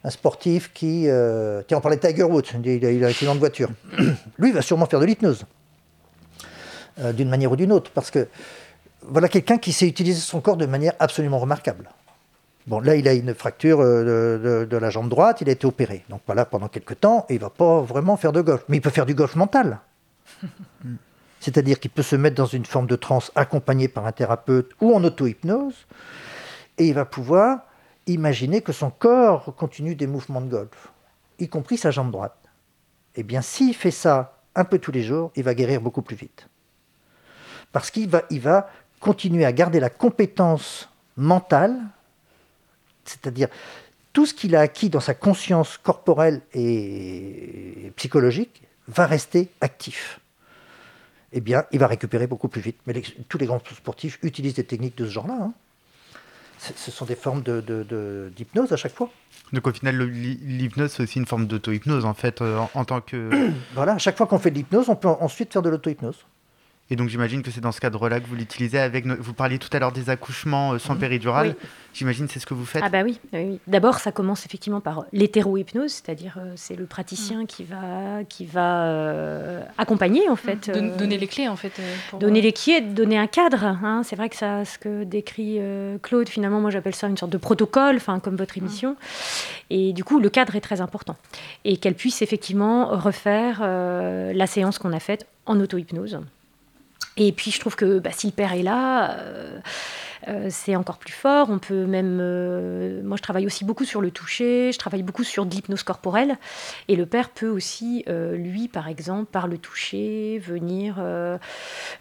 un 0.03 0.09
sportif 0.09 0.71
qui, 0.73 1.07
euh, 1.07 1.61
tiens, 1.67 1.77
on 1.77 1.81
parlait 1.81 1.97
de 1.97 2.07
Tiger 2.07 2.23
Woods, 2.23 2.43
il 2.63 2.85
a, 2.85 2.91
il 2.91 3.03
a 3.03 3.07
un 3.07 3.09
accident 3.11 3.35
de 3.35 3.39
voiture. 3.39 3.69
Lui, 4.39 4.49
il 4.49 4.53
va 4.53 4.61
sûrement 4.63 4.87
faire 4.87 4.99
de 4.99 5.05
l'hypnose, 5.05 5.43
d'une 7.13 7.29
manière 7.29 7.51
ou 7.51 7.55
d'une 7.55 7.71
autre, 7.71 7.91
parce 7.93 8.09
que 8.09 8.27
voilà 9.01 9.27
quelqu'un 9.27 9.57
qui 9.57 9.73
sait 9.73 9.87
utiliser 9.87 10.19
son 10.21 10.41
corps 10.41 10.57
de 10.57 10.65
manière 10.65 10.93
absolument 10.99 11.37
remarquable. 11.39 11.89
Bon, 12.67 12.79
là, 12.79 12.95
il 12.95 13.07
a 13.07 13.13
une 13.13 13.33
fracture 13.33 13.81
euh, 13.81 14.37
de, 14.37 14.43
de- 14.61 14.65
de 14.65 14.77
la 14.77 14.89
jambe 14.89 15.09
droite, 15.09 15.41
il 15.41 15.49
a 15.49 15.51
été 15.51 15.65
opéré. 15.67 16.05
Donc 16.09 16.21
voilà, 16.25 16.45
pendant 16.45 16.69
quelques 16.69 16.99
temps, 16.99 17.25
il 17.29 17.39
va 17.39 17.49
pas 17.49 17.81
vraiment 17.81 18.15
faire 18.17 18.31
de 18.31 18.41
golf. 18.41 18.63
Mais 18.69 18.77
il 18.77 18.81
peut 18.81 18.89
faire 18.89 19.05
du 19.05 19.15
golf 19.15 19.35
mental. 19.35 19.79
C'est-à-dire 21.39 21.79
qu'il 21.79 21.91
peut 21.91 22.03
se 22.03 22.15
mettre 22.15 22.37
dans 22.37 22.45
une 22.45 22.65
forme 22.65 22.87
de 22.87 22.95
transe 22.95 23.31
accompagné 23.35 23.89
par 23.89 24.05
un 24.05 24.13
thérapeute 24.13 24.71
ou 24.79 24.93
en 24.95 25.03
auto-hypnose, 25.03 25.75
et 26.77 26.87
il 26.87 26.93
va 26.93 27.03
pouvoir 27.05 27.59
imaginer 28.07 28.61
que 28.61 28.71
son 28.71 28.89
corps 28.89 29.53
continue 29.55 29.95
des 29.95 30.07
mouvements 30.07 30.39
de 30.41 30.49
golf, 30.49 30.91
y 31.39 31.49
compris 31.49 31.77
sa 31.77 31.91
jambe 31.91 32.11
droite. 32.11 32.37
Eh 33.15 33.23
bien, 33.23 33.41
s'il 33.41 33.75
fait 33.75 33.91
ça 33.91 34.37
un 34.55 34.63
peu 34.63 34.79
tous 34.79 34.91
les 34.93 35.03
jours, 35.03 35.31
il 35.35 35.43
va 35.43 35.53
guérir 35.53 35.81
beaucoup 35.81 36.01
plus 36.01 36.15
vite. 36.15 36.47
Parce 37.73 37.91
qu'il 37.91 38.09
va, 38.09 38.21
il 38.29 38.39
va 38.39 38.69
continuer 39.01 39.43
à 39.45 39.51
garder 39.51 39.79
la 39.81 39.89
compétence 39.89 40.89
mentale, 41.17 41.75
c'est-à-dire 43.05 43.47
tout 44.13 44.25
ce 44.25 44.33
qu'il 44.33 44.55
a 44.55 44.61
acquis 44.61 44.89
dans 44.89 44.99
sa 44.99 45.13
conscience 45.13 45.77
corporelle 45.77 46.41
et 46.53 47.91
psychologique 47.95 48.61
va 48.87 49.05
rester 49.07 49.49
actif. 49.61 50.19
Eh 51.31 51.41
bien, 51.41 51.65
il 51.71 51.79
va 51.79 51.87
récupérer 51.87 52.27
beaucoup 52.27 52.47
plus 52.47 52.61
vite. 52.61 52.77
Mais 52.85 52.93
les- 52.93 53.01
tous 53.27 53.37
les 53.39 53.47
grands 53.47 53.61
sportifs 53.75 54.19
utilisent 54.21 54.53
des 54.53 54.63
techniques 54.65 54.97
de 54.97 55.05
ce 55.05 55.11
genre-là. 55.11 55.37
hein. 55.41 55.53
Ce- 56.59 56.91
sont 56.91 57.03
des 57.05 57.15
formes 57.15 57.41
de- 57.41 57.59
de- 57.59 57.83
de- 57.83 58.31
d'hypnose 58.35 58.71
à 58.71 58.77
chaque 58.77 58.93
fois. 58.93 59.09
Donc 59.51 59.67
au 59.67 59.73
final, 59.73 59.97
l'hypnose, 60.01 60.91
c'est 60.93 61.03
aussi 61.03 61.19
une 61.19 61.25
forme 61.25 61.45
d'auto-hypnose, 61.47 62.05
en 62.05 62.13
fait, 62.13 62.41
euh, 62.41 62.57
en, 62.59 62.69
en 62.73 62.85
tant 62.85 63.01
que... 63.01 63.29
Voilà, 63.73 63.93
à 63.93 63.97
chaque 63.97 64.15
fois 64.15 64.27
qu'on 64.27 64.39
fait 64.39 64.51
de 64.51 64.55
l'hypnose, 64.55 64.87
on 64.89 64.95
peut 64.95 65.09
en- 65.09 65.17
ensuite 65.21 65.51
faire 65.51 65.61
de 65.61 65.69
l'auto-hypnose. 65.69 66.19
Et 66.89 66.95
donc 66.95 67.09
j'imagine 67.09 67.41
que 67.41 67.49
c'est 67.49 67.61
dans 67.61 67.71
ce 67.71 67.79
cadre-là 67.79 68.19
que 68.19 68.27
vous 68.27 68.35
l'utilisez 68.35 68.77
avec... 68.77 69.05
no- 69.05 69.15
Vous 69.17 69.33
parliez 69.33 69.57
tout 69.57 69.69
à 69.71 69.79
l'heure 69.79 69.93
des 69.93 70.09
accouchements 70.09 70.73
euh, 70.73 70.79
sans 70.79 70.95
péridurale. 70.95 71.55
Oui. 71.59 71.69
J'imagine 71.93 72.27
c'est 72.27 72.39
ce 72.39 72.45
que 72.45 72.53
vous 72.53 72.65
faites 72.65 72.83
Ah 72.85 72.89
bah 72.89 73.01
oui, 73.03 73.19
oui, 73.33 73.39
oui. 73.51 73.59
D'abord, 73.67 73.99
ça 73.99 74.11
commence 74.11 74.45
effectivement 74.45 74.81
par 74.81 75.05
l'hétéro-hypnose, 75.13 75.91
c'est-à-dire 75.91 76.37
euh, 76.39 76.53
c'est 76.55 76.75
le 76.75 76.85
praticien 76.85 77.45
qui 77.45 77.63
va, 77.63 78.23
qui 78.27 78.45
va 78.45 78.83
euh, 78.85 79.63
accompagner 79.77 80.27
en 80.29 80.35
fait. 80.35 80.69
Don- 80.71 80.89
euh, 80.89 80.97
Donner 80.97 81.17
les 81.17 81.27
clés 81.27 81.47
en 81.47 81.55
fait. 81.55 81.71
euh, 81.79 81.95
pour, 82.09 82.19
Donner 82.19 82.39
euh, 82.39 82.43
les 82.43 82.53
clés, 82.53 82.81
donner 82.81 83.17
un 83.17 83.27
cadre. 83.27 83.63
hein. 83.63 84.01
C'est 84.03 84.15
vrai 84.15 84.27
que 84.29 84.35
ça, 84.35 84.65
ce 84.65 84.77
que 84.77 85.03
décrit 85.03 85.57
euh, 85.59 85.97
Claude, 85.99 86.27
finalement, 86.27 86.59
moi 86.59 86.69
j'appelle 86.69 86.95
ça 86.95 87.07
une 87.07 87.17
sorte 87.17 87.31
de 87.31 87.37
protocole, 87.37 87.95
enfin 87.95 88.19
comme 88.19 88.35
votre 88.35 88.57
émission. 88.57 88.95
Et 89.69 89.93
du 89.93 90.03
coup, 90.03 90.19
le 90.19 90.29
cadre 90.29 90.55
est 90.55 90.61
très 90.61 90.81
important. 90.81 91.15
Et 91.63 91.77
qu'elle 91.77 91.95
puisse 91.95 92.21
effectivement 92.21 92.87
refaire 92.97 93.59
euh, 93.63 94.33
la 94.33 94.47
séance 94.47 94.77
qu'on 94.79 94.91
a 94.93 94.99
faite 94.99 95.25
en 95.45 95.59
auto-hypnose. 95.59 96.19
Et 97.17 97.31
puis 97.31 97.51
je 97.51 97.59
trouve 97.59 97.75
que 97.75 97.99
bah, 97.99 98.11
si 98.11 98.27
le 98.27 98.33
père 98.33 98.53
est 98.53 98.63
là, 98.63 99.11
euh, 99.11 99.59
euh, 100.29 100.47
c'est 100.49 100.75
encore 100.75 100.97
plus 100.97 101.13
fort. 101.13 101.49
On 101.49 101.59
peut 101.59 101.85
même. 101.85 102.17
euh, 102.19 103.01
moi, 103.03 103.17
je 103.17 103.21
travaille 103.21 103.45
aussi 103.45 103.65
beaucoup 103.65 103.85
sur 103.85 104.01
le 104.01 104.09
toucher. 104.09 104.71
Je 104.71 104.79
travaille 104.79 105.03
beaucoup 105.03 105.23
sur 105.23 105.45
de 105.45 105.53
l'hypnose 105.53 105.83
corporelle. 105.83 106.37
Et 106.87 106.95
le 106.95 107.05
père 107.05 107.29
peut 107.29 107.49
aussi, 107.49 108.05
lui, 108.07 108.67
par 108.67 108.87
exemple, 108.87 109.25
par 109.31 109.47
le 109.47 109.57
toucher, 109.57 110.39
venir. 110.39 110.95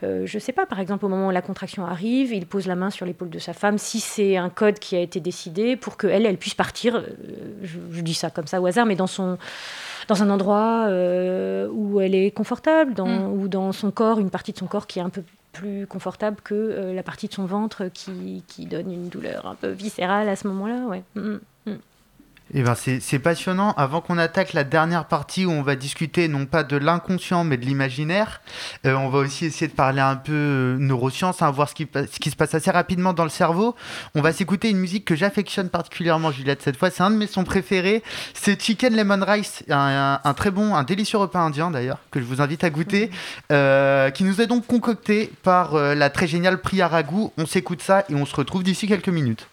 je 0.03 0.38
sais 0.38 0.53
pas, 0.53 0.66
par 0.66 0.81
exemple, 0.81 1.05
au 1.05 1.09
moment 1.09 1.29
où 1.29 1.31
la 1.31 1.42
contraction 1.42 1.85
arrive, 1.85 2.33
il 2.33 2.46
pose 2.46 2.66
la 2.66 2.77
main 2.77 2.90
sur 2.90 3.05
l'épaule 3.05 3.31
de 3.31 3.38
sa 3.38 3.53
femme. 3.53 3.77
Si 3.77 4.01
c'est 4.01 4.37
un 4.37 4.51
code 4.51 4.79
qui 4.79 4.96
a 4.96 5.01
été 5.01 5.20
décidé 5.20 5.77
pour 5.77 5.96
qu'elle, 5.96 6.27
elle 6.27 6.38
puisse 6.38 6.55
partir. 6.55 7.05
je 7.62 8.01
dis 8.01 8.14
ça 8.14 8.31
comme 8.31 8.46
ça 8.46 8.61
au 8.61 8.66
hasard, 8.66 8.87
mais 8.87 8.96
dans 8.96 9.07
son 9.07 9.37
dans 10.09 10.23
un 10.23 10.31
endroit 10.31 10.87
euh, 10.88 11.69
où 11.73 12.01
elle 12.01 12.15
est 12.15 12.31
confortable, 12.31 12.95
dans, 12.95 13.07
Mm. 13.07 13.33
ou 13.33 13.49
dans 13.49 13.73
son 13.73 13.91
corps, 13.91 14.19
une 14.19 14.31
partie 14.31 14.53
de 14.53 14.59
son 14.59 14.67
corps 14.67 14.87
qui 14.87 14.99
est 14.99 15.03
un 15.03 15.11
peu 15.11 15.23
plus 15.53 15.87
confortable 15.87 16.38
que 16.43 16.55
euh, 16.55 16.95
la 16.95 17.03
partie 17.03 17.29
de 17.29 17.33
son 17.35 17.45
ventre 17.45 17.88
qui, 17.93 18.43
qui 18.49 18.65
donne 18.67 18.91
une 18.91 19.09
douleur 19.09 19.47
un 19.47 19.55
peu 19.55 19.69
viscérale 19.69 20.29
à 20.29 20.37
ce 20.37 20.47
moment-là. 20.49 20.87
Ouais. 20.87 21.03
Mm, 21.15 21.21
mm. 21.21 21.41
Eh 22.55 22.62
ben 22.62 22.75
c'est 22.75 23.19
passionnant. 23.19 23.73
Avant 23.79 24.03
qu'on 24.03 24.19
attaque 24.19 24.53
la 24.53 24.65
dernière 24.65 25.07
partie 25.07 25.47
où 25.47 25.51
on 25.51 25.62
va 25.62 25.75
discuter 25.75 26.29
non 26.29 26.45
pas 26.45 26.65
de 26.65 26.77
l'inconscient 26.77 27.45
mais 27.45 27.57
de 27.57 27.65
l'imaginaire, 27.65 28.43
euh, 28.87 28.95
on 28.95 29.09
va 29.09 29.21
aussi 29.21 29.47
essayer 29.47 29.69
de 29.69 29.73
parler 29.73 30.03
un 30.03 30.17
peu 30.17 30.33
euh, 30.33 30.76
neurosciences, 30.79 31.41
hein, 31.41 31.51
voir 31.51 31.70
ce 31.70 31.74
qui, 31.74 32.31
se 32.31 32.37
passe 32.37 32.55
assez 32.55 32.70
rapidement 32.70 33.14
dans 33.14 33.24
le 33.24 33.31
cerveau. 33.31 33.74
On 34.14 34.20
va 34.20 34.35
s'écouter 34.35 34.68
une 34.68 34.76
musique 34.76 35.07
que 35.07 35.16
j'affectionne 35.16 35.70
particulièrement, 35.70 36.31
Juliette, 36.31 36.61
cette 36.61 36.76
fois. 36.76 36.91
C'est 36.91 37.03
un 37.03 37.11
de 37.11 37.16
mes 37.16 37.26
sons 37.26 37.45
préférés. 37.45 38.03
C'est 38.35 38.61
Chicken 38.61 38.95
Lemon 38.95 39.24
Rice, 39.26 39.64
un, 39.70 40.35
très 40.37 40.51
bon, 40.51 40.74
un 40.74 40.83
délicieux 40.83 41.18
repas 41.18 41.41
indien 41.41 41.70
d'ailleurs, 41.70 42.01
que 42.11 42.20
je 42.20 42.26
vous 42.26 42.43
invite 42.43 42.64
à 42.64 42.70
goûter, 42.70 43.11
euh, 43.51 44.11
qui 44.11 44.24
nous 44.24 44.43
est 44.43 44.47
donc 44.47 44.66
concocté 44.66 45.33
par 45.43 45.74
la 45.74 46.11
très 46.11 46.26
géniale 46.26 46.61
Priya 46.61 46.89
Raghu. 46.89 47.29
On 47.39 47.47
s'écoute 47.47 47.81
ça 47.81 48.05
et 48.11 48.14
on 48.14 48.26
se 48.26 48.37
retrouve 48.37 48.62
d'ici 48.62 48.87
quelques 48.87 49.09
minutes. 49.09 49.49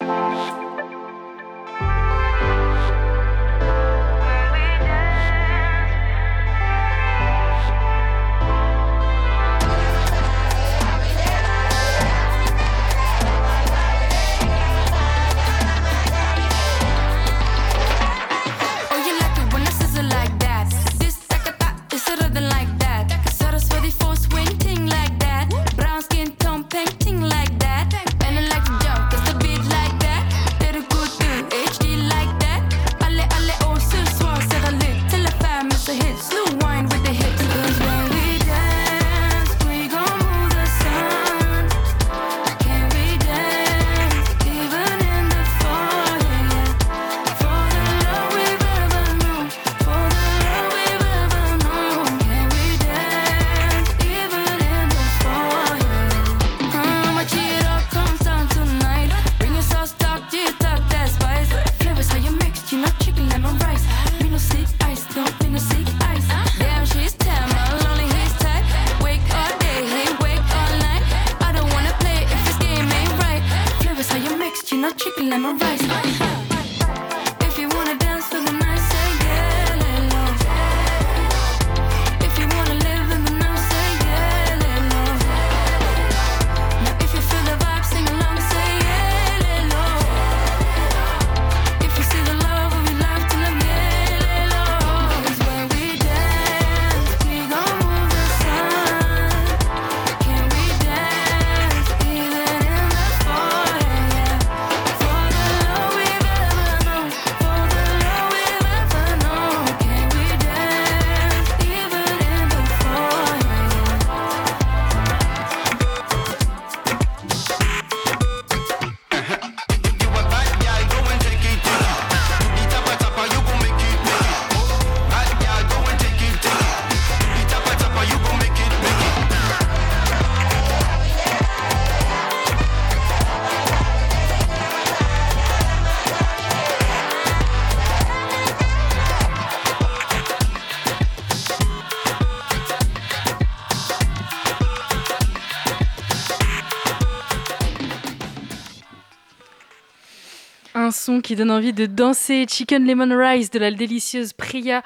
Qui 151.23 151.35
donne 151.35 151.49
envie 151.49 151.73
de 151.73 151.87
danser. 151.87 152.45
Chicken 152.47 152.85
Lemon 152.85 153.17
Rice 153.17 153.49
de 153.49 153.57
la 153.57 153.71
délicieuse 153.71 154.31
Priya 154.31 154.83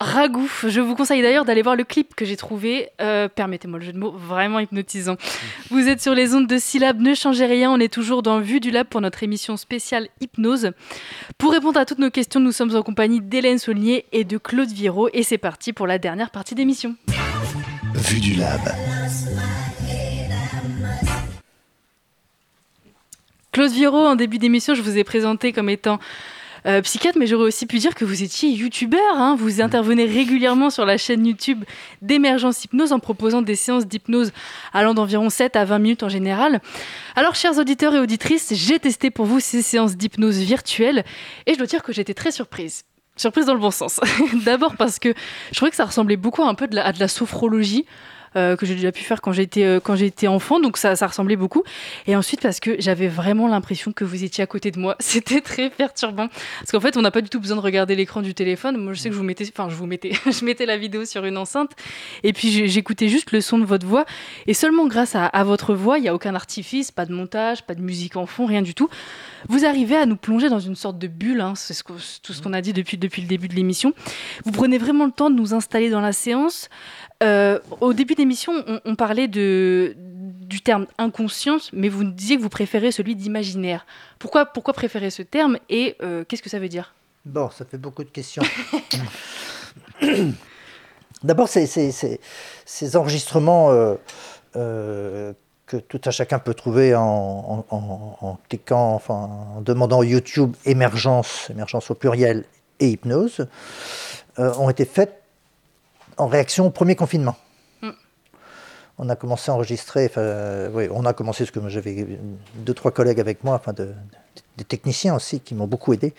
Ragout. 0.00 0.50
Je 0.66 0.80
vous 0.80 0.96
conseille 0.96 1.22
d'ailleurs 1.22 1.44
d'aller 1.44 1.62
voir 1.62 1.76
le 1.76 1.84
clip 1.84 2.16
que 2.16 2.24
j'ai 2.24 2.36
trouvé. 2.36 2.88
euh, 3.00 3.28
Permettez-moi 3.28 3.78
le 3.78 3.84
jeu 3.84 3.92
de 3.92 3.98
mots, 3.98 4.10
vraiment 4.10 4.58
hypnotisant. 4.58 5.16
Vous 5.70 5.86
êtes 5.86 6.02
sur 6.02 6.14
les 6.14 6.34
ondes 6.34 6.48
de 6.48 6.58
syllabes, 6.58 7.00
ne 7.00 7.14
changez 7.14 7.46
rien. 7.46 7.70
On 7.70 7.78
est 7.78 7.92
toujours 7.92 8.24
dans 8.24 8.40
Vue 8.40 8.58
du 8.58 8.72
Lab 8.72 8.88
pour 8.88 9.00
notre 9.00 9.22
émission 9.22 9.56
spéciale 9.56 10.08
hypnose. 10.20 10.72
Pour 11.38 11.52
répondre 11.52 11.78
à 11.78 11.84
toutes 11.84 12.00
nos 12.00 12.10
questions, 12.10 12.40
nous 12.40 12.52
sommes 12.52 12.74
en 12.74 12.82
compagnie 12.82 13.20
d'Hélène 13.20 13.58
Saulnier 13.58 14.06
et 14.10 14.24
de 14.24 14.38
Claude 14.38 14.72
Viro. 14.72 15.08
Et 15.12 15.22
c'est 15.22 15.38
parti 15.38 15.72
pour 15.72 15.86
la 15.86 15.98
dernière 15.98 16.30
partie 16.30 16.56
d'émission. 16.56 16.96
Vue 17.94 18.18
du 18.20 18.34
lab. 18.34 18.60
Claude 23.52 23.70
Viro, 23.70 23.98
en 23.98 24.16
début 24.16 24.38
d'émission, 24.38 24.74
je 24.74 24.82
vous 24.82 24.96
ai 24.96 25.04
présenté 25.04 25.52
comme 25.52 25.68
étant 25.68 25.98
euh, 26.64 26.80
psychiatre, 26.80 27.18
mais 27.18 27.26
j'aurais 27.26 27.44
aussi 27.44 27.66
pu 27.66 27.78
dire 27.78 27.94
que 27.94 28.04
vous 28.04 28.22
étiez 28.22 28.48
youtubeur. 28.50 29.00
hein. 29.16 29.36
Vous 29.38 29.60
intervenez 29.60 30.06
régulièrement 30.06 30.70
sur 30.70 30.86
la 30.86 30.96
chaîne 30.96 31.26
YouTube 31.26 31.64
d'Émergence 32.00 32.64
Hypnose 32.64 32.92
en 32.92 32.98
proposant 32.98 33.42
des 33.42 33.56
séances 33.56 33.86
d'hypnose 33.86 34.32
allant 34.72 34.94
d'environ 34.94 35.28
7 35.28 35.56
à 35.56 35.64
20 35.66 35.78
minutes 35.80 36.02
en 36.02 36.08
général. 36.08 36.60
Alors, 37.14 37.34
chers 37.34 37.58
auditeurs 37.58 37.94
et 37.94 37.98
auditrices, 37.98 38.52
j'ai 38.54 38.78
testé 38.78 39.10
pour 39.10 39.26
vous 39.26 39.40
ces 39.40 39.60
séances 39.60 39.96
d'hypnose 39.96 40.38
virtuelles 40.38 41.04
et 41.46 41.52
je 41.52 41.58
dois 41.58 41.66
dire 41.66 41.82
que 41.82 41.92
j'étais 41.92 42.14
très 42.14 42.30
surprise. 42.30 42.84
Surprise 43.16 43.44
dans 43.44 43.54
le 43.54 43.60
bon 43.60 43.70
sens. 43.70 44.00
D'abord 44.46 44.76
parce 44.76 44.98
que 44.98 45.12
je 45.50 45.56
trouvais 45.56 45.70
que 45.70 45.76
ça 45.76 45.84
ressemblait 45.84 46.16
beaucoup 46.16 46.42
un 46.44 46.54
peu 46.54 46.68
de 46.68 46.76
la- 46.76 46.86
à 46.86 46.92
de 46.92 47.00
la 47.00 47.08
sophrologie. 47.08 47.84
Euh, 48.36 48.56
que 48.56 48.66
j'ai 48.66 48.74
déjà 48.74 48.92
pu 48.92 49.02
faire 49.02 49.20
quand 49.20 49.32
j'étais 49.32 49.64
euh, 49.64 49.80
quand 49.80 49.96
j'étais 49.96 50.26
enfant, 50.26 50.60
donc 50.60 50.76
ça, 50.76 50.96
ça 50.96 51.06
ressemblait 51.06 51.36
beaucoup. 51.36 51.62
Et 52.06 52.16
ensuite 52.16 52.40
parce 52.40 52.60
que 52.60 52.76
j'avais 52.78 53.08
vraiment 53.08 53.48
l'impression 53.48 53.92
que 53.92 54.04
vous 54.04 54.24
étiez 54.24 54.42
à 54.42 54.46
côté 54.46 54.70
de 54.70 54.78
moi. 54.78 54.96
C'était 55.00 55.40
très 55.40 55.70
perturbant. 55.70 56.28
Parce 56.60 56.72
qu'en 56.72 56.80
fait, 56.80 56.96
on 56.96 57.02
n'a 57.02 57.10
pas 57.10 57.20
du 57.20 57.28
tout 57.28 57.40
besoin 57.40 57.56
de 57.56 57.62
regarder 57.62 57.94
l'écran 57.94 58.22
du 58.22 58.34
téléphone. 58.34 58.76
Moi, 58.76 58.94
je 58.94 59.00
sais 59.00 59.08
que 59.08 59.14
je 59.14 59.18
vous 59.18 59.24
mettais, 59.24 59.46
enfin, 59.48 59.68
je 59.68 59.74
vous 59.74 59.86
mettais, 59.86 60.12
je 60.26 60.44
mettais 60.44 60.66
la 60.66 60.76
vidéo 60.76 61.04
sur 61.04 61.24
une 61.24 61.36
enceinte 61.36 61.70
et 62.22 62.32
puis 62.32 62.68
j'écoutais 62.68 63.08
juste 63.08 63.32
le 63.32 63.40
son 63.40 63.58
de 63.58 63.64
votre 63.64 63.86
voix. 63.86 64.04
Et 64.46 64.54
seulement 64.54 64.86
grâce 64.86 65.14
à, 65.14 65.44
votre 65.44 65.74
voix, 65.74 65.98
il 65.98 66.02
n'y 66.02 66.08
a 66.08 66.14
aucun 66.14 66.34
artifice, 66.34 66.90
pas 66.90 67.06
de 67.06 67.12
montage, 67.12 67.62
pas 67.64 67.74
de 67.74 67.82
musique 67.82 68.16
en 68.16 68.26
fond, 68.26 68.46
rien 68.46 68.62
du 68.62 68.74
tout. 68.74 68.88
Vous 69.48 69.64
arrivez 69.64 69.96
à 69.96 70.06
nous 70.06 70.16
plonger 70.16 70.48
dans 70.48 70.60
une 70.60 70.76
sorte 70.76 70.98
de 70.98 71.08
bulle. 71.08 71.40
hein. 71.40 71.54
C'est 71.56 71.74
ce 71.74 71.82
tout 71.82 72.32
ce 72.32 72.42
qu'on 72.42 72.52
a 72.52 72.60
dit 72.60 72.72
depuis, 72.72 72.96
depuis 72.96 73.22
le 73.22 73.28
début 73.28 73.48
de 73.48 73.54
l'émission. 73.54 73.92
Vous 74.44 74.52
prenez 74.52 74.78
vraiment 74.78 75.04
le 75.04 75.12
temps 75.12 75.30
de 75.30 75.34
nous 75.34 75.54
installer 75.54 75.90
dans 75.90 76.00
la 76.00 76.12
séance. 76.12 76.68
Euh, 77.22 77.58
au 77.80 77.92
début 77.92 78.14
d'émission, 78.14 78.52
on, 78.66 78.80
on 78.84 78.96
parlait 78.96 79.28
du 79.28 79.94
terme 80.64 80.86
inconscience, 80.98 81.70
mais 81.72 81.88
vous 81.88 82.04
disiez 82.04 82.36
que 82.36 82.42
vous 82.42 82.48
préférez 82.48 82.92
celui 82.92 83.14
d'imaginaire. 83.16 83.86
Pourquoi, 84.18 84.46
pourquoi 84.46 84.74
préférer 84.74 85.10
ce 85.10 85.22
terme 85.22 85.58
et 85.68 85.96
euh, 86.02 86.24
qu'est-ce 86.26 86.42
que 86.42 86.50
ça 86.50 86.58
veut 86.58 86.68
dire? 86.68 86.94
Bon, 87.24 87.50
ça 87.50 87.64
fait 87.64 87.78
beaucoup 87.78 88.04
de 88.04 88.10
questions. 88.10 88.42
D'abord, 91.22 91.48
ces 91.48 92.96
enregistrements 92.96 93.68
euh, 94.56 95.32
que 95.66 95.76
tout 95.76 96.00
un 96.04 96.10
chacun 96.10 96.40
peut 96.40 96.54
trouver 96.54 96.94
en, 96.96 98.38
cliquant, 98.48 99.00
en 99.08 99.60
demandant 99.60 100.02
YouTube 100.02 100.56
émergence, 100.64 101.48
émergence 101.50 101.92
au 101.92 101.94
pluriel 101.94 102.44
et 102.80 102.88
hypnose, 102.88 103.46
ont 104.36 104.68
été 104.68 104.84
faits 104.84 105.21
en 106.16 106.26
réaction 106.26 106.66
au 106.66 106.70
premier 106.70 106.96
confinement. 106.96 107.36
Mm. 107.82 107.90
On 108.98 109.08
a 109.08 109.16
commencé 109.16 109.50
à 109.50 109.54
enregistrer, 109.54 110.06
enfin, 110.06 110.20
euh, 110.20 110.68
oui, 110.72 110.88
on 110.90 111.04
a 111.06 111.12
commencé, 111.12 111.44
parce 111.44 111.50
que 111.50 111.68
j'avais 111.68 112.06
deux, 112.56 112.74
trois 112.74 112.90
collègues 112.90 113.20
avec 113.20 113.42
moi, 113.44 113.54
enfin, 113.54 113.72
de- 113.72 113.94
des 114.56 114.64
techniciens 114.64 115.14
aussi 115.14 115.40
qui 115.40 115.54
m'ont 115.54 115.66
beaucoup 115.66 115.92
aidé 115.94 116.14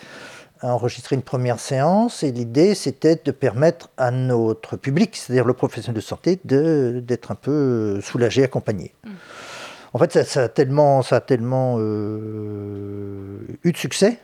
a 0.62 0.74
enregistré 0.74 1.18
une 1.18 1.22
première 1.24 1.60
séance 1.60 2.24
et 2.24 2.32
l'idée 2.32 2.74
c'était 2.74 3.20
de 3.22 3.32
permettre 3.32 3.89
à 3.98 4.12
notre 4.12 4.78
public, 4.78 5.14
c'est-à-dire 5.18 5.44
le 5.44 5.54
professionnel 5.54 5.96
de 5.98 6.00
santé, 6.02 6.39
de- 6.46 7.04
d'être 7.06 7.32
un 7.32 7.36
peu 7.36 8.00
soulagé, 8.02 8.46
accompagné. 8.46 8.94
En 9.91 10.00
fait, 10.00 10.14
ça, 10.14 10.24
ça 10.24 10.44
a 10.44 10.48
tellement, 10.48 11.02
ça 11.02 11.18
a 11.18 11.20
tellement 11.22 11.76
euh, 11.80 13.39
eu 13.66 13.72
de 13.74 13.78
succès 13.78 14.20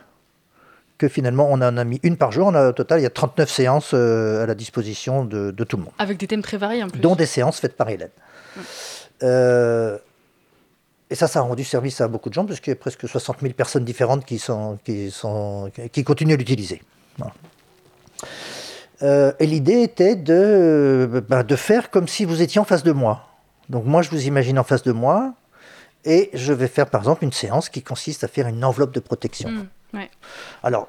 que 1.00 1.08
finalement 1.08 1.48
on 1.50 1.56
en 1.56 1.78
a 1.78 1.84
mis 1.84 2.00
une 2.04 2.18
par 2.18 2.32
jour. 2.32 2.48
On 2.48 2.54
a, 2.54 2.70
au 2.70 2.74
total, 2.74 3.00
il 3.00 3.04
y 3.04 3.08
a 3.08 3.10
39 3.10 3.50
séances 3.50 3.92
euh, 3.96 4.44
à 4.44 4.46
la 4.46 4.54
disposition 4.54 5.26
de, 5.26 5.50
de 5.50 5.64
tout 5.64 5.78
le 5.78 5.84
monde 5.84 5.94
Avec 5.98 6.20
des 6.20 6.28
thèmes 6.28 6.44
très 6.44 6.58
variés 6.58 6.84
en 6.84 6.90
plus. 6.90 7.00
dont 7.00 7.16
des 7.16 7.26
séances 7.26 7.60
faites 7.60 7.76
par 7.76 7.90
Hélène. 7.90 8.10
Euh, 9.24 9.98
et 11.10 11.16
ça, 11.16 11.28
ça 11.28 11.40
a 11.40 11.42
rendu 11.42 11.64
service 11.64 12.02
à 12.02 12.08
beaucoup 12.08 12.30
de 12.30 12.36
gens, 12.36 12.46
parce 12.46 12.60
qu'il 12.60 12.72
y 12.72 12.76
a 12.76 12.80
presque 12.80 13.08
60 13.08 13.38
000 13.42 13.54
personnes 13.54 13.84
différentes 13.84 14.26
qui, 14.26 14.38
sont, 14.38 14.78
qui, 14.84 15.10
sont, 15.10 15.72
qui 15.92 16.04
continuent 16.04 16.36
à 16.36 16.38
l'utiliser. 16.38 16.84
Voilà. 17.18 17.34
Euh, 19.02 19.32
et 19.40 19.48
l'idée 19.48 19.82
était 19.82 20.16
de, 20.16 21.24
ben, 21.28 21.44
de 21.44 21.56
faire 21.56 21.90
comme 21.90 22.08
si 22.08 22.26
vous 22.26 22.42
étiez 22.42 22.62
en 22.62 22.66
face 22.66 22.84
de 22.84 22.92
moi. 22.92 23.26
Donc 23.70 23.86
moi, 23.86 24.02
je 24.02 24.10
vous 24.10 24.28
imagine 24.28 24.60
en 24.60 24.64
face 24.64 24.84
de 24.84 24.92
moi, 24.92 25.34
et 26.06 26.30
je 26.34 26.54
vais 26.54 26.68
faire 26.68 26.90
par 26.90 27.02
exemple 27.02 27.24
une 27.24 27.32
séance 27.32 27.70
qui 27.70 27.82
consiste 27.82 28.24
à 28.24 28.28
faire 28.28 28.48
une 28.48 28.64
enveloppe 28.64 28.94
de 28.94 29.00
protection. 29.00 29.50
Mm, 29.50 29.68
ouais. 29.94 30.10
Alors, 30.64 30.88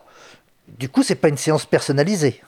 du 0.69 0.89
coup, 0.89 1.03
c'est 1.03 1.15
pas 1.17 1.29
une 1.29 1.37
séance 1.37 1.67
personnalisée, 1.67 2.41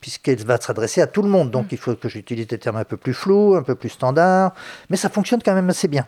puisqu'elle 0.00 0.44
va 0.44 0.60
s'adresser 0.60 1.00
à 1.00 1.06
tout 1.06 1.22
le 1.22 1.28
monde. 1.28 1.50
Donc, 1.50 1.72
il 1.72 1.78
faut 1.78 1.94
que 1.94 2.08
j'utilise 2.08 2.46
des 2.46 2.58
termes 2.58 2.76
un 2.76 2.84
peu 2.84 2.96
plus 2.96 3.14
flous, 3.14 3.54
un 3.56 3.62
peu 3.62 3.74
plus 3.74 3.88
standards, 3.90 4.52
mais 4.90 4.96
ça 4.96 5.08
fonctionne 5.08 5.42
quand 5.42 5.54
même 5.54 5.70
assez 5.70 5.88
bien, 5.88 6.06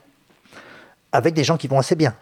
avec 1.12 1.34
des 1.34 1.44
gens 1.44 1.56
qui 1.56 1.68
vont 1.68 1.78
assez 1.78 1.94
bien. 1.96 2.14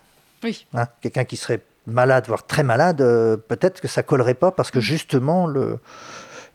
Oui. 0.44 0.66
Hein, 0.74 0.86
Quelqu'un 1.00 1.24
qui 1.24 1.36
serait 1.36 1.60
malade, 1.86 2.24
voire 2.26 2.46
très 2.46 2.62
malade, 2.62 3.00
euh, 3.00 3.36
peut-être 3.36 3.80
que 3.80 3.88
ça 3.88 4.02
collerait 4.02 4.34
pas 4.34 4.50
parce 4.52 4.70
que 4.70 4.80
justement 4.80 5.46
le, 5.46 5.78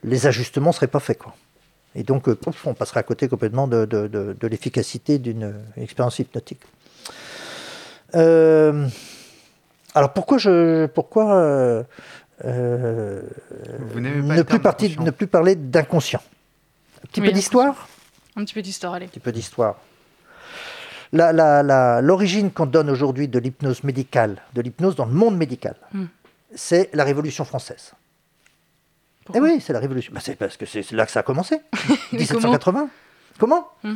les 0.04 0.26
ajustements 0.28 0.72
seraient 0.72 0.88
pas 0.88 1.00
faits. 1.00 1.18
Quoi. 1.20 1.36
Et 1.96 2.04
donc, 2.04 2.28
euh, 2.30 2.36
pouf, 2.36 2.66
on 2.68 2.74
passerait 2.74 3.00
à 3.00 3.04
côté 3.04 3.28
complètement 3.28 3.68
de, 3.68 3.86
de- 3.86 4.08
de- 4.08 4.36
de 4.40 4.48
l'efficacité 4.48 5.20
d'une 5.20 5.54
expérience 5.78 6.20
hypnotique. 6.20 6.62
Euh, 8.16 8.88
alors 9.98 10.14
pourquoi 10.14 10.38
je 10.38 10.86
pourquoi 10.88 11.34
euh, 11.36 11.84
euh, 12.46 13.22
Vous 13.92 14.00
n'aimez 14.00 14.22
pas 14.28 14.36
ne 14.36 14.44
plus 14.44 15.00
ne 15.00 15.26
parler 15.26 15.56
d'inconscient? 15.56 16.22
Un 17.04 17.08
petit 17.08 17.22
Oui, 17.22 17.28
peu 17.28 17.34
d'histoire 17.34 17.88
Un 18.36 18.44
petit 18.46 18.54
peu 18.54 18.62
d'histoire, 18.62 18.94
allez. 18.94 19.06
un 19.06 19.10
petit 19.10 19.20
peu 19.20 19.32
d'histoire. 19.32 19.76
L'origine 21.14 22.52
qu'on 22.52 22.66
donne 22.66 22.90
aujourd'hui 22.90 23.28
de 23.28 23.40
l'hypnose 23.40 23.84
médicale, 23.84 24.38
de 24.54 24.62
l'hypnose 24.62 24.96
dans 24.96 25.06
le 25.06 25.14
monde 25.14 25.38
médical, 25.38 25.76
Hmm. 25.94 26.06
c'est 26.56 26.90
la 26.94 27.04
Révolution 27.04 27.46
française. 27.46 27.94
Eh 29.34 29.40
oui, 29.40 29.60
c'est 29.62 29.74
la 29.74 29.80
Révolution. 29.80 30.14
Bah, 30.14 30.22
c'est 30.24 30.36
parce 30.36 30.58
que 30.58 30.66
c'est 30.66 30.90
là 30.94 31.06
que 31.06 31.12
ça 31.12 31.20
a 31.20 31.24
commencé. 31.24 31.60
Mais 32.12 32.20
1780. 32.20 32.90
Comment, 33.40 33.70
Hmm. 33.84 33.96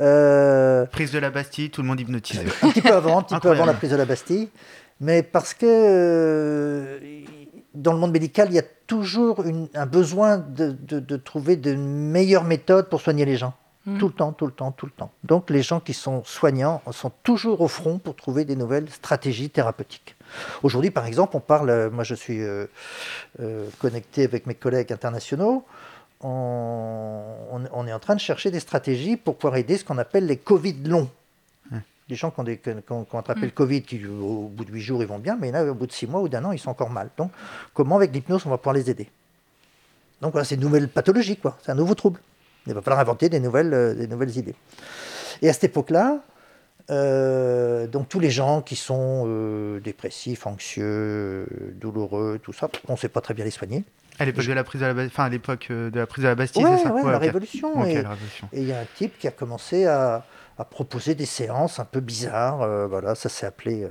Euh, 0.00 0.84
Prise 0.86 1.10
de 1.12 1.18
la 1.18 1.30
Bastille, 1.30 1.70
tout 1.70 1.80
le 1.82 1.88
monde 1.88 2.00
hypnotisé. 2.00 2.44
Un 2.62 2.70
petit 2.70 2.82
peu 2.82 2.92
avant, 2.94 3.18
un 3.18 3.22
petit 3.22 3.38
peu 3.40 3.50
avant 3.50 3.64
la 3.64 3.74
prise 3.74 3.90
de 3.90 3.96
la 3.96 4.04
Bastille. 4.04 4.48
Mais 5.00 5.22
parce 5.22 5.54
que 5.54 5.66
euh, 5.66 6.98
dans 7.74 7.92
le 7.92 7.98
monde 7.98 8.12
médical, 8.12 8.48
il 8.50 8.54
y 8.54 8.58
a 8.58 8.64
toujours 8.86 9.44
une- 9.44 9.68
un 9.74 9.86
besoin 9.86 10.38
de, 10.38 10.72
de- 10.80 10.98
de 11.00 11.16
trouver 11.16 11.56
de 11.56 11.74
meilleures 11.74 12.44
méthodes 12.44 12.88
pour 12.88 13.00
soigner 13.00 13.24
les 13.24 13.36
gens. 13.36 13.54
Mhm. 13.86 13.98
Tout 13.98 14.08
le 14.08 14.12
temps, 14.14 14.32
tout 14.32 14.46
le 14.46 14.52
temps, 14.52 14.72
tout 14.72 14.86
le 14.86 14.92
temps. 14.92 15.10
Donc 15.24 15.50
les 15.50 15.62
gens 15.62 15.80
qui 15.80 15.94
sont 15.94 16.22
soignants 16.24 16.82
sont 16.90 17.12
toujours 17.22 17.60
au 17.60 17.68
front 17.68 17.98
pour 17.98 18.16
trouver 18.16 18.44
des 18.44 18.56
nouvelles 18.56 18.88
stratégies 18.90 19.50
thérapeutiques. 19.50 20.16
Aujourd'hui, 20.62 20.90
par 20.90 21.06
exemple, 21.06 21.36
on 21.36 21.40
parle, 21.40 21.70
euh, 21.70 21.90
moi 21.90 22.04
je 22.04 22.14
suis 22.14 22.40
euh, 22.42 22.66
euh, 23.40 23.66
connecté 23.78 24.24
avec 24.24 24.46
mes 24.46 24.54
collègues 24.54 24.92
internationaux, 24.92 25.64
on, 26.20 27.22
on- 27.52 27.62
on 27.72 27.86
est 27.86 27.92
en 27.92 27.98
train 28.00 28.14
de 28.16 28.20
chercher 28.20 28.50
des 28.50 28.60
stratégies 28.60 29.16
pour 29.16 29.36
pouvoir 29.36 29.56
aider 29.56 29.78
ce 29.78 29.84
qu'on 29.84 29.98
appelle 29.98 30.26
les 30.26 30.36
Covid 30.36 30.74
longs. 30.84 31.08
Des 32.08 32.14
gens 32.14 32.30
qui 32.30 32.40
ont, 32.40 32.44
des- 32.44 32.56
qui 32.58 32.70
ont- 32.70 32.80
qui 32.80 32.92
ont- 32.92 33.04
qui 33.04 33.14
ont 33.14 33.18
attrapé 33.18 33.40
Mm. 33.42 33.44
le 33.44 33.50
Covid, 33.50 33.82
qui 33.82 34.04
au 34.06 34.48
bout 34.54 34.64
de 34.64 34.72
8 34.72 34.80
jours 34.80 35.02
ils 35.02 35.08
vont 35.08 35.18
bien, 35.18 35.36
mais 35.40 35.50
là 35.52 35.64
au 35.64 35.74
bout 35.74 35.86
de 35.86 35.92
6 35.92 36.06
mois 36.06 36.20
ou 36.20 36.28
d'un 36.28 36.44
an 36.44 36.52
ils 36.52 36.58
sont 36.58 36.70
encore 36.70 36.90
mal. 36.90 37.10
Donc 37.18 37.30
comment 37.74 37.96
avec 37.96 38.12
l'hypnose 38.14 38.46
on 38.46 38.50
va 38.50 38.56
pouvoir 38.58 38.74
les 38.74 38.88
aider? 38.90 39.08
Donc 40.22 40.32
voilà, 40.32 40.44
c'est 40.44 40.54
une 40.56 40.62
nouvelle 40.62 40.88
pathologie, 40.88 41.36
quoi. 41.36 41.56
c'est 41.62 41.70
un 41.70 41.74
nouveau 41.76 41.94
trouble. 41.94 42.20
Il 42.66 42.74
va 42.74 42.82
falloir 42.82 43.00
inventer 43.00 43.28
des 43.28 43.40
nouvelles, 43.40 43.72
euh, 43.72 43.94
des 43.94 44.06
nouvelles 44.08 44.36
idées. 44.36 44.54
Et 45.42 45.48
à 45.48 45.52
cette 45.52 45.64
époque-là, 45.64 46.18
euh, 46.90 47.86
donc 47.86 48.08
tous 48.08 48.18
les 48.20 48.30
gens 48.30 48.62
qui 48.62 48.74
sont 48.76 49.24
euh, 49.26 49.78
dépressifs, 49.80 50.46
anxieux, 50.46 51.46
douloureux, 51.80 52.40
tout 52.42 52.52
ça, 52.52 52.68
on 52.88 52.92
ne 52.94 52.98
sait 52.98 53.08
pas 53.08 53.20
très 53.20 53.34
bien 53.34 53.44
les 53.44 53.50
soigner. 53.50 53.84
À 54.18 54.24
l'époque 54.24 54.46
de 54.46 54.52
la 54.52 54.64
prise 54.64 54.80
de 54.80 54.86
la, 54.86 55.04
enfin 55.04 55.24
à 55.24 55.28
l'époque 55.28 55.68
de 55.70 55.92
la 55.94 56.06
prise 56.06 56.24
de 56.24 56.28
la 56.28 56.34
Bastille, 56.34 56.64
Ouais, 56.64 56.76
c'est 56.78 56.84
ça? 56.84 56.92
ouais, 56.94 57.02
Ouais, 57.02 57.12
la. 57.12 57.18
Révolution. 57.18 57.84
Et 57.84 58.02
la 58.02 58.08
Révolution. 58.10 58.48
et 58.52 58.60
il 58.62 58.66
y 58.66 58.72
a 58.72 58.80
un 58.80 58.86
type 58.96 59.16
qui 59.18 59.28
a 59.28 59.30
commencé 59.30 59.84
à, 59.86 60.24
à 60.58 60.64
proposer 60.64 61.14
des 61.14 61.24
séances 61.26 61.78
un 61.78 61.84
peu 61.84 62.00
bizarres. 62.00 62.62
euh, 62.62 62.86
voilà, 62.86 63.14
ça 63.14 63.28
s'est 63.28 63.46
appelé. 63.46 63.84
euh, 63.84 63.90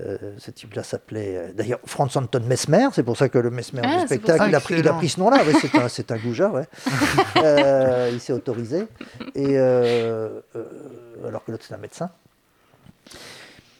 euh, 0.00 0.34
ce 0.38 0.50
type-là 0.50 0.82
s'appelait. 0.82 1.36
euh, 1.36 1.52
D'ailleurs, 1.52 1.78
Franz 1.86 2.18
Anton 2.18 2.42
Mesmer. 2.46 2.88
C'est 2.92 3.02
pour 3.04 3.16
ça 3.16 3.28
que 3.28 3.38
le 3.38 3.50
Mesmer 3.50 3.82
Ah, 3.84 4.00
du 4.00 4.06
spectacle, 4.06 4.44
il 4.48 4.54
a, 4.54 4.60
pris, 4.60 4.74
il 4.78 4.88
a 4.88 4.92
pris 4.94 5.08
ce 5.08 5.20
nom-là. 5.20 5.44
ouais, 5.44 5.52
c'est 5.88 6.10
un, 6.10 6.14
un 6.16 6.18
goujat, 6.18 6.50
ouais. 6.50 6.64
Il 8.12 8.20
s'est 8.20 8.32
autorisé. 8.32 8.86
Et 9.34 9.56
alors 9.58 11.44
que 11.44 11.52
l'autre, 11.52 11.64
c'est 11.66 11.74
un 11.74 11.78
médecin. 11.78 12.10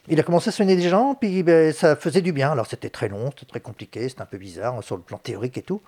Il 0.08 0.20
a 0.20 0.22
commencé 0.22 0.50
à 0.50 0.52
soigner 0.52 0.76
des 0.76 0.88
gens, 0.88 1.16
puis 1.16 1.42
ben, 1.42 1.72
ça 1.72 1.96
faisait 1.96 2.20
du 2.20 2.30
bien. 2.32 2.52
Alors 2.52 2.66
c'était 2.68 2.90
très 2.90 3.08
long, 3.08 3.30
c'était 3.36 3.50
très 3.50 3.60
compliqué, 3.60 4.08
c'était 4.08 4.22
un 4.22 4.26
peu 4.26 4.38
bizarre 4.38 4.82
sur 4.84 4.96
le 4.96 5.02
plan 5.02 5.18
théorique 5.18 5.58
et 5.58 5.62
tout. 5.62 5.82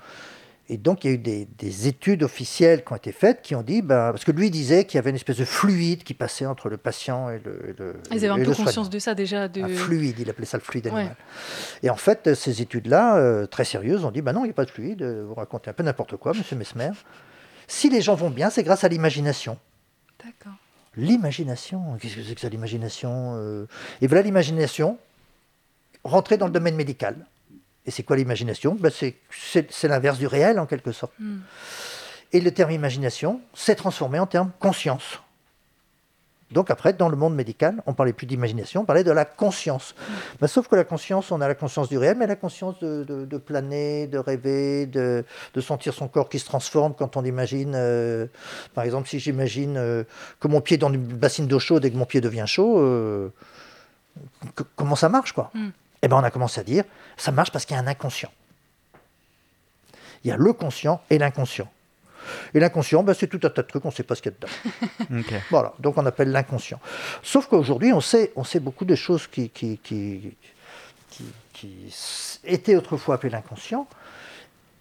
Et 0.71 0.77
donc, 0.77 1.05
il 1.05 1.07
y 1.07 1.11
a 1.11 1.15
eu 1.15 1.19
des, 1.19 1.49
des 1.59 1.89
études 1.89 2.23
officielles 2.23 2.85
qui 2.85 2.93
ont 2.93 2.97
été 2.97 3.11
faites 3.11 3.41
qui 3.41 3.55
ont 3.55 3.63
dit, 3.63 3.81
ben, 3.81 4.13
parce 4.13 4.25
que 4.25 4.33
lui 4.33 4.51
disait 4.51 4.85
qu'il 4.85 4.97
y 4.97 4.99
avait 4.99 5.09
une 5.11 5.17
espèce 5.17 5.39
de 5.39 5.47
fluide 5.47 6.03
qui 6.03 6.13
passait 6.13 6.45
entre 6.45 6.69
le 6.69 6.77
patient 6.77 7.31
et 7.31 7.41
le, 7.43 7.71
et 7.71 7.75
le 7.79 7.97
Ils 8.13 8.25
avaient 8.27 8.43
un 8.43 8.45
peu 8.45 8.53
conscience 8.55 8.91
de 8.91 8.99
ça 8.99 9.15
déjà. 9.15 9.49
De... 9.49 9.63
Un 9.63 9.69
fluide, 9.69 10.17
il 10.19 10.29
appelait 10.29 10.45
ça 10.45 10.59
le 10.59 10.63
fluide 10.63 10.87
Ouais. 10.87 10.93
animal. 10.93 11.17
Et 11.83 11.89
en 11.89 11.97
fait, 11.97 12.35
ces 12.35 12.61
études-là, 12.61 13.17
euh, 13.17 13.47
très 13.47 13.65
sérieuses, 13.65 14.05
ont 14.05 14.11
dit, 14.11 14.21
ben 14.21 14.33
non, 14.35 14.43
il 14.45 14.49
n'y 14.49 14.51
a 14.51 14.55
pas 14.55 14.67
de 14.67 14.71
fluide, 14.71 15.01
euh, 15.03 15.25
vous 15.27 15.35
racontez 15.35 15.71
un 15.71 15.73
peu 15.73 15.83
n'importe 15.83 16.17
quoi, 16.17 16.35
monsieur 16.35 16.57
Mesmer. 16.57 16.91
Si 17.67 17.89
les 17.89 18.03
gens 18.03 18.15
vont 18.15 18.31
bien, 18.31 18.51
c'est 18.51 18.63
grâce 18.63 18.85
à 18.85 18.89
l'imagination. 18.89 19.59
D'accord. 20.23 20.59
L'imagination, 20.97 21.97
qu'est-ce 22.01 22.17
que 22.17 22.23
c'est 22.23 22.35
que 22.35 22.41
ça, 22.41 22.49
l'imagination 22.49 23.37
euh? 23.37 23.67
Et 24.03 24.07
voilà 24.07 24.23
l'imagination, 24.23 24.99
rentrer 26.05 26.37
dans 26.37 26.47
le 26.47 26.53
domaine 26.53 26.77
médical. 26.77 27.15
Et 27.89 27.91
c'est 27.91 28.03
quoi 28.03 28.17
l'imagination? 28.17 28.77
Ben 28.79 28.93
c'est, 28.93 29.17
l'inverse 29.89 30.19
du 30.19 30.27
réel, 30.27 30.61
en 30.61 30.67
quelque 30.67 30.93
sorte. 30.93 31.15
Hmm. 31.19 31.39
Et 32.35 32.41
le 32.43 32.51
terme 32.53 32.71
imagination 32.71 33.41
s'est 33.55 33.75
transformé 33.77 34.19
en 34.19 34.27
terme 34.27 34.51
conscience. 34.61 35.21
Donc 36.51 36.71
après, 36.71 36.93
dans 36.93 37.09
le 37.09 37.17
monde 37.17 37.35
médical, 37.35 37.83
on 37.87 37.95
parlait 37.95 38.13
plus 38.13 38.27
d'imagination, 38.27 38.83
on 38.83 38.85
parlait 38.85 39.05
de 39.05 39.11
la 39.11 39.25
conscience. 39.25 39.95
Ben, 40.39 40.47
sauf 40.47 40.69
que 40.69 40.77
la 40.77 40.85
conscience, 40.85 41.31
on 41.33 41.41
a 41.41 41.49
la 41.49 41.55
conscience 41.55 41.89
du 41.89 41.97
réel, 41.97 42.17
mais 42.19 42.27
la 42.27 42.37
conscience 42.37 42.79
de, 42.81 43.05
de- 43.05 43.25
de 43.25 43.39
planer, 43.39 44.07
de 44.07 44.19
rêver, 44.19 44.85
de, 44.87 45.25
de 45.55 45.61
sentir 45.63 45.93
son 45.95 46.09
corps 46.09 46.29
qui 46.29 46.39
se 46.39 46.45
transforme 46.47 46.93
quand 46.95 47.17
on 47.17 47.25
imagine, 47.25 47.73
euh, 47.75 48.27
par 48.75 48.85
exemple, 48.85 49.09
si 49.09 49.19
j'imagine 49.19 49.77
euh, 49.79 50.05
que 50.41 50.49
mon 50.49 50.61
pied 50.61 50.75
est 50.75 50.79
dans 50.79 50.93
une 50.93 51.03
bassine 51.05 51.47
d'eau 51.47 51.59
chaude 51.59 51.85
et 51.87 51.91
que 51.91 51.97
mon 51.97 52.07
pied 52.07 52.21
devient 52.23 52.45
chaud, 52.47 52.79
euh, 52.81 53.31
que- 54.55 54.65
comment 54.77 54.97
ça 54.97 55.09
marche, 55.11 55.33
quoi? 55.33 55.51
Mm. 55.55 55.69
Eh 56.03 56.09
ben, 56.09 56.17
on 56.17 56.23
a 56.23 56.31
commencé 56.31 56.61
à 56.61 56.65
dire, 56.65 56.85
ça 57.17 57.33
marche 57.33 57.51
parce 57.51 57.65
qu'il 57.65 57.75
y 57.75 57.79
a 57.79 57.83
un 57.83 57.87
inconscient. 57.87 58.31
Il 60.25 60.29
y 60.29 60.31
a 60.33 60.37
le 60.37 60.53
conscient 60.53 61.01
et 61.11 61.19
l'inconscient. 61.19 61.71
Et 62.55 62.61
l'inconscient, 62.61 63.03
ben, 63.03 63.15
c'est 63.15 63.27
tout 63.27 63.41
un 63.43 63.51
tas 63.51 63.63
de 63.63 63.69
trucs, 63.69 63.85
on 63.85 63.89
ne 63.89 63.93
sait 63.93 64.03
pas 64.03 64.15
ce 64.15 64.23
qu'il 64.23 64.33
y 64.33 64.35
a 64.35 64.39
dedans. 65.11 65.23
Voilà, 65.51 65.73
donc 65.79 65.97
on 65.97 66.07
appelle 66.07 66.31
l'inconscient. 66.31 66.81
Sauf 67.23 67.47
qu'aujourd'hui, 67.47 67.93
on 67.93 68.01
sait, 68.01 68.33
on 68.37 68.45
sait 68.45 68.61
beaucoup 68.61 68.85
de 68.85 68.95
choses 68.95 69.27
qui, 69.27 69.51
qui, 69.51 69.79
qui, 69.79 70.37
qui, 71.11 71.25
qui 71.53 71.93
étaient 72.45 72.77
autrefois 72.77 73.17
appelées 73.17 73.31
l'inconscient. 73.31 73.89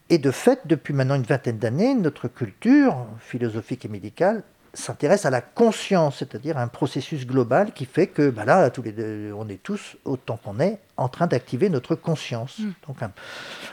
Et 0.10 0.18
de 0.18 0.32
fait, 0.32 0.62
depuis 0.66 0.94
maintenant 0.94 1.16
une 1.16 1.24
vingtaine 1.24 1.58
d'années, 1.58 1.94
notre 1.94 2.28
culture 2.28 2.96
philosophique 3.20 3.86
et 3.86 3.90
médicale 3.90 4.44
s'intéresse 4.78 5.26
à 5.26 5.30
la 5.30 5.42
conscience, 5.42 6.18
c'est-à-dire 6.20 6.58
à 6.58 6.62
un 6.62 6.68
processus 6.68 7.26
global 7.26 7.72
qui 7.74 7.86
fait 7.86 8.08
que 8.08 8.30
ben 8.30 8.46
là, 8.46 8.70
tous 8.70 8.84
les 8.84 8.92
deux, 8.92 9.34
on 9.36 9.50
est 9.50 9.62
tous, 9.62 9.98
autant 10.06 10.38
qu'on 10.38 10.60
est, 10.60 10.80
en 10.98 11.10
train 11.10 11.28
d'activer 11.28 11.70
notre 11.70 11.96
conscience. 11.96 12.60
Mm. 12.60 12.72
Donc 12.88 13.02
un, 13.02 13.12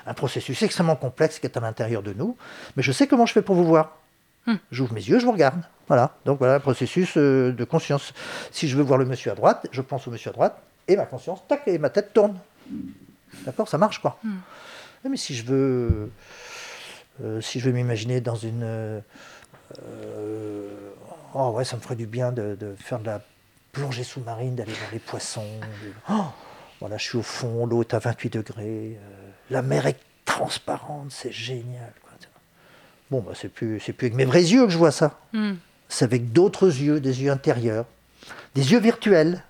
un 0.07 0.15
processus 0.15 0.63
extrêmement 0.63 0.97
complexe 0.97 1.39
qui 1.39 1.47
est 1.47 1.57
à 1.57 1.61
l'intérieur 1.61 2.03
de 2.03 2.13
nous. 2.13 2.37
Mais 2.77 2.83
je 2.83 2.91
sais 2.91 3.07
comment 3.07 3.27
je 3.27 3.33
fais 3.33 3.43
pour 3.43 3.55
vous 3.55 3.67
voir. 3.67 3.99
Mm. 4.47 4.55
J'ouvre 4.71 4.95
mes 4.95 5.03
yeux, 5.03 5.19
je 5.19 5.27
vous 5.27 5.33
regarde. 5.33 5.61
Voilà. 5.89 6.17
Donc 6.25 6.39
voilà 6.39 6.55
un 6.55 6.61
processus 6.61 7.17
euh, 7.17 7.53
de 7.53 7.65
conscience. 7.65 8.15
Si 8.51 8.69
je 8.69 8.77
veux 8.77 8.83
voir 8.83 8.99
le 8.99 9.05
monsieur 9.05 9.31
à 9.31 9.35
droite, 9.35 9.67
je 9.73 9.83
pense 9.83 10.09
au 10.09 10.11
monsieur 10.11 10.31
à 10.31 10.33
droite 10.33 10.63
et 10.89 10.97
ma 10.97 11.05
conscience, 11.05 11.41
tac, 11.47 11.63
et 11.67 11.79
ma 11.79 11.91
tête 11.91 12.13
tourne. 12.15 12.39
D'accord? 13.45 13.69
Ça 13.69 13.77
marche 13.77 14.01
quoi. 14.01 14.19
Mm. 14.25 14.31
Ouais, 15.05 15.11
Mais 15.11 15.17
si 15.19 15.35
je 15.35 15.45
veux, 15.45 16.11
euh, 17.23 17.41
si 17.43 17.61
je 17.61 17.67
veux 17.67 17.73
m'imaginer 17.73 18.23
dans 18.23 18.37
une, 18.37 19.03
euh, 19.83 20.84
oh 21.35 21.51
ouais, 21.51 21.64
ça 21.64 21.76
me 21.76 21.80
ferait 21.82 21.97
du 21.97 22.07
bien 22.07 22.32
de, 22.32 22.57
de 22.59 22.74
faire 22.78 22.99
de 22.99 23.07
la 23.07 23.20
plongée 23.72 24.05
sous-marine, 24.05 24.55
d'aller 24.55 24.72
voir 24.72 24.91
les 24.93 24.99
poissons. 25.01 25.45
de- 25.61 25.93
Oh, 26.11 26.24
Voilà, 26.80 26.97
je 26.97 27.05
suis 27.05 27.18
au 27.18 27.22
fond, 27.22 27.66
l'eau 27.66 27.82
est 27.82 27.93
à 27.95 27.99
28 27.99 28.30
degrés, 28.35 28.99
euh, 28.99 29.30
la 29.51 29.62
mer 29.62 29.87
est 29.87 29.99
transparente, 30.24 31.11
c'est 31.11 31.32
génial. 31.32 31.93
quoi. 32.03 32.12
Bon, 33.11 33.20
bah, 33.20 33.32
c'est 33.35 33.49
plus, 33.49 33.80
c'est 33.80 33.93
plus 33.93 34.07
avec 34.07 34.16
mes 34.16 34.24
vrais 34.24 34.43
yeux 34.43 34.64
que 34.66 34.72
je 34.72 34.78
vois 34.78 34.91
ça. 34.93 35.18
Hmm. 35.32 35.55
C'est 35.89 36.05
avec 36.05 36.32
d'autres 36.32 36.66
yeux, 36.66 37.01
des 37.01 37.22
yeux 37.22 37.30
intérieurs, 37.30 37.85
des 38.55 38.72
yeux 38.72 38.80
virtuels. 38.80 39.43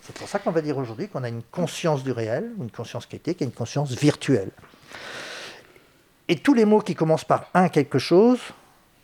C'est 0.00 0.14
pour 0.14 0.28
ça 0.28 0.38
qu'on 0.38 0.50
va 0.52 0.60
dire 0.62 0.78
aujourd'hui 0.78 1.08
qu'on 1.08 1.22
a 1.24 1.28
une 1.28 1.42
conscience 1.42 2.02
du 2.04 2.12
réel, 2.12 2.50
une 2.58 2.70
conscience 2.70 3.06
critique 3.06 3.40
et 3.42 3.44
une 3.44 3.52
conscience 3.52 3.90
virtuelle. 3.92 4.50
Et 6.28 6.36
tous 6.36 6.54
les 6.54 6.64
mots 6.64 6.80
qui 6.80 6.94
commencent 6.94 7.24
par 7.24 7.46
un 7.54 7.68
quelque 7.68 7.98
chose, 7.98 8.38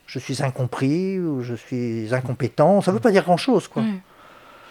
je 0.09 0.19
suis 0.19 0.43
incompris 0.43 1.21
ou 1.21 1.43
je 1.43 1.55
suis 1.55 2.09
incompétent, 2.13 2.81
ça 2.81 2.91
ne 2.91 2.97
veut 2.97 3.01
pas 3.01 3.13
dire 3.13 3.23
grand-chose. 3.25 3.69
quoi. 3.69 3.83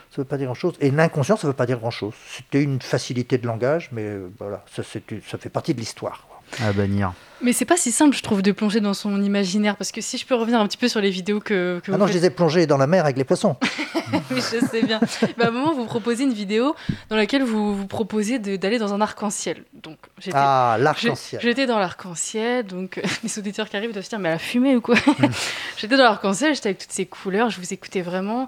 Ça 0.09 0.21
veut 0.21 0.25
pas 0.25 0.37
dire 0.37 0.47
grand-chose. 0.47 0.73
Et 0.81 0.89
l'inconscient, 0.89 1.37
ça 1.37 1.47
ne 1.47 1.51
veut 1.51 1.55
pas 1.55 1.67
dire 1.67 1.79
grand-chose. 1.79 2.15
C'était 2.29 2.63
une 2.63 2.81
facilité 2.81 3.37
de 3.37 3.45
langage, 3.45 3.89
mais 3.91 4.01
euh, 4.01 4.31
voilà, 4.39 4.65
ça 4.67 4.83
fait 4.83 5.49
partie 5.49 5.73
de 5.73 5.79
l'histoire. 5.79 6.27
À 6.63 6.71
bannir. 6.73 7.13
Mais 7.39 7.53
c'est 7.53 7.65
pas 7.65 7.77
si 7.77 7.91
simple, 7.91 8.15
je 8.17 8.23
trouve, 8.23 8.41
de 8.41 8.51
plonger 8.51 8.79
dans 8.79 8.95
son 8.95 9.21
imaginaire. 9.21 9.75
Parce 9.75 9.91
que 9.91 10.01
si 10.01 10.17
je 10.17 10.25
peux 10.25 10.33
revenir 10.33 10.59
un 10.59 10.65
petit 10.65 10.77
peu 10.77 10.87
sur 10.87 10.99
les 11.01 11.11
vidéos 11.11 11.39
que, 11.39 11.79
que 11.83 11.91
Ah 11.91 11.95
vous 11.95 11.97
non, 11.99 12.07
je 12.07 12.13
les 12.13 12.25
ai 12.25 12.29
plongés 12.31 12.65
dans 12.65 12.77
la 12.77 12.87
mer 12.87 13.03
avec 13.03 13.15
les 13.15 13.23
poissons. 13.23 13.55
oui, 14.31 14.37
je 14.37 14.65
sais 14.65 14.81
bien. 14.81 14.99
Mais 15.37 15.45
à 15.45 15.49
un 15.49 15.51
moment, 15.51 15.71
vous 15.71 15.85
proposez 15.85 16.23
une 16.23 16.33
vidéo 16.33 16.75
dans 17.09 17.15
laquelle 17.15 17.43
vous 17.43 17.75
vous 17.75 17.85
proposez 17.85 18.39
de- 18.39 18.55
d'aller 18.55 18.79
dans 18.79 18.91
un 18.95 19.01
arc-en-ciel. 19.01 19.63
Donc, 19.83 19.97
j'étais- 20.17 20.35
Ah, 20.35 20.77
l'arc-en-ciel. 20.79 21.39
J'étais 21.43 21.67
dans 21.67 21.77
l'arc-en-ciel, 21.77 22.65
donc 22.65 22.97
euh, 22.97 23.01
les 23.23 23.37
auditeurs 23.37 23.69
qui 23.69 23.77
arrivent 23.77 23.91
doivent 23.93 24.03
se 24.05 24.09
dire, 24.09 24.17
mais 24.19 24.29
elle 24.29 24.35
a 24.35 24.39
fumé 24.39 24.75
ou 24.75 24.81
quoi? 24.81 24.95
J'étais 25.77 25.95
dans 25.95 26.05
l'arc-en-ciel, 26.05 26.55
j'étais 26.55 26.69
avec 26.69 26.79
toutes 26.79 26.91
ces 26.91 27.05
couleurs, 27.05 27.51
je 27.51 27.59
vous 27.59 27.71
écoutais 27.71 28.01
vraiment. 28.01 28.47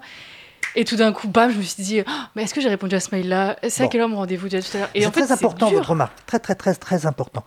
Et 0.76 0.84
tout 0.84 0.96
d'un 0.96 1.12
coup, 1.12 1.28
bam, 1.28 1.50
je 1.50 1.58
me 1.58 1.62
suis 1.62 1.82
dit, 1.82 2.02
Ah, 2.06 2.30
mais 2.34 2.42
est-ce 2.44 2.54
que 2.54 2.60
j'ai 2.60 2.68
répondu 2.68 2.94
à 2.94 3.00
ce 3.00 3.14
mail-là? 3.14 3.56
C'est 3.68 3.84
à 3.84 3.88
quelle 3.88 4.00
heure 4.02 4.08
mon 4.08 4.16
rendez-vous 4.16 4.48
déjà 4.48 4.66
tout 4.68 4.76
à 4.76 4.80
l'heure? 4.80 4.90
Et 4.94 5.00
C'est 5.00 5.06
en 5.06 5.12
fait, 5.12 5.22
très 5.22 5.32
important 5.32 5.68
dur. 5.68 5.78
votre 5.78 5.90
remarque, 5.90 6.12
très 6.26 6.38
très 6.38 6.54
très 6.54 6.74
très 6.74 7.06
important. 7.06 7.44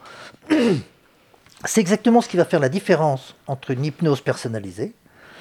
C'est 1.66 1.80
exactement 1.82 2.20
ce 2.22 2.28
qui 2.28 2.36
va 2.38 2.46
faire 2.46 2.60
la 2.60 2.68
différence 2.70 3.36
entre 3.48 3.72
une 3.72 3.86
hypnose 3.86 4.22
personnalisée 4.22 4.94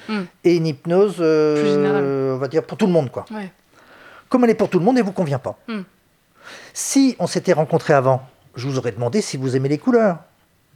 Hmm. 0.09 0.23
et 0.43 0.57
une 0.57 0.67
hypnose, 0.67 1.15
euh, 1.21 2.35
on 2.35 2.37
va 2.37 2.49
dire 2.49 2.63
pour 2.63 2.77
tout 2.77 2.85
le 2.87 2.91
monde 2.91 3.09
quoi. 3.09 3.23
Ouais. 3.31 3.53
Comme 4.27 4.43
elle 4.43 4.49
est 4.49 4.53
pour 4.53 4.67
tout 4.67 4.77
le 4.77 4.83
monde, 4.83 4.97
elle 4.97 5.05
vous 5.05 5.13
convient 5.13 5.39
pas. 5.39 5.57
Hmm. 5.69 5.83
Si 6.73 7.15
on 7.19 7.25
s'était 7.27 7.53
rencontrés 7.53 7.93
avant, 7.93 8.21
je 8.55 8.67
vous 8.67 8.77
aurais 8.77 8.91
demandé 8.91 9.21
si 9.21 9.37
vous 9.37 9.55
aimez 9.55 9.69
les 9.69 9.77
couleurs, 9.77 10.17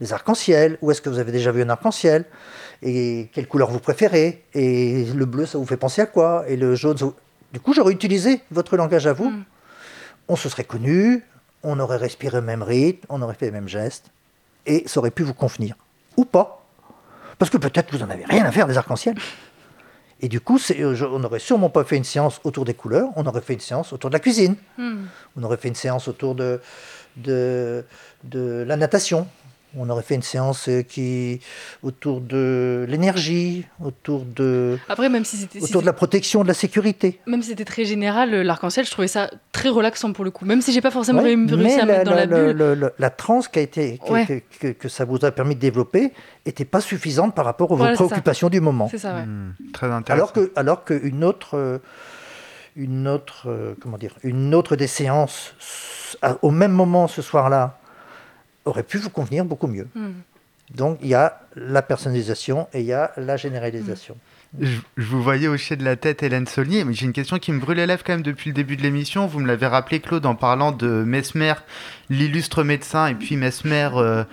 les 0.00 0.14
arcs-en-ciel, 0.14 0.78
ou 0.80 0.90
est-ce 0.92 1.02
que 1.02 1.10
vous 1.10 1.18
avez 1.18 1.30
déjà 1.30 1.52
vu 1.52 1.60
un 1.60 1.68
arc-en-ciel, 1.68 2.24
et 2.82 3.28
quelle 3.32 3.46
couleur 3.48 3.70
vous 3.70 3.80
préférez, 3.80 4.44
et 4.54 5.04
le 5.04 5.24
bleu 5.26 5.46
ça 5.46 5.58
vous 5.58 5.66
fait 5.66 5.76
penser 5.76 6.00
à 6.02 6.06
quoi, 6.06 6.44
et 6.48 6.56
le 6.56 6.74
jaune 6.74 6.96
ça 6.96 7.04
vous- 7.06 7.14
Du 7.52 7.60
coup, 7.60 7.72
j'aurais 7.72 7.92
utilisé 7.92 8.40
votre 8.50 8.76
langage 8.76 9.06
à 9.06 9.12
vous. 9.14 9.32
On 10.28 10.36
se 10.36 10.48
serait 10.48 10.64
connus, 10.64 11.24
on 11.62 11.80
aurait 11.80 11.96
respiré 11.96 12.36
le 12.36 12.42
même 12.46 12.62
rythme, 12.62 13.06
on 13.08 13.22
aurait 13.22 13.34
fait 13.34 13.46
les 13.46 13.52
mêmes 13.52 13.68
gestes, 13.68 14.10
et 14.66 14.84
ça 14.86 15.00
aurait 15.00 15.10
pu 15.10 15.22
vous 15.22 15.34
convenir. 15.34 15.74
Ou 16.16 16.24
pas. 16.24 16.66
Parce 17.38 17.50
que 17.50 17.56
peut-être 17.56 17.90
vous 17.92 17.98
n'en 18.04 18.10
avez 18.10 18.24
rien 18.26 18.44
à 18.44 18.52
faire 18.52 18.66
des 18.66 18.76
arcs-en-ciel. 18.76 19.14
Et 20.20 20.28
du 20.28 20.40
coup, 20.40 20.58
euh, 20.72 20.94
je- 20.94 21.04
on 21.04 21.20
n'aurait 21.20 21.38
sûrement 21.38 21.70
pas 21.70 21.84
fait 21.84 21.96
une 21.96 22.04
séance 22.04 22.40
autour 22.44 22.64
des 22.64 22.74
couleurs, 22.74 23.08
on 23.16 23.24
aurait 23.26 23.40
fait 23.40 23.54
une 23.54 23.60
séance 23.60 23.92
autour 23.92 24.10
de 24.10 24.14
la 24.14 24.20
cuisine. 24.20 24.56
Hmm. 24.76 25.04
On 25.36 25.42
aurait 25.44 25.56
fait 25.56 25.68
une 25.68 25.76
séance 25.76 26.08
autour 26.08 26.34
de, 26.34 26.60
de, 27.16 27.84
de 28.24 28.64
la 28.66 28.76
natation. 28.76 29.26
On 29.76 29.90
aurait 29.90 30.02
fait 30.02 30.14
une 30.14 30.22
séance 30.22 30.66
euh, 30.68 30.80
qui 30.82 31.40
autour 31.82 32.20
de 32.22 32.86
l'énergie, 32.88 33.66
autour 33.84 34.24
de, 34.24 34.78
Après, 34.88 35.10
même 35.10 35.26
si 35.26 35.36
c'était 35.36 35.58
si 35.60 35.64
autour 35.66 35.82
de 35.82 35.86
la 35.86 35.92
protection, 35.92 36.42
de 36.42 36.48
la 36.48 36.54
sécurité. 36.54 37.20
Même 37.26 37.42
si 37.42 37.50
c'était 37.50 37.66
très 37.66 37.84
général, 37.84 38.32
euh, 38.32 38.42
l'arc-en-ciel, 38.42 38.86
je 38.86 38.90
trouvais 38.90 39.08
ça 39.08 39.30
très 39.52 39.68
relaxant 39.68 40.12
pour 40.14 40.24
le 40.24 40.30
coup. 40.30 40.46
Même 40.46 40.62
si 40.62 40.72
j'ai 40.72 40.80
pas 40.80 40.90
forcément 40.90 41.18
Ouais, 41.22 41.34
réussi 41.34 41.54
mais 41.56 41.74
à 41.74 41.84
la, 41.84 41.98
mettre 41.98 42.04
dans 42.04 42.16
la, 42.16 42.24
la- 42.26 42.38
bulle. 42.46 42.56
le- 42.56 42.74
le- 42.74 42.92
la 42.98 43.10
transe 43.10 43.46
qui 43.48 43.58
a 43.58 43.62
été, 43.62 43.98
qui- 44.04 44.10
Ouais. 44.10 44.24
que, 44.26 44.68
que- 44.68 44.72
que 44.72 44.88
ça 44.88 45.04
vous 45.04 45.22
a 45.24 45.30
permis 45.30 45.54
de 45.54 45.60
développer 45.60 46.12
n'était 46.46 46.64
pas 46.64 46.80
suffisante 46.80 47.34
par 47.34 47.44
rapport 47.44 47.70
aux 47.70 47.76
Voilà, 47.76 47.92
c'est 47.92 47.98
ça. 47.98 48.06
préoccupations 48.06 48.48
du 48.48 48.62
moment. 48.62 48.88
C'est 48.90 48.96
ça, 48.98 49.14
ouais. 49.16 49.26
Hmm, 49.26 49.52
très 49.74 49.88
intéressant. 49.90 50.14
Alors 50.14 50.32
que, 50.32 50.50
alors 50.56 50.84
qu'une 50.84 51.24
autre, 51.24 51.80
une 52.74 53.06
autre, 53.06 53.48
euh, 53.50 53.74
comment 53.80 53.98
dire, 53.98 54.14
une 54.22 54.54
autre 54.54 54.76
des 54.76 54.86
séances 54.86 55.52
au 56.42 56.50
même 56.50 56.72
moment 56.72 57.06
ce 57.06 57.20
soir-là 57.20 57.78
aurait 58.68 58.82
pu 58.82 58.98
vous 58.98 59.10
convenir 59.10 59.44
beaucoup 59.44 59.66
mieux. 59.66 59.88
Hmm. 59.94 60.12
Donc 60.74 60.98
il 61.02 61.08
y 61.08 61.14
a 61.14 61.40
la 61.56 61.82
personnalisation 61.82 62.68
et 62.72 62.80
il 62.80 62.86
y 62.86 62.92
a 62.92 63.12
la 63.16 63.36
généralisation. 63.36 64.16
Je, 64.60 64.78
je 64.96 65.06
vous 65.06 65.22
voyais 65.22 65.46
hocher 65.46 65.76
de 65.76 65.84
la 65.84 65.96
tête 65.96 66.22
Hélène 66.22 66.46
Saulnier, 66.46 66.84
mais 66.84 66.94
j'ai 66.94 67.04
une 67.04 67.12
question 67.12 67.38
qui 67.38 67.52
me 67.52 67.60
brûle 67.60 67.76
les 67.76 67.86
lèvres 67.86 68.02
quand 68.04 68.14
même 68.14 68.22
depuis 68.22 68.50
le 68.50 68.54
début 68.54 68.76
de 68.76 68.82
l'émission. 68.82 69.26
Vous 69.26 69.40
me 69.40 69.46
l'avez 69.46 69.66
rappelé, 69.66 70.00
Claude, 70.00 70.24
en 70.24 70.34
parlant 70.34 70.72
de 70.72 70.86
Mesmer, 70.86 71.54
l'illustre 72.08 72.64
médecin, 72.64 73.08
et 73.08 73.14
puis 73.14 73.36
Mesmer, 73.36 73.90
euh, 73.94 74.24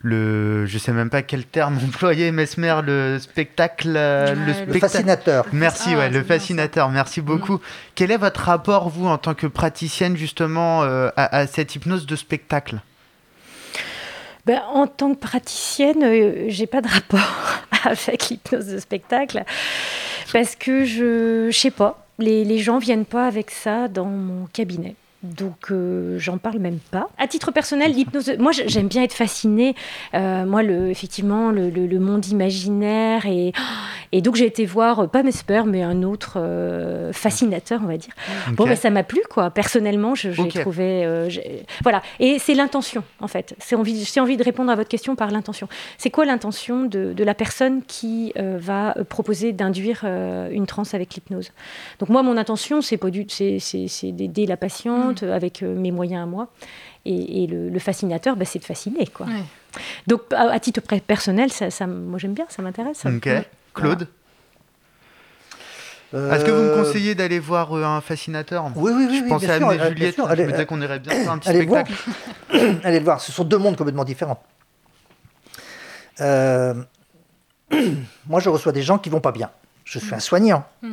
le, 0.00 0.64
je 0.64 0.78
sais 0.78 0.92
même 0.92 1.10
pas 1.10 1.20
quel 1.20 1.44
terme 1.44 1.76
employer, 1.84 2.32
Mesmer, 2.32 2.76
le 2.82 3.18
spectacle, 3.18 3.92
euh, 3.94 4.34
le, 4.66 4.78
fascinateur. 4.78 5.44
Merci, 5.52 5.90
Ah, 5.92 5.98
ouais, 5.98 6.08
c'est 6.10 6.18
le 6.18 6.24
fascinateur. 6.24 6.90
Merci 6.90 7.20
beaucoup. 7.20 7.60
Quel 7.94 8.10
est 8.10 8.16
votre 8.16 8.40
rapport, 8.40 8.88
vous, 8.88 9.06
en 9.06 9.18
tant 9.18 9.34
que 9.34 9.46
praticienne, 9.46 10.16
justement, 10.16 10.82
euh, 10.82 11.10
à, 11.16 11.36
à 11.36 11.46
cette 11.46 11.74
hypnose 11.74 12.06
de 12.06 12.16
spectacle? 12.16 12.80
Ben, 14.46 14.60
en 14.72 14.86
tant 14.86 15.14
que 15.14 15.20
praticienne, 15.20 16.02
euh, 16.02 16.44
j'ai 16.48 16.66
pas 16.66 16.82
de 16.82 16.88
rapport 16.88 17.62
avec 17.84 18.28
l'hypnose 18.28 18.66
de 18.66 18.78
spectacle 18.78 19.44
parce 20.32 20.54
que 20.54 20.84
je, 20.84 21.50
sais 21.50 21.70
pas, 21.70 22.06
les, 22.18 22.44
les 22.44 22.58
gens 22.58 22.78
viennent 22.78 23.06
pas 23.06 23.26
avec 23.26 23.50
ça 23.50 23.88
dans 23.88 24.04
mon 24.04 24.46
cabinet. 24.46 24.96
Donc, 25.24 25.70
euh, 25.70 26.18
j'en 26.18 26.36
parle 26.36 26.58
même 26.58 26.78
pas. 26.90 27.08
À 27.16 27.26
titre 27.26 27.50
personnel, 27.50 27.92
l'hypnose, 27.92 28.32
moi, 28.38 28.52
j'aime 28.52 28.88
bien 28.88 29.02
être 29.02 29.14
fascinée. 29.14 29.74
Euh, 30.12 30.44
moi, 30.44 30.62
le, 30.62 30.90
effectivement, 30.90 31.50
le, 31.50 31.70
le- 31.70 31.86
le 31.86 31.98
monde 31.98 32.26
imaginaire. 32.26 33.24
Et, 33.26 33.52
et 34.12 34.20
donc, 34.20 34.36
j'ai 34.36 34.44
été 34.44 34.66
voir, 34.66 35.00
euh, 35.00 35.06
pas 35.06 35.22
Mesper, 35.22 35.62
mais 35.66 35.82
un 35.82 36.02
autre 36.02 36.34
euh, 36.36 37.12
fascinateur, 37.12 37.80
on 37.82 37.86
va 37.86 37.96
dire. 37.96 38.12
Bon, 38.52 38.64
ben, 38.66 38.76
ça 38.76 38.90
m'a 38.90 39.02
plu, 39.02 39.20
quoi. 39.30 39.50
Personnellement, 39.50 40.14
j'ai 40.14 40.30
Ok. 40.38 40.60
trouvé. 40.60 41.04
euh, 41.06 41.28
voilà. 41.82 42.02
Et 42.20 42.38
c'est 42.38 42.54
l'intention, 42.54 43.02
en 43.20 43.28
fait. 43.28 43.54
C'est 43.58 43.76
envie, 43.76 44.04
j'ai 44.04 44.20
envie 44.20 44.36
de 44.36 44.44
répondre 44.44 44.70
à 44.70 44.74
votre 44.74 44.90
question 44.90 45.16
par 45.16 45.30
l'intention. 45.30 45.68
C'est 45.96 46.10
quoi 46.10 46.26
l'intention 46.26 46.82
de, 46.84 47.14
de 47.14 47.24
la 47.24 47.34
personne 47.34 47.80
qui 47.86 48.32
euh, 48.38 48.58
va 48.60 48.94
proposer 49.08 49.52
d'induire 49.52 50.02
euh, 50.04 50.50
une 50.50 50.66
transe 50.66 50.92
avec 50.92 51.14
l'hypnose? 51.14 51.52
Donc, 51.98 52.10
moi, 52.10 52.22
mon 52.22 52.36
intention, 52.36 52.82
c'est 52.82 52.98
pas 52.98 53.08
du, 53.10 53.24
c'est, 53.28 53.58
c'est, 53.58 53.88
c'est 53.88 54.12
d'aider 54.12 54.44
la 54.46 54.56
patiente 54.58 55.13
avec 55.22 55.62
euh, 55.62 55.74
mes 55.74 55.90
moyens 55.92 56.24
à 56.24 56.26
moi. 56.26 56.48
Et, 57.06 57.44
et 57.44 57.46
le, 57.46 57.68
le 57.68 57.78
fascinateur, 57.78 58.34
ben, 58.36 58.44
c'est 58.46 58.58
de 58.58 58.64
fasciner, 58.64 59.06
quoi. 59.06 59.26
Donc, 60.06 60.22
à, 60.32 60.50
à 60.52 60.58
titre 60.58 60.80
personnel, 61.06 61.52
ça, 61.52 61.70
ça, 61.70 61.86
moi, 61.86 62.18
j'aime 62.18 62.32
bien, 62.34 62.46
ça 62.48 62.62
m'intéresse. 62.62 63.04
Ok. 63.04 63.26
Ouais. 63.26 63.46
Claude 63.74 64.08
Est-ce 66.14 66.44
que 66.44 66.50
vous 66.50 66.62
me 66.62 66.70
Euh, 66.70 66.82
conseillez 66.84 67.14
d'aller 67.14 67.38
voir 67.40 67.76
euh, 67.76 67.84
un 67.84 68.00
fascinateur? 68.00 68.64
Oui, 68.76 68.92
oui, 68.94 69.06
oui. 69.08 69.18
Je 69.18 69.22
oui, 69.24 69.28
pensais 69.28 69.46
bien 69.46 69.54
à 69.56 69.58
sûr, 69.58 69.68
amener 69.68 69.80
euh, 69.82 69.88
Juliette, 69.88 70.14
bien 70.16 70.24
sûr, 70.24 70.36
je 70.36 70.42
me 70.42 70.46
disais 70.50 70.60
euh, 70.62 70.64
qu'on 70.64 70.80
irait 70.80 70.98
bien 71.00 71.12
faire 71.12 71.32
un 71.32 71.38
petit 71.38 71.48
allez 71.50 71.62
le 71.62 71.66
voir. 71.68 71.84
spectacle. 71.86 72.76
allez 72.84 72.98
le 73.00 73.04
voir, 73.04 73.20
ce 73.20 73.32
sont 73.32 73.44
deux 73.44 73.58
mondes 73.58 73.76
complètement 73.76 74.04
différents. 74.04 74.42
Euh, 76.20 76.74
moi, 78.26 78.40
je 78.40 78.48
reçois 78.48 78.72
des 78.72 78.82
gens 78.82 78.98
qui 78.98 79.10
vont 79.10 79.20
pas 79.20 79.32
bien. 79.32 79.50
Je 79.84 79.98
suis 79.98 80.14
un 80.14 80.20
soignant. 80.20 80.64
Mm. 80.82 80.92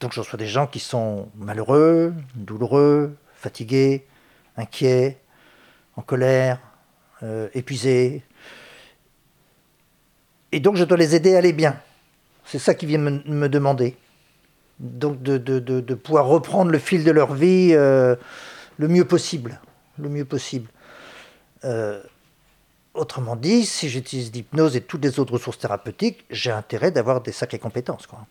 Donc, 0.00 0.12
je 0.12 0.20
reçois 0.20 0.38
des 0.38 0.46
gens 0.46 0.66
qui 0.66 0.80
sont 0.80 1.28
malheureux, 1.36 2.14
douloureux, 2.34 3.16
fatigués, 3.34 4.06
inquiets, 4.56 5.18
en 5.96 6.02
colère, 6.02 6.58
euh, 7.22 7.48
épuisés. 7.54 8.22
Et 10.52 10.60
donc, 10.60 10.76
je 10.76 10.84
dois 10.84 10.96
les 10.96 11.14
aider 11.14 11.34
à 11.34 11.38
aller 11.38 11.52
bien. 11.52 11.78
C'est 12.44 12.58
ça 12.58 12.74
qu'ils 12.74 12.88
viennent 12.88 13.22
me, 13.24 13.48
demander. 13.48 13.96
Donc, 14.78 15.22
de 15.22 15.94
pouvoir 15.94 16.26
reprendre 16.26 16.70
le 16.70 16.78
fil 16.78 17.04
de 17.04 17.10
leur 17.10 17.34
vie 17.34 17.70
euh, 17.72 18.16
le 18.78 18.88
mieux 18.88 19.04
possible. 19.04 19.60
Le 19.98 20.08
mieux 20.08 20.24
possible. 20.24 20.70
Euh, 21.64 22.02
autrement 22.94 23.36
dit, 23.36 23.66
si 23.66 23.90
j'utilise 23.90 24.32
l'hypnose 24.32 24.76
et 24.76 24.80
toutes 24.80 25.04
les 25.04 25.20
autres 25.20 25.34
ressources 25.34 25.58
thérapeutiques, 25.58 26.24
j'ai 26.30 26.50
intérêt 26.50 26.90
d'avoir 26.90 27.20
des 27.20 27.32
sacrées 27.32 27.58
compétences. 27.58 28.06
Quoi. 28.06 28.26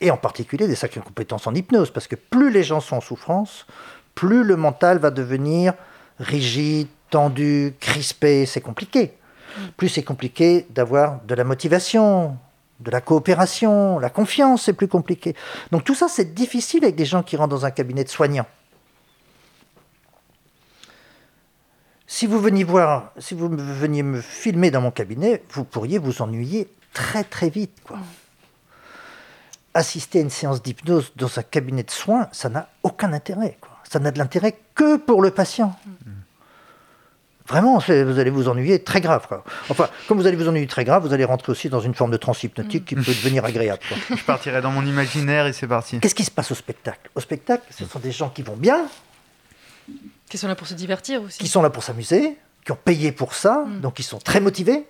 Et 0.00 0.10
en 0.10 0.16
particulier 0.16 0.66
des 0.66 0.76
sacrées 0.76 1.00
compétences 1.00 1.46
en 1.46 1.54
hypnose, 1.54 1.90
parce 1.90 2.06
que 2.08 2.16
plus 2.16 2.50
les 2.50 2.62
gens 2.62 2.80
sont 2.80 2.96
en 2.96 3.00
souffrance, 3.00 3.66
plus 4.14 4.44
le 4.44 4.56
mental 4.56 4.98
va 4.98 5.10
devenir 5.10 5.74
rigide, 6.18 6.88
tendu, 7.10 7.74
crispé, 7.80 8.46
c'est 8.46 8.60
compliqué. 8.60 9.12
Plus 9.76 9.88
c'est 9.88 10.02
compliqué 10.02 10.66
d'avoir 10.70 11.20
de 11.24 11.34
la 11.34 11.44
motivation, 11.44 12.36
de 12.80 12.90
la 12.90 13.00
coopération, 13.00 13.98
la 13.98 14.08
confiance, 14.08 14.62
c'est 14.62 14.72
plus 14.72 14.88
compliqué. 14.88 15.34
Donc 15.70 15.84
tout 15.84 15.94
ça, 15.94 16.08
c'est 16.08 16.34
difficile 16.34 16.84
avec 16.84 16.96
des 16.96 17.04
gens 17.04 17.22
qui 17.22 17.36
rentrent 17.36 17.50
dans 17.50 17.66
un 17.66 17.70
cabinet 17.70 18.04
de 18.04 18.08
soignants. 18.08 18.46
Si 22.06 22.26
vous 22.26 22.40
veniez 22.40 22.64
voir, 22.64 23.12
si 23.18 23.34
vous 23.34 23.48
me- 23.48 23.62
veniez 23.62 24.02
me 24.02 24.20
filmer 24.20 24.70
dans 24.70 24.80
mon 24.80 24.90
cabinet, 24.90 25.42
vous 25.50 25.64
pourriez 25.64 25.98
vous 25.98 26.22
ennuyer 26.22 26.68
très 26.92 27.22
très 27.22 27.50
vite. 27.50 27.76
Quoi. 27.84 27.98
Assister 29.74 30.18
à 30.18 30.22
une 30.22 30.30
séance 30.30 30.62
d'hypnose 30.62 31.12
dans 31.16 31.38
un 31.38 31.42
cabinet 31.42 31.82
de 31.84 31.90
soins, 31.90 32.28
ça 32.32 32.48
n'a 32.48 32.68
aucun 32.82 33.12
intérêt. 33.12 33.56
quoi. 33.60 33.70
Ça 33.88 33.98
n'a 34.00 34.10
de 34.10 34.18
l'intérêt 34.18 34.58
que 34.74 34.96
pour 34.96 35.22
le 35.22 35.30
patient. 35.30 35.76
Vraiment, 37.46 37.80
c'est- 37.80 38.04
vous 38.04 38.18
allez 38.20 38.30
vous 38.30 38.48
ennuyer 38.48 38.82
très 38.82 39.00
grave. 39.00 39.26
quoi. 39.26 39.44
Enfin, 39.68 39.88
comme 40.06 40.18
vous 40.18 40.26
allez 40.26 40.36
vous 40.36 40.48
ennuyer 40.48 40.66
très 40.68 40.84
grave, 40.84 41.02
vous 41.04 41.12
allez 41.12 41.24
rentrer 41.24 41.50
aussi 41.50 41.68
dans 41.68 41.80
une 41.80 41.94
forme 41.94 42.10
de 42.12 42.16
transe 42.16 42.42
hypnotique 42.44 42.84
qui 42.84 42.94
peut 42.94 43.02
devenir 43.02 43.44
agréable. 43.44 43.80
quoi. 43.88 43.96
Je 44.16 44.22
partirai 44.24 44.60
dans 44.60 44.70
mon 44.70 44.84
imaginaire 44.86 45.46
et 45.46 45.52
c'est 45.52 45.66
parti. 45.66 45.98
Qu'est-ce 45.98 46.14
qui 46.14 46.24
se 46.24 46.30
passe 46.30 46.50
au 46.52 46.54
spectacle? 46.54 47.10
Au 47.16 47.20
spectacle, 47.20 47.64
ce 47.76 47.84
sont 47.86 47.98
des 47.98 48.12
gens 48.12 48.28
qui 48.28 48.42
vont 48.42 48.56
bien, 48.56 48.86
Qui 50.28 50.38
sont 50.38 50.46
là 50.46 50.54
pour 50.54 50.68
se 50.68 50.74
divertir 50.74 51.22
aussi. 51.22 51.38
qui 51.38 51.48
sont 51.48 51.62
là 51.62 51.70
pour 51.70 51.82
s'amuser, 51.82 52.36
qui 52.64 52.70
ont 52.70 52.78
payé 52.84 53.10
pour 53.10 53.34
ça, 53.34 53.64
donc 53.82 53.98
ils 53.98 54.04
sont 54.04 54.18
très 54.18 54.38
motivés. 54.40 54.86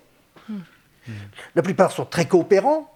La 1.54 1.62
plupart 1.62 1.92
sont 1.92 2.04
très 2.04 2.26
coopérants. 2.26 2.94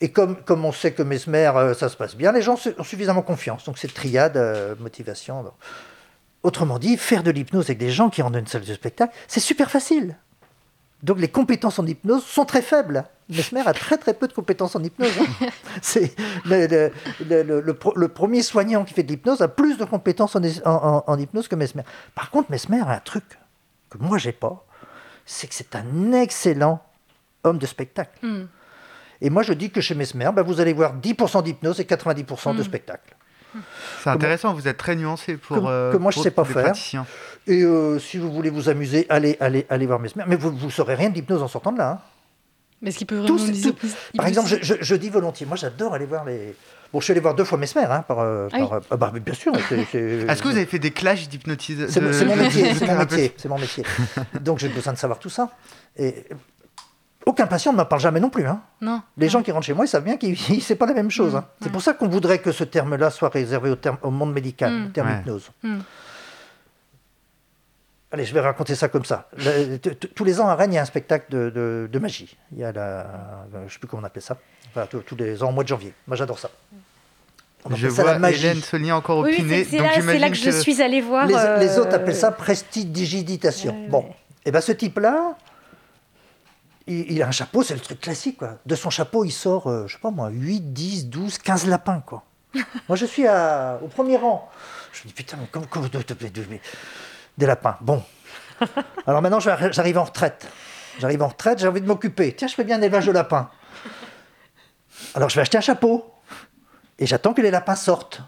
Et 0.00 0.10
comme, 0.10 0.36
comme 0.42 0.64
on 0.64 0.72
sait 0.72 0.92
que 0.92 1.02
Mesmer, 1.02 1.52
euh, 1.56 1.72
ça 1.74 1.88
se 1.88 1.96
passe 1.96 2.16
bien, 2.16 2.32
les 2.32 2.42
gens 2.42 2.58
ont 2.78 2.84
suffisamment 2.84 3.22
confiance. 3.22 3.64
Donc 3.64 3.78
c'est 3.78 3.92
triade, 3.92 4.36
euh, 4.36 4.74
motivation. 4.80 5.42
bon. 5.42 5.52
Autrement 6.42 6.78
dit, 6.78 6.96
faire 6.98 7.22
de 7.22 7.30
l'hypnose 7.30 7.66
avec 7.66 7.78
des 7.78 7.90
gens 7.90 8.10
qui 8.10 8.20
rentrent 8.20 8.34
dans 8.34 8.38
une 8.40 8.46
salle 8.46 8.64
de 8.64 8.74
spectacle, 8.74 9.14
c'est 9.28 9.40
super 9.40 9.70
facile. 9.70 10.16
Donc 11.02 11.18
les 11.18 11.28
compétences 11.28 11.78
en 11.78 11.86
hypnose 11.86 12.24
sont 12.24 12.44
très 12.44 12.60
faibles. 12.62 13.04
Mesmer 13.30 13.62
a 13.66 13.72
très 13.72 13.96
très 13.96 14.12
peu 14.14 14.26
de 14.28 14.32
compétences 14.34 14.74
en 14.76 14.82
hypnose. 14.82 15.10
hein. 15.40 15.46
C'est 15.82 16.14
le, 16.44 18.08
premier 18.08 18.42
soignant 18.42 18.84
qui 18.84 18.92
fait 18.94 19.02
de 19.02 19.08
l'hypnose 19.08 19.40
a 19.42 19.48
plus 19.48 19.78
de 19.78 19.84
compétences 19.84 20.36
en, 20.36 20.42
en- 20.44 20.48
en- 20.66 21.04
en 21.06 21.18
hypnose 21.18 21.48
que 21.48 21.54
Mesmer. 21.56 21.82
Par 22.14 22.30
contre, 22.30 22.50
Mesmer 22.50 22.80
a 22.80 22.90
un 22.92 23.00
truc 23.00 23.24
que 23.90 23.98
moi 23.98 24.18
j'ai 24.18 24.32
pas, 24.32 24.66
c'est 25.24 25.46
que 25.46 25.54
c'est 25.54 25.74
un 25.76 26.12
excellent 26.12 26.82
homme 27.44 27.58
de 27.58 27.66
spectacle. 27.66 28.18
Hmm. 28.22 28.44
Et 29.24 29.30
moi 29.30 29.42
je 29.42 29.52
dis 29.54 29.70
que 29.70 29.80
chez 29.80 29.94
Mesmer, 29.94 30.30
ben, 30.34 30.42
vous 30.42 30.60
allez 30.60 30.72
voir 30.74 30.94
10% 30.94 31.42
d'hypnose 31.42 31.80
et 31.80 31.84
90% 31.84 32.54
de 32.54 32.60
Mm. 32.60 32.64
spectacle. 32.64 33.16
C'est 34.02 34.10
intéressant, 34.10 34.52
vous 34.52 34.66
êtes 34.68 34.76
très 34.76 34.96
nuancé 34.96 35.36
pour. 35.36 35.56
que, 35.56 35.62
euh, 35.66 35.92
que 35.92 35.96
moi 35.96 36.10
je 36.10 36.16
pour 36.16 36.24
sais 36.24 36.30
pas 36.30 36.44
faire. 36.44 36.64
praticiens. 36.64 37.06
Et 37.46 37.62
euh, 37.62 37.98
si 37.98 38.18
vous 38.18 38.30
voulez 38.32 38.50
vous 38.50 38.68
amuser, 38.68 39.06
allez, 39.08 39.36
allez, 39.40 39.64
allez 39.70 39.86
voir 39.86 39.98
Mesmer. 40.00 40.24
Mais 40.26 40.36
vous 40.36 40.50
ne 40.52 40.70
saurez 40.70 40.94
rien 40.96 41.08
de 41.08 41.14
l'hypnose 41.14 41.42
en 41.42 41.48
sortant 41.48 41.72
de 41.72 41.78
là. 41.78 41.90
hein. 41.90 41.98
Mais 42.82 42.90
est-ce 42.90 42.98
qu'il 42.98 43.06
peut 43.06 43.16
vraiment 43.16 43.36
Tous- 43.36 43.46
nous 43.46 43.52
tout- 43.52 43.68
hypnotiser 43.68 43.94
Par 44.16 44.26
exemple, 44.26 44.48
je, 44.48 44.56
je- 44.60 44.74
je 44.82 44.94
dis 44.96 45.08
volontiers, 45.08 45.46
moi 45.46 45.56
j'adore 45.56 45.94
aller 45.94 46.04
voir 46.04 46.24
les. 46.26 46.54
Bon, 46.92 47.00
je 47.00 47.04
suis 47.04 47.12
allé 47.12 47.20
voir 47.20 47.34
deux 47.34 47.44
fois 47.44 47.56
Mesmer, 47.56 47.84
hein, 47.84 48.02
par. 48.06 48.18
euh, 48.20 48.48
Ah 48.52 48.56
oui. 48.60 48.66
ah 48.90 48.96
bah, 48.96 49.12
bien 49.24 49.34
sûr. 49.34 49.52
Est-ce 49.72 50.42
que 50.42 50.48
vous 50.48 50.56
avez 50.56 50.66
fait 50.66 50.78
des 50.80 50.90
clashs 50.90 51.28
d'hypnotisation 51.28 52.02
C'est 52.12 52.24
mon- 52.26 52.36
métier, 52.36 52.74
c'est 52.74 53.48
mon 53.48 53.58
métier. 53.58 53.84
Donc 54.42 54.58
j'ai 54.58 54.68
besoin 54.68 54.92
de 54.92 54.98
savoir 54.98 55.18
tout 55.18 55.30
ça. 55.30 55.50
Et 55.96 56.24
aucun 57.26 57.46
patient 57.46 57.72
ne 57.72 57.78
m'en 57.78 57.84
parle 57.86 58.00
jamais 58.02 58.20
non 58.20 58.30
plus. 58.30 58.46
hein. 58.46 58.60
Non. 58.80 59.00
Les 59.16 59.28
gens 59.28 59.42
qui 59.42 59.50
rentrent 59.52 59.66
chez 59.66 59.72
moi, 59.74 59.84
ils 59.84 59.88
savent 59.88 60.04
bien 60.04 60.16
que 60.16 60.26
c'est 60.60 60.76
pas 60.76 60.86
la 60.86 60.94
même 60.94 61.10
chose. 61.10 61.34
hein. 61.36 61.44
C'est 61.62 61.70
pour 61.72 61.82
ça 61.82 61.94
qu'on 61.94 62.08
voudrait 62.08 62.38
que 62.38 62.52
ce 62.52 62.64
terme-là 62.64 63.10
soit 63.10 63.28
réservé 63.30 63.70
au, 63.70 63.76
terme- 63.76 63.98
au 64.02 64.10
monde 64.10 64.32
médical, 64.32 64.72
Mm. 64.72 64.86
au 64.86 64.88
terme 64.90 65.08
Ouais. 65.08 65.18
hypnose. 65.20 65.50
Hmm. 65.62 65.78
Allez, 68.12 68.24
je 68.24 68.32
vais 68.34 68.40
raconter 68.40 68.76
ça 68.76 68.88
comme 68.88 69.04
ça. 69.04 69.28
Le- 69.36 69.76
t- 69.78 69.94
t- 69.96 70.08
tous 70.08 70.22
les 70.24 70.40
ans 70.40 70.46
à 70.48 70.54
Rennes, 70.54 70.72
il 70.72 70.76
y 70.76 70.78
a 70.78 70.82
un 70.82 70.86
spectacle 70.86 71.26
de, 71.30 71.50
de- 71.50 71.88
de 71.90 71.98
magie. 71.98 72.36
Il 72.52 72.58
y 72.58 72.64
a 72.64 72.70
la, 72.70 73.06
je 73.66 73.72
sais 73.72 73.78
plus 73.80 73.88
comment 73.88 74.02
on 74.02 74.06
appelle 74.06 74.22
ça. 74.22 74.36
Enfin, 74.70 74.86
tous- 74.86 75.16
les 75.16 75.42
ans 75.42 75.48
au 75.48 75.52
mois 75.52 75.64
de 75.64 75.68
janvier. 75.68 75.92
Moi, 76.06 76.16
j'adore 76.16 76.38
ça. 76.38 76.48
On 77.64 77.70
Je 77.74 77.86
appelle 77.86 77.90
ça 77.96 78.04
la 78.04 78.10
vois 78.10 78.18
magie. 78.20 78.46
Hélène 78.46 78.92
encore 78.92 79.18
Oui, 79.20 79.32
opiner. 79.32 79.64
c'est 79.64 79.78
là, 79.78 80.28
que 80.30 80.36
je 80.36 80.50
suis 80.50 80.80
allée 80.80 81.00
voir. 81.00 81.26
Les, 81.26 81.34
euh, 81.34 81.58
les 81.58 81.76
autres 81.78 81.94
appellent 81.94 82.14
ça 82.14 82.30
prestidigitation. 82.30 83.74
Bon, 83.88 84.04
et 84.44 84.52
ben 84.52 84.60
ce 84.60 84.70
type-là, 84.72 85.36
il, 86.86 87.12
il 87.12 87.22
a 87.22 87.28
un 87.28 87.30
chapeau, 87.32 87.62
c'est 87.62 87.74
le 87.74 87.80
truc 87.80 88.00
classique. 88.00 88.38
Quoi. 88.38 88.58
De 88.66 88.74
son 88.74 88.90
chapeau, 88.90 89.24
il 89.24 89.30
sort, 89.32 89.68
euh, 89.68 89.86
je 89.86 89.94
sais 89.94 90.00
pas 90.00 90.10
moi, 90.10 90.28
8, 90.30 90.72
10, 90.72 91.06
12, 91.08 91.38
15 91.38 91.66
lapins. 91.66 92.00
Quoi. 92.00 92.22
moi, 92.88 92.96
je 92.96 93.06
suis 93.06 93.26
à- 93.26 93.78
au 93.82 93.88
premier 93.88 94.16
rang. 94.16 94.50
Je 94.92 95.02
me 95.02 95.08
dis, 95.08 95.14
putain, 95.14 95.36
mais 95.40 95.46
comment, 95.50 95.66
comment- 95.68 95.86
de- 95.88 95.98
de- 95.98 96.14
de- 96.14 96.28
de- 96.28 96.58
des 97.38 97.46
lapins. 97.46 97.76
Bon. 97.80 98.02
Alors 99.06 99.20
maintenant, 99.22 99.40
j'arrive 99.40 99.98
en 99.98 100.04
retraite. 100.04 100.46
J'arrive 101.00 101.22
en 101.22 101.28
retraite, 101.28 101.58
j'ai 101.58 101.66
envie 101.66 101.80
de 101.80 101.86
m'occuper. 101.86 102.34
Tiens, 102.36 102.46
je 102.48 102.54
fais 102.54 102.62
bien 102.64 102.78
un 102.78 102.82
élevage 102.82 103.06
de 103.06 103.12
lapins. 103.12 103.50
Alors, 105.14 105.28
je 105.28 105.34
vais 105.34 105.40
acheter 105.42 105.58
un 105.58 105.62
chapeau. 105.62 106.10
Et 106.98 107.06
j'attends 107.06 107.34
que 107.34 107.42
les 107.42 107.50
lapins 107.50 107.74
sortent. 107.74 108.22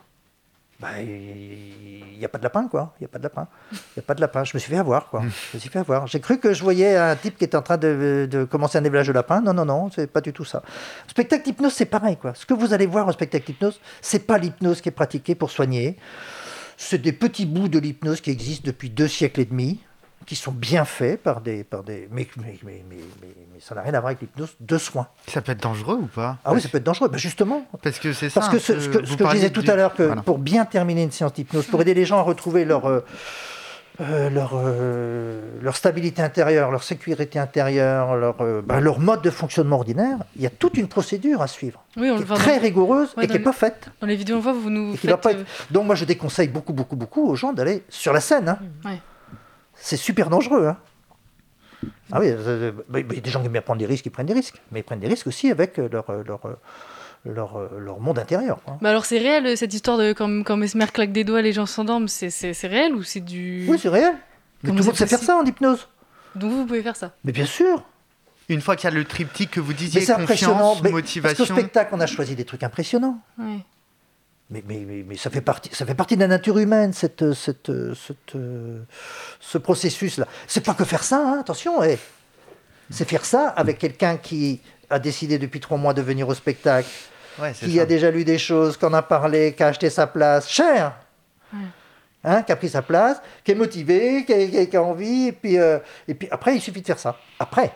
Bah, 0.78 1.00
il 1.00 2.18
n'y 2.18 2.24
a 2.24 2.28
pas 2.28 2.36
de 2.36 2.42
lapin, 2.42 2.68
quoi. 2.68 2.94
Il 3.00 3.04
n'y 3.04 3.06
a 3.06 3.08
pas 3.08 3.18
de 3.18 3.22
lapin. 3.22 3.48
Il 3.72 3.76
n'y 3.96 4.00
a 4.00 4.02
pas 4.02 4.14
de 4.14 4.20
lapin. 4.20 4.44
Je 4.44 4.52
me 4.54 4.58
suis 4.58 4.70
fait 4.70 4.76
avoir, 4.76 5.08
quoi. 5.08 5.22
Je 5.22 5.56
me 5.56 5.60
suis 5.60 5.70
fait 5.70 5.78
avoir. 5.78 6.06
J'ai 6.06 6.20
cru 6.20 6.38
que 6.38 6.52
je 6.52 6.62
voyais 6.62 6.96
un 6.96 7.16
type 7.16 7.38
qui 7.38 7.44
était 7.44 7.56
en 7.56 7.62
train 7.62 7.78
de, 7.78 8.28
de 8.30 8.44
commencer 8.44 8.76
un 8.76 8.84
élevage 8.84 9.06
de 9.06 9.12
lapins. 9.12 9.40
Non, 9.40 9.54
non, 9.54 9.64
non, 9.64 9.90
c'est 9.90 10.06
pas 10.06 10.20
du 10.20 10.34
tout 10.34 10.44
ça. 10.44 10.62
Spectacle 11.08 11.44
d'hypnose, 11.44 11.72
c'est 11.72 11.86
pareil, 11.86 12.18
quoi. 12.18 12.34
Ce 12.34 12.44
que 12.44 12.52
vous 12.52 12.74
allez 12.74 12.86
voir 12.86 13.08
au 13.08 13.12
spectacle 13.12 13.46
d'hypnose, 13.46 13.80
c'est 14.02 14.26
pas 14.26 14.36
l'hypnose 14.36 14.82
qui 14.82 14.90
est 14.90 14.92
pratiquée 14.92 15.34
pour 15.34 15.50
soigner. 15.50 15.96
C'est 16.76 16.98
des 17.00 17.12
petits 17.12 17.46
bouts 17.46 17.68
de 17.68 17.78
l'hypnose 17.78 18.20
qui 18.20 18.30
existent 18.30 18.66
depuis 18.66 18.90
deux 18.90 19.08
siècles 19.08 19.40
et 19.40 19.46
demi, 19.46 19.80
qui 20.24 20.34
sont 20.36 20.52
bien 20.52 20.84
faits 20.84 21.22
par 21.22 21.40
des... 21.40 21.62
Par 21.64 21.82
des 21.84 22.08
mais, 22.10 22.26
mais, 22.36 22.58
mais, 22.64 22.82
mais, 22.88 22.96
mais- 23.22 23.28
mais 23.54 23.60
ça 23.60 23.74
n'a 23.74 23.82
rien 23.82 23.94
à 23.94 24.00
voir 24.00 24.06
avec 24.08 24.20
l'hypnose 24.20 24.54
de 24.60 24.78
soins. 24.78 25.06
Ça 25.28 25.40
peut 25.40 25.52
être 25.52 25.62
dangereux 25.62 25.98
ou 26.02 26.06
pas? 26.06 26.38
Ah 26.44 26.52
oui, 26.52 26.60
ça 26.60 26.68
peut 26.68 26.78
être 26.78 26.84
dangereux. 26.84 27.08
Ben 27.08 27.18
justement, 27.18 27.64
Parce 27.82 27.98
que 27.98 28.12
c'est 28.12 28.28
ça. 28.30 28.40
parce 28.40 28.52
que 28.52 28.58
ce, 28.58 28.72
que, 28.72 28.98
vous 28.98 29.06
ce 29.06 29.16
que 29.16 29.24
je 29.26 29.32
disais 29.32 29.50
tout 29.50 29.62
du- 29.62 29.70
à 29.70 29.76
l'heure, 29.76 29.94
que 29.94 30.02
Voilà. 30.02 30.22
pour 30.22 30.38
bien 30.38 30.64
terminer 30.64 31.02
une 31.04 31.12
séance 31.12 31.32
d'hypnose, 31.32 31.66
pour 31.66 31.80
aider 31.80 31.94
les 31.94 32.04
gens 32.04 32.18
à 32.18 32.22
retrouver 32.22 32.64
leur, 32.64 32.86
euh, 32.86 33.00
euh, 34.02 34.28
leur, 34.28 34.50
euh, 34.54 35.40
leur 35.62 35.74
stabilité 35.76 36.20
intérieure, 36.20 36.70
leur 36.70 36.82
sécurité 36.82 37.38
intérieure, 37.38 38.16
leur, 38.16 38.36
euh, 38.42 38.60
bah, 38.62 38.78
leur 38.80 38.98
mode 39.00 39.22
de 39.22 39.30
fonctionnement 39.30 39.76
ordinaire, 39.76 40.18
il 40.36 40.42
y 40.42 40.46
a 40.46 40.50
toute 40.50 40.76
une 40.76 40.88
procédure 40.88 41.40
à 41.40 41.46
suivre, 41.46 41.82
Oui, 41.96 42.10
on 42.10 42.14
qui 42.14 42.18
le 42.18 42.22
est 42.22 42.28
voit 42.28 42.36
très 42.36 42.56
dans- 42.56 42.62
rigoureuse 42.62 43.14
Ouais, 43.16 43.24
et 43.24 43.26
qui 43.26 43.32
n'est 43.34 43.38
le- 43.38 43.44
pas 43.44 43.52
faite. 43.52 43.88
Dans 44.02 44.06
les 44.06 44.16
vidéos, 44.16 44.36
on 44.36 44.40
voit, 44.40 44.52
vous 44.52 44.68
nous 44.68 44.96
faites. 44.96 45.16
pas 45.16 45.32
être- 45.32 45.46
Donc 45.70 45.86
moi, 45.86 45.94
je 45.94 46.04
déconseille 46.04 46.48
beaucoup, 46.48 46.74
beaucoup, 46.74 46.96
beaucoup 46.96 47.26
aux 47.30 47.36
gens 47.36 47.54
d'aller 47.54 47.84
sur 47.88 48.12
la 48.12 48.20
scène. 48.20 48.48
hein. 48.50 48.58
ouais. 48.84 49.00
C'est 49.76 49.96
super 49.96 50.30
dangereux. 50.30 50.66
hein. 50.68 50.76
Ah 52.10 52.20
oui, 52.20 52.28
il 52.28 53.14
y 53.14 53.18
a 53.18 53.20
des 53.20 53.30
gens 53.30 53.40
qui 53.40 53.46
aiment 53.46 53.52
bien 53.52 53.60
prendre 53.62 53.78
des 53.78 53.86
risques, 53.86 54.06
ils 54.06 54.10
prennent 54.10 54.26
des 54.26 54.32
risques. 54.34 54.60
Mais 54.72 54.80
ils 54.80 54.82
prennent 54.84 55.00
des 55.00 55.08
risques 55.08 55.26
aussi 55.26 55.50
avec 55.50 55.78
euh, 55.78 55.88
leur, 55.92 56.08
euh, 56.10 56.22
leur, 56.24 56.46
euh, 56.46 56.58
leur, 57.24 57.78
leur 57.78 58.00
monde 58.00 58.18
intérieur. 58.18 58.60
quoi. 58.64 58.78
Mais 58.80 58.88
alors, 58.88 59.04
c'est 59.04 59.18
réel 59.18 59.56
cette 59.56 59.74
histoire 59.74 59.98
de 59.98 60.12
quand, 60.12 60.42
quand 60.44 60.56
Mesmer 60.56 60.86
claque 60.92 61.12
des 61.12 61.24
doigts, 61.24 61.42
les 61.42 61.52
gens 61.52 61.66
s'endorment 61.66 62.08
C'est 62.08 62.30
c'est- 62.30 62.54
c'est 62.54 62.68
réel 62.68 62.94
ou 62.94 63.02
c'est 63.02 63.20
du. 63.20 63.66
Oui, 63.68 63.78
c'est 63.78 63.88
réel. 63.88 64.14
Mais 64.62 64.70
tout 64.70 64.76
le 64.76 64.82
monde 64.84 64.96
sait 64.96 65.06
faire 65.06 65.18
ça 65.18 65.36
en 65.36 65.44
hypnose. 65.44 65.88
Donc 66.34 66.50
vous, 66.50 66.58
vous 66.58 66.66
pouvez 66.66 66.82
faire 66.82 66.96
ça 66.96 67.12
Mais 67.24 67.32
bien 67.32 67.46
sûr. 67.46 67.82
Une 68.48 68.60
fois 68.60 68.76
qu'il 68.76 68.88
y 68.88 68.92
a 68.92 68.94
le 68.96 69.04
triptyque 69.04 69.50
que 69.50 69.60
vous 69.60 69.70
Mais 69.72 69.74
disiez, 69.74 70.00
c'est 70.02 70.12
impressionnant. 70.12 70.54
confiance, 70.54 70.82
mais- 70.84 70.90
motivation. 70.92 71.36
Parce 71.36 71.48
qu'au 71.50 71.54
spectacle, 71.56 71.90
on 71.94 72.00
a 72.00 72.06
choisi 72.06 72.36
des 72.36 72.44
trucs 72.44 72.62
impressionnants. 72.62 73.18
Ouais. 73.38 73.58
Mais, 74.48 74.62
mais, 74.66 74.84
mais, 74.86 75.04
mais 75.06 75.16
ça, 75.16 75.28
fait 75.28 75.40
partie, 75.40 75.70
ça 75.74 75.84
fait 75.84 75.94
partie 75.96 76.14
de 76.14 76.20
la 76.20 76.28
nature 76.28 76.56
humaine, 76.58 76.92
cette, 76.92 77.32
cette, 77.34 77.70
cette, 77.94 78.32
ce 79.40 79.58
processus-là. 79.58 80.26
C'est 80.46 80.64
pas 80.64 80.74
que 80.74 80.84
faire 80.84 81.02
ça, 81.02 81.16
hein, 81.18 81.40
attention. 81.40 81.82
eh. 81.82 81.98
C'est 82.88 83.08
faire 83.08 83.24
ça 83.24 83.48
avec 83.48 83.78
quelqu'un 83.78 84.16
qui 84.16 84.60
a 84.88 85.00
décidé 85.00 85.38
depuis 85.38 85.58
trois 85.58 85.76
mois 85.78 85.92
de 85.94 86.00
venir 86.02 86.28
au 86.28 86.34
spectacle, 86.34 86.88
Ouais, 87.40 87.52
qui 87.52 87.74
ça. 87.76 87.82
a 87.82 87.86
déjà 87.86 88.10
lu 88.12 88.24
des 88.24 88.38
choses, 88.38 88.76
qui 88.76 88.84
en 88.84 88.94
a 88.94 89.02
parlé, 89.02 89.52
qui 89.52 89.62
a 89.64 89.66
acheté 89.66 89.90
sa 89.90 90.06
place, 90.06 90.48
cher, 90.48 90.94
Ouais. 91.52 91.58
hein, 92.22 92.42
qui 92.44 92.52
a 92.52 92.56
pris 92.56 92.68
sa 92.68 92.82
place, 92.82 93.20
qui 93.42 93.50
est 93.50 93.54
motivé, 93.56 94.24
qui 94.24 94.32
a, 94.32 94.46
qui 94.46 94.58
a- 94.58 94.66
qui 94.66 94.76
a 94.76 94.82
envie, 94.82 95.26
et 95.26 95.32
puis, 95.32 95.58
euh, 95.58 95.80
et 96.06 96.14
puis 96.14 96.28
après, 96.30 96.54
il 96.54 96.60
suffit 96.62 96.80
de 96.82 96.86
faire 96.86 97.00
ça. 97.00 97.18
Après. 97.40 97.72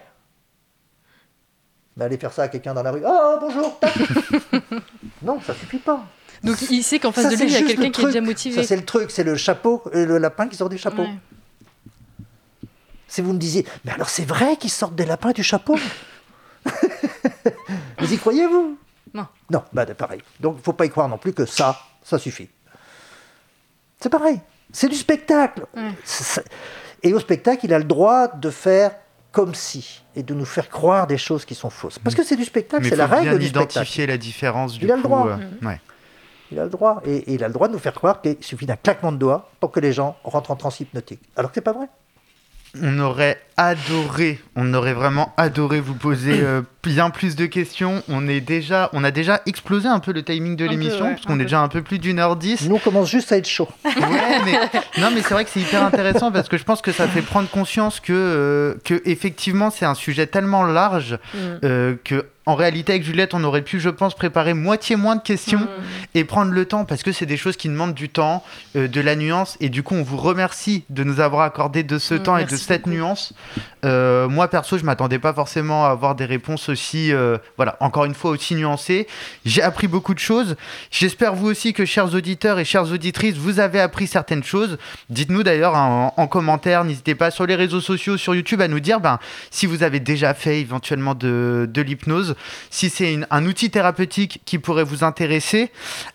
Mais 1.96 2.04
aller 2.04 2.16
faire 2.16 2.32
ça 2.32 2.44
à 2.44 2.48
quelqu'un 2.48 2.72
dans 2.74 2.84
la 2.84 2.92
rue, 2.92 3.02
oh 3.04 3.38
bonjour, 3.40 3.78
tac. 3.80 3.92
non, 5.22 5.40
ça 5.40 5.52
suffit 5.54 5.78
pas. 5.78 6.04
Donc 6.42 6.56
il 6.70 6.82
sait 6.82 6.98
qu'en 6.98 7.12
face 7.12 7.24
Ça, 7.24 7.30
de 7.30 7.36
lui, 7.36 7.44
il 7.44 7.52
y 7.52 7.56
a 7.56 7.62
quelqu'un 7.62 7.90
qui 7.90 8.02
est 8.02 8.06
déjà 8.06 8.20
motivé. 8.20 8.56
Ça, 8.56 8.62
c'est 8.66 8.76
le 8.76 8.84
truc, 8.84 9.10
c'est 9.10 9.24
le 9.24 9.36
chapeau, 9.36 9.82
euh, 9.94 10.06
le 10.06 10.18
lapin 10.18 10.48
qui 10.48 10.56
sort 10.56 10.68
du 10.70 10.78
chapeau. 10.78 11.02
Ouais. 11.02 11.14
Si 13.08 13.20
vous 13.20 13.32
me 13.32 13.38
disiez, 13.38 13.66
mais 13.84 13.92
alors 13.92 14.08
c'est 14.08 14.24
vrai 14.24 14.56
qu'ils 14.56 14.70
sortent 14.70 14.94
des 14.94 15.04
lapins 15.04 15.32
du 15.32 15.42
chapeau? 15.42 15.76
Vous 17.98 18.12
y 18.12 18.16
croyez, 18.18 18.46
vous 18.46 18.78
Non. 19.12 19.26
Non, 19.50 19.62
bah 19.72 19.84
pareil. 19.86 20.22
Donc, 20.40 20.56
il 20.58 20.62
faut 20.62 20.72
pas 20.72 20.86
y 20.86 20.90
croire 20.90 21.08
non 21.08 21.18
plus 21.18 21.32
que 21.32 21.44
ça, 21.44 21.78
ça 22.02 22.18
suffit. 22.18 22.48
C'est 24.00 24.08
pareil. 24.08 24.40
C'est 24.72 24.88
du 24.88 24.94
spectacle. 24.96 25.66
Ouais. 25.76 25.90
Et 27.02 27.12
au 27.12 27.18
spectacle, 27.20 27.64
il 27.66 27.74
a 27.74 27.78
le 27.78 27.84
droit 27.84 28.28
de 28.28 28.50
faire 28.50 28.92
comme 29.32 29.54
si 29.54 30.02
et 30.16 30.22
de 30.22 30.34
nous 30.34 30.44
faire 30.44 30.68
croire 30.68 31.06
des 31.06 31.18
choses 31.18 31.44
qui 31.44 31.54
sont 31.54 31.70
fausses. 31.70 31.98
Parce 31.98 32.14
que 32.16 32.22
c'est 32.24 32.36
du 32.36 32.44
spectacle, 32.44 32.84
c'est 32.88 32.96
la 32.96 33.06
faut 33.08 33.14
bien 33.20 33.30
règle 33.30 33.38
du 33.40 33.48
spectacle. 33.48 33.72
identifier 33.72 34.06
la 34.06 34.16
différence 34.18 34.74
du 34.78 34.84
Il 34.86 34.92
a 34.92 34.96
le 34.96 35.02
droit. 35.02 35.28
euh, 35.28 35.66
ouais. 35.66 35.80
Il 36.52 36.58
a 36.58 36.64
le 36.64 36.70
droit. 36.70 37.00
Et, 37.04 37.16
et 37.16 37.34
il 37.34 37.44
a 37.44 37.48
le 37.48 37.54
droit 37.54 37.68
de 37.68 37.72
nous 37.72 37.78
faire 37.78 37.94
croire 37.94 38.20
qu'il 38.22 38.36
suffit 38.40 38.66
d'un 38.66 38.76
claquement 38.76 39.12
de 39.12 39.18
doigts 39.18 39.50
pour 39.60 39.70
que 39.70 39.80
les 39.80 39.92
gens 39.92 40.16
rentrent 40.24 40.50
en 40.50 40.56
transe 40.56 40.80
hypnotique. 40.80 41.20
Alors 41.36 41.50
que 41.50 41.54
c'est 41.56 41.60
pas 41.60 41.72
vrai. 41.72 41.86
On 42.80 43.00
aurait 43.00 43.40
adoré, 43.56 44.38
on 44.54 44.72
aurait 44.74 44.92
vraiment 44.92 45.32
adoré 45.36 45.80
vous 45.80 45.94
poser 45.94 46.40
euh, 46.40 46.62
bien 46.84 47.10
plus 47.10 47.34
de 47.34 47.46
questions. 47.46 48.00
On 48.08 48.28
est 48.28 48.40
déjà, 48.40 48.90
on 48.92 49.02
a 49.02 49.10
déjà 49.10 49.40
explosé 49.46 49.88
un 49.88 49.98
peu 49.98 50.12
le 50.12 50.22
timing 50.22 50.54
de 50.54 50.66
l'émission 50.66 51.06
ouais, 51.06 51.10
parce 51.14 51.26
qu'on 51.26 51.34
est 51.34 51.38
peu. 51.38 51.42
déjà 51.46 51.60
un 51.62 51.66
peu 51.68 51.82
plus 51.82 51.98
d'une 51.98 52.20
heure 52.20 52.36
dix. 52.36 52.68
Nous, 52.68 52.76
on 52.76 52.78
commence 52.78 53.10
juste 53.10 53.32
à 53.32 53.38
être 53.38 53.48
chaud. 53.48 53.66
Ouais, 53.84 53.92
mais 54.44 54.52
non, 54.98 55.08
mais 55.12 55.20
c'est 55.20 55.34
vrai 55.34 55.44
que 55.44 55.50
c'est 55.50 55.58
hyper 55.60 55.82
intéressant 55.82 56.30
parce 56.30 56.48
que 56.48 56.56
je 56.58 56.62
pense 56.64 56.80
que 56.80 56.92
ça 56.92 57.08
fait 57.08 57.22
prendre 57.22 57.48
conscience 57.50 57.98
que, 57.98 58.12
euh, 58.12 58.74
que 58.84 59.02
effectivement, 59.04 59.70
c'est 59.70 59.84
un 59.86 59.94
sujet 59.96 60.28
tellement 60.28 60.62
large 60.62 61.18
Mm. 61.34 61.38
euh, 61.64 61.94
que 62.04 62.26
en 62.50 62.56
réalité, 62.56 62.92
avec 62.92 63.04
Juliette, 63.04 63.32
on 63.34 63.44
aurait 63.44 63.62
pu, 63.62 63.78
je 63.78 63.88
pense, 63.88 64.14
préparer 64.14 64.54
moitié 64.54 64.96
moins 64.96 65.14
de 65.14 65.22
questions 65.22 65.68
et 66.14 66.24
prendre 66.24 66.50
le 66.50 66.64
temps 66.64 66.84
parce 66.84 67.04
que 67.04 67.12
c'est 67.12 67.26
des 67.26 67.36
choses 67.36 67.56
qui 67.56 67.68
demandent 67.68 67.94
du 67.94 68.08
temps, 68.08 68.42
euh, 68.76 68.88
de 68.88 69.00
la 69.00 69.14
nuance. 69.14 69.56
Et 69.60 69.68
du 69.68 69.82
coup, 69.84 69.94
on 69.94 70.02
vous 70.02 70.16
remercie 70.16 70.82
de 70.90 71.04
nous 71.04 71.20
avoir 71.20 71.42
accordé 71.42 71.84
de 71.84 71.98
ce 71.98 72.14
Mm, 72.14 72.22
temps 72.22 72.36
et 72.38 72.44
de 72.44 72.56
cette 72.56 72.82
beaucoup. 72.82 72.96
nuance. 72.96 73.32
Euh, 73.84 74.28
moi, 74.28 74.48
perso, 74.48 74.78
je 74.78 74.84
m'attendais 74.84 75.20
pas 75.20 75.32
forcément 75.32 75.86
à 75.86 75.90
avoir 75.90 76.16
des 76.16 76.24
réponses 76.24 76.68
aussi, 76.68 77.12
euh, 77.12 77.38
voilà, 77.56 77.76
encore 77.80 78.04
une 78.04 78.14
fois, 78.14 78.32
aussi 78.32 78.54
nuancées. 78.56 79.06
J'ai 79.44 79.62
appris 79.62 79.86
beaucoup 79.86 80.12
de 80.14 80.18
choses. 80.18 80.56
J'espère 80.90 81.34
vous 81.34 81.46
aussi 81.46 81.72
que, 81.72 81.84
chers 81.84 82.12
auditeurs 82.14 82.58
et 82.58 82.64
chères 82.64 82.90
auditrices, 82.90 83.36
vous 83.36 83.60
avez 83.60 83.78
appris 83.80 84.08
certaines 84.08 84.42
choses. 84.42 84.76
Dites-nous 85.08 85.44
d'ailleurs 85.44 85.76
en, 85.76 86.12
en 86.16 86.26
commentaire, 86.26 86.84
n'hésitez 86.84 87.14
pas 87.14 87.30
sur 87.30 87.46
les 87.46 87.54
réseaux 87.54 87.80
sociaux, 87.80 88.16
sur 88.16 88.34
YouTube, 88.34 88.60
à 88.60 88.66
nous 88.68 88.80
dire 88.80 88.98
ben, 88.98 89.20
si 89.52 89.66
vous 89.66 89.84
avez 89.84 90.00
déjà 90.00 90.34
fait 90.34 90.60
éventuellement 90.60 91.14
de, 91.14 91.68
de 91.72 91.82
l'hypnose, 91.82 92.34
si 92.70 92.90
c'est 92.90 93.18
un 93.30 93.46
outil 93.46 93.70
thérapeutique 93.70 94.40
qui 94.44 94.58
pourrait 94.58 94.84
vous 94.84 95.04
intéresser. 95.04 95.70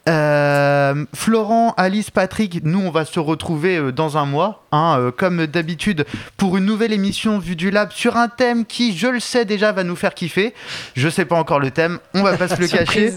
Euh, 0.10 1.06
Florent, 1.14 1.74
Alice, 1.78 2.12
Patrick, 2.12 2.64
nous, 2.64 2.80
on 2.80 2.92
va 2.92 3.06
se 3.06 3.20
retrouver 3.20 3.78
euh, 3.78 3.92
dans 3.92 4.18
un 4.18 4.26
mois, 4.26 4.64
hein, 4.72 4.98
euh, 5.00 5.12
comme 5.12 5.46
d'habitude, 5.48 6.06
pour 6.38 6.58
une 6.58 6.66
nouvelle 6.66 6.94
émission 6.94 7.40
Vue 7.40 7.56
du 7.56 7.72
Lab 7.72 7.92
sur 7.92 8.18
un 8.18 8.28
thème 8.28 8.66
qui, 8.66 8.96
je 8.98 9.08
le 9.08 9.20
sais 9.20 9.46
déjà, 9.46 9.72
va 9.72 9.84
nous 9.84 9.96
faire 9.96 10.14
kiffer. 10.14 10.54
Je 10.96 11.10
sais 11.10 11.26
pas 11.26 11.36
encore 11.36 11.60
le 11.60 11.72
thème, 11.72 12.00
on 12.14 12.24
va 12.24 12.38
pas 12.38 12.48
se 12.48 12.60
le 12.60 12.68
cacher. 12.68 13.14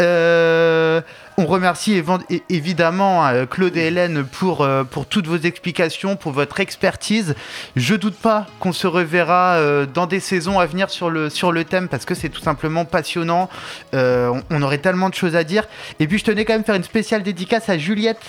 Euh, 0.00 1.00
on 1.40 1.46
remercie 1.46 2.02
évidemment 2.50 3.26
euh, 3.26 3.46
Claude 3.46 3.74
et 3.74 3.86
Hélène 3.86 4.24
pour, 4.24 4.60
euh, 4.60 4.84
pour 4.84 5.06
toutes 5.06 5.26
vos 5.26 5.38
explications, 5.38 6.14
pour 6.16 6.32
votre 6.32 6.60
expertise. 6.60 7.34
Je 7.76 7.94
doute 7.94 8.16
pas 8.16 8.46
qu'on 8.58 8.74
se 8.74 8.86
reverra 8.86 9.54
euh, 9.54 9.86
dans 9.86 10.06
des 10.06 10.20
saisons 10.20 10.58
à 10.58 10.66
venir 10.66 10.90
sur 10.90 11.08
le, 11.08 11.30
sur 11.30 11.50
le 11.50 11.64
thème 11.64 11.88
parce 11.88 12.04
que 12.04 12.14
c'est 12.14 12.28
tout 12.28 12.42
simplement 12.42 12.84
passionnant. 12.84 13.48
Euh, 13.94 14.38
on, 14.50 14.60
aurait 14.60 14.78
tellement 14.78 15.08
de 15.08 15.14
choses 15.14 15.34
à 15.34 15.42
dire. 15.42 15.64
Et 15.98 16.06
puis 16.06 16.18
je 16.18 16.24
tenais 16.24 16.44
quand 16.44 16.52
même 16.52 16.64
faire 16.64 16.74
une 16.74 16.84
spéciale 16.84 17.22
dédicace 17.22 17.70
à 17.70 17.78
Juliette 17.78 18.20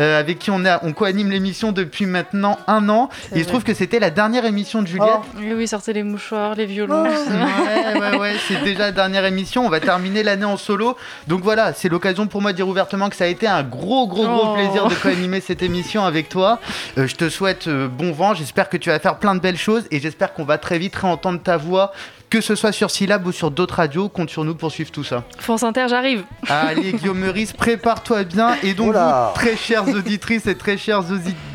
euh, 0.00 0.18
avec 0.18 0.38
qui 0.38 0.50
on, 0.50 0.64
a, 0.64 0.82
on 0.84 0.94
co-anime 0.94 1.30
l'émission 1.30 1.70
depuis 1.70 2.06
maintenant 2.06 2.58
un 2.66 2.88
an. 2.88 3.10
Il 3.36 3.42
se 3.42 3.48
trouve 3.48 3.64
que 3.64 3.74
c'était 3.74 3.98
la 3.98 4.08
dernière 4.08 4.46
émission 4.46 4.80
de 4.80 4.86
Juliette. 4.86 5.20
Oui, 5.36 5.52
oui, 5.54 5.68
sortez 5.68 5.92
les 5.92 6.02
mouchoirs, 6.02 6.54
les 6.54 6.66
violons. 6.66 7.04
Ouais, 7.34 7.98
ouais, 7.98 8.18
ouais, 8.18 8.36
c'est 8.48 8.62
déjà 8.62 8.84
la 8.84 8.92
dernière 8.92 9.24
émission. 9.24 9.66
On 9.66 9.68
va 9.68 9.80
terminer 9.80 10.22
l'année 10.22 10.44
en 10.44 10.56
solo. 10.56 10.96
Donc 11.26 11.42
voilà, 11.42 11.72
c'est 11.72 11.88
l'occasion 11.88 12.26
pour 12.26 12.40
moi 12.40 12.52
dire 12.54 12.66
ouvertement 12.66 13.10
que 13.10 13.16
ça 13.16 13.24
a 13.24 13.26
été 13.26 13.46
un 13.46 13.62
gros, 13.62 14.06
gros, 14.08 14.24
gros 14.24 14.40
Oh. 14.50 14.54
plaisir 14.54 14.88
de 14.88 14.94
co-animer 14.94 15.40
cette 15.40 15.62
émission 15.62 16.04
avec 16.04 16.28
toi. 16.28 16.58
Euh, 16.96 17.06
je 17.06 17.14
te 17.16 17.28
souhaite 17.28 17.66
euh, 17.68 17.88
bon 17.88 18.12
vent. 18.12 18.32
J'espère 18.34 18.68
que 18.68 18.76
tu 18.76 18.88
vas 18.88 18.98
faire 18.98 19.18
plein 19.18 19.34
de 19.34 19.40
belles 19.40 19.58
choses 19.58 19.84
et 19.90 20.00
j'espère 20.00 20.32
qu'on 20.32 20.44
va 20.44 20.56
très 20.58 20.78
vite 20.78 20.96
réentendre 20.96 21.40
ta 21.42 21.56
voix, 21.56 21.92
que 22.30 22.40
ce 22.40 22.54
soit 22.54 22.72
sur 22.72 22.90
Syllab 22.90 23.26
ou 23.26 23.32
sur 23.32 23.50
d'autres 23.50 23.76
radios. 23.76 24.08
Compte 24.08 24.30
sur 24.30 24.44
nous 24.44 24.54
pour 24.54 24.72
suivre 24.72 24.90
tout 24.90 25.04
ça. 25.04 25.24
France 25.38 25.62
Inter, 25.62 25.86
j'arrive. 25.88 26.24
Allez, 26.48 26.92
Guillaume 26.92 27.18
Meurice, 27.18 27.52
prépare-toi 27.52 28.24
bien. 28.24 28.56
Et 28.62 28.74
donc, 28.74 28.94
vous, 28.94 29.34
très 29.34 29.56
chères 29.56 29.88
auditrices 29.88 30.46
et 30.46 30.56
très 30.56 30.76
chers 30.76 31.02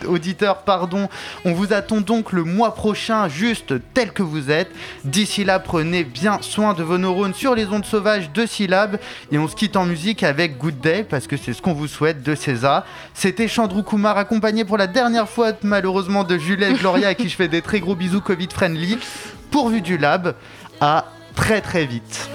auditeurs, 0.07 0.63
pardon, 0.63 1.09
on 1.45 1.53
vous 1.53 1.74
attend 1.74 2.01
donc 2.01 2.32
le 2.32 2.43
mois 2.43 2.74
prochain, 2.76 3.28
juste 3.28 3.74
tel 3.93 4.11
que 4.13 4.24
vous 4.24 4.51
êtes. 4.51 4.72
D'ici 5.03 5.43
là, 5.43 5.59
prenez 5.59 6.03
bien 6.03 6.39
soin 6.41 6.74
de 6.74 6.84
vos 6.84 6.97
neurones 6.97 7.34
sur 7.34 7.55
les 7.55 7.67
ondes 7.67 7.86
sauvages 7.86 8.32
de 8.32 8.45
Syllab. 8.45 8.99
Et 9.32 9.38
on 9.38 9.47
se 9.47 9.55
quitte 9.55 9.76
en 9.76 9.86
musique 9.86 10.24
avec 10.24 10.57
Good 10.57 10.80
Day, 10.80 11.03
parce 11.03 11.28
que 11.28 11.38
c'est 11.38 11.53
ce 11.53 11.61
qu'on 11.61 11.74
vous 11.74 11.88
souhaite 11.88 12.24
de 12.24 12.36
César. 12.36 12.86
C'était 13.13 13.47
Chandrou 13.47 13.84
Kumar, 13.84 14.17
accompagné 14.17 14.65
pour 14.65 14.78
la 14.78 14.88
dernière 14.88 15.28
fois, 15.28 15.51
malheureusement, 15.63 16.24
de 16.24 16.38
Juliette 16.38 16.80
Gloria, 16.80 17.09
à 17.09 17.15
qui 17.15 17.30
je 17.30 17.36
fais 17.36 17.47
des 17.47 17.61
très 17.61 17.80
gros 17.80 17.95
bisous 17.95 18.22
Covid-friendly. 18.22 18.97
Pourvu 19.51 19.82
du 19.82 19.97
Lab, 19.97 20.36
à 20.82 21.05
très 21.36 21.61
très 21.61 21.86
vite. 21.86 22.30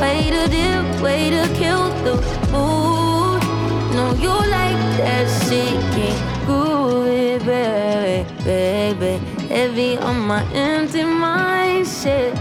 Way 0.00 0.30
to 0.30 0.48
dip, 0.48 1.00
way 1.02 1.30
to 1.30 1.48
kill 1.54 1.88
the 2.04 2.14
mood. 2.52 3.42
No, 3.94 4.14
you 4.20 4.28
like 4.28 4.80
that 4.98 5.26
shit, 5.48 5.80
can't 5.94 6.46
groove 6.46 7.06
baby, 7.46 8.26
baby. 8.44 9.24
Heavy 9.48 9.96
on 9.98 10.20
my 10.26 10.42
empty 10.52 11.04
mind, 11.04 11.86
shit. 11.86 12.34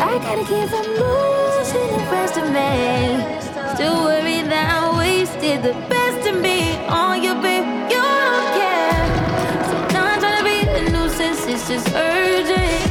I 0.00 0.18
gotta 0.24 0.44
keep 0.50 0.68
from 0.70 0.86
losing 1.02 1.88
the 1.94 2.02
rest 2.10 2.36
of 2.38 2.46
me. 2.56 3.38
Still 3.74 4.04
worried 4.04 4.46
that 4.50 4.66
I 4.76 4.98
wasted 4.98 5.62
the 5.62 5.74
best 5.88 6.28
of 6.28 6.40
me 6.40 6.76
on 6.86 7.22
you, 7.22 7.34
babe. 7.34 7.66
You 7.92 8.00
don't 8.00 8.48
care. 8.58 9.06
Sometimes 9.70 10.22
trying 10.22 10.38
to 10.38 10.44
be 10.44 10.58
a 10.78 10.90
nuisance 10.90 11.46
is 11.46 11.68
just 11.68 11.94
urgent. 11.94 12.87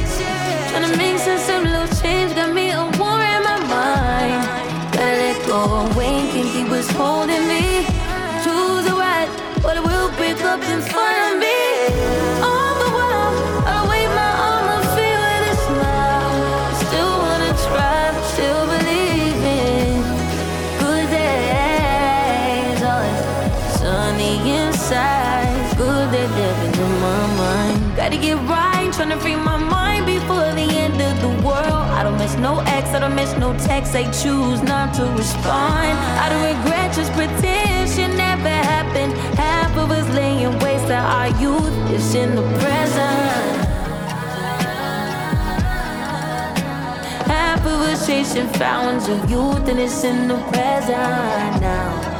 Pick 10.16 10.40
up 10.42 10.62
in 10.62 10.80
front 10.80 11.18
of 11.26 11.38
me. 11.38 11.58
The 12.80 12.88
I 13.66 13.78
wave 13.90 14.12
my 14.18 14.32
and 14.74 14.86
feel. 14.94 15.22
Still 16.84 17.12
wanna 17.24 17.52
try, 17.66 18.12
still 18.32 18.62
good 20.80 21.06
days. 21.10 22.80
Sunny 23.78 24.34
inside, 24.58 25.76
good 25.76 26.10
living 26.12 26.74
in 26.84 26.92
my 27.00 27.22
mind. 27.36 27.96
Gotta 27.96 28.16
get 28.16 28.36
right, 28.48 28.92
trying 28.92 29.10
to 29.10 29.16
free 29.18 29.36
my 29.36 29.56
mind 29.56 30.06
before 30.06 30.52
the 30.60 30.68
end 30.84 31.00
of 31.00 31.20
the 31.20 31.32
world. 31.46 31.86
I 31.98 32.02
don't 32.02 32.18
miss 32.18 32.36
no 32.36 32.60
ex, 32.60 32.90
I 32.90 32.98
don't 33.00 33.14
miss 33.14 33.32
no 33.36 33.54
text. 33.58 33.92
They 33.92 34.04
choose 34.04 34.62
not 34.62 34.94
to 34.94 35.04
respond. 35.16 35.98
I 36.22 36.28
don't 36.30 36.44
regret, 36.56 36.94
just 36.94 37.12
pretend 37.12 37.67
our 41.08 41.28
youth 41.40 41.90
is 41.90 42.14
in 42.14 42.34
the 42.34 42.42
present. 42.58 43.66
Half 47.26 47.60
of 47.60 47.80
us 47.80 48.06
chasing 48.06 48.48
fountains 48.48 49.08
of 49.08 49.30
youth 49.30 49.66
and 49.68 49.80
it's 49.80 50.04
in 50.04 50.28
the 50.28 50.36
present 50.50 51.62
now. 51.62 52.17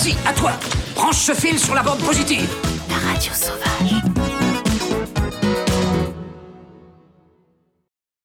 Vas-y, 0.00 0.16
à 0.26 0.32
toi 0.32 0.52
Branche 0.94 1.16
ce 1.16 1.34
fil 1.34 1.58
sur 1.58 1.74
la 1.74 1.82
bande 1.82 1.98
positive. 1.98 2.48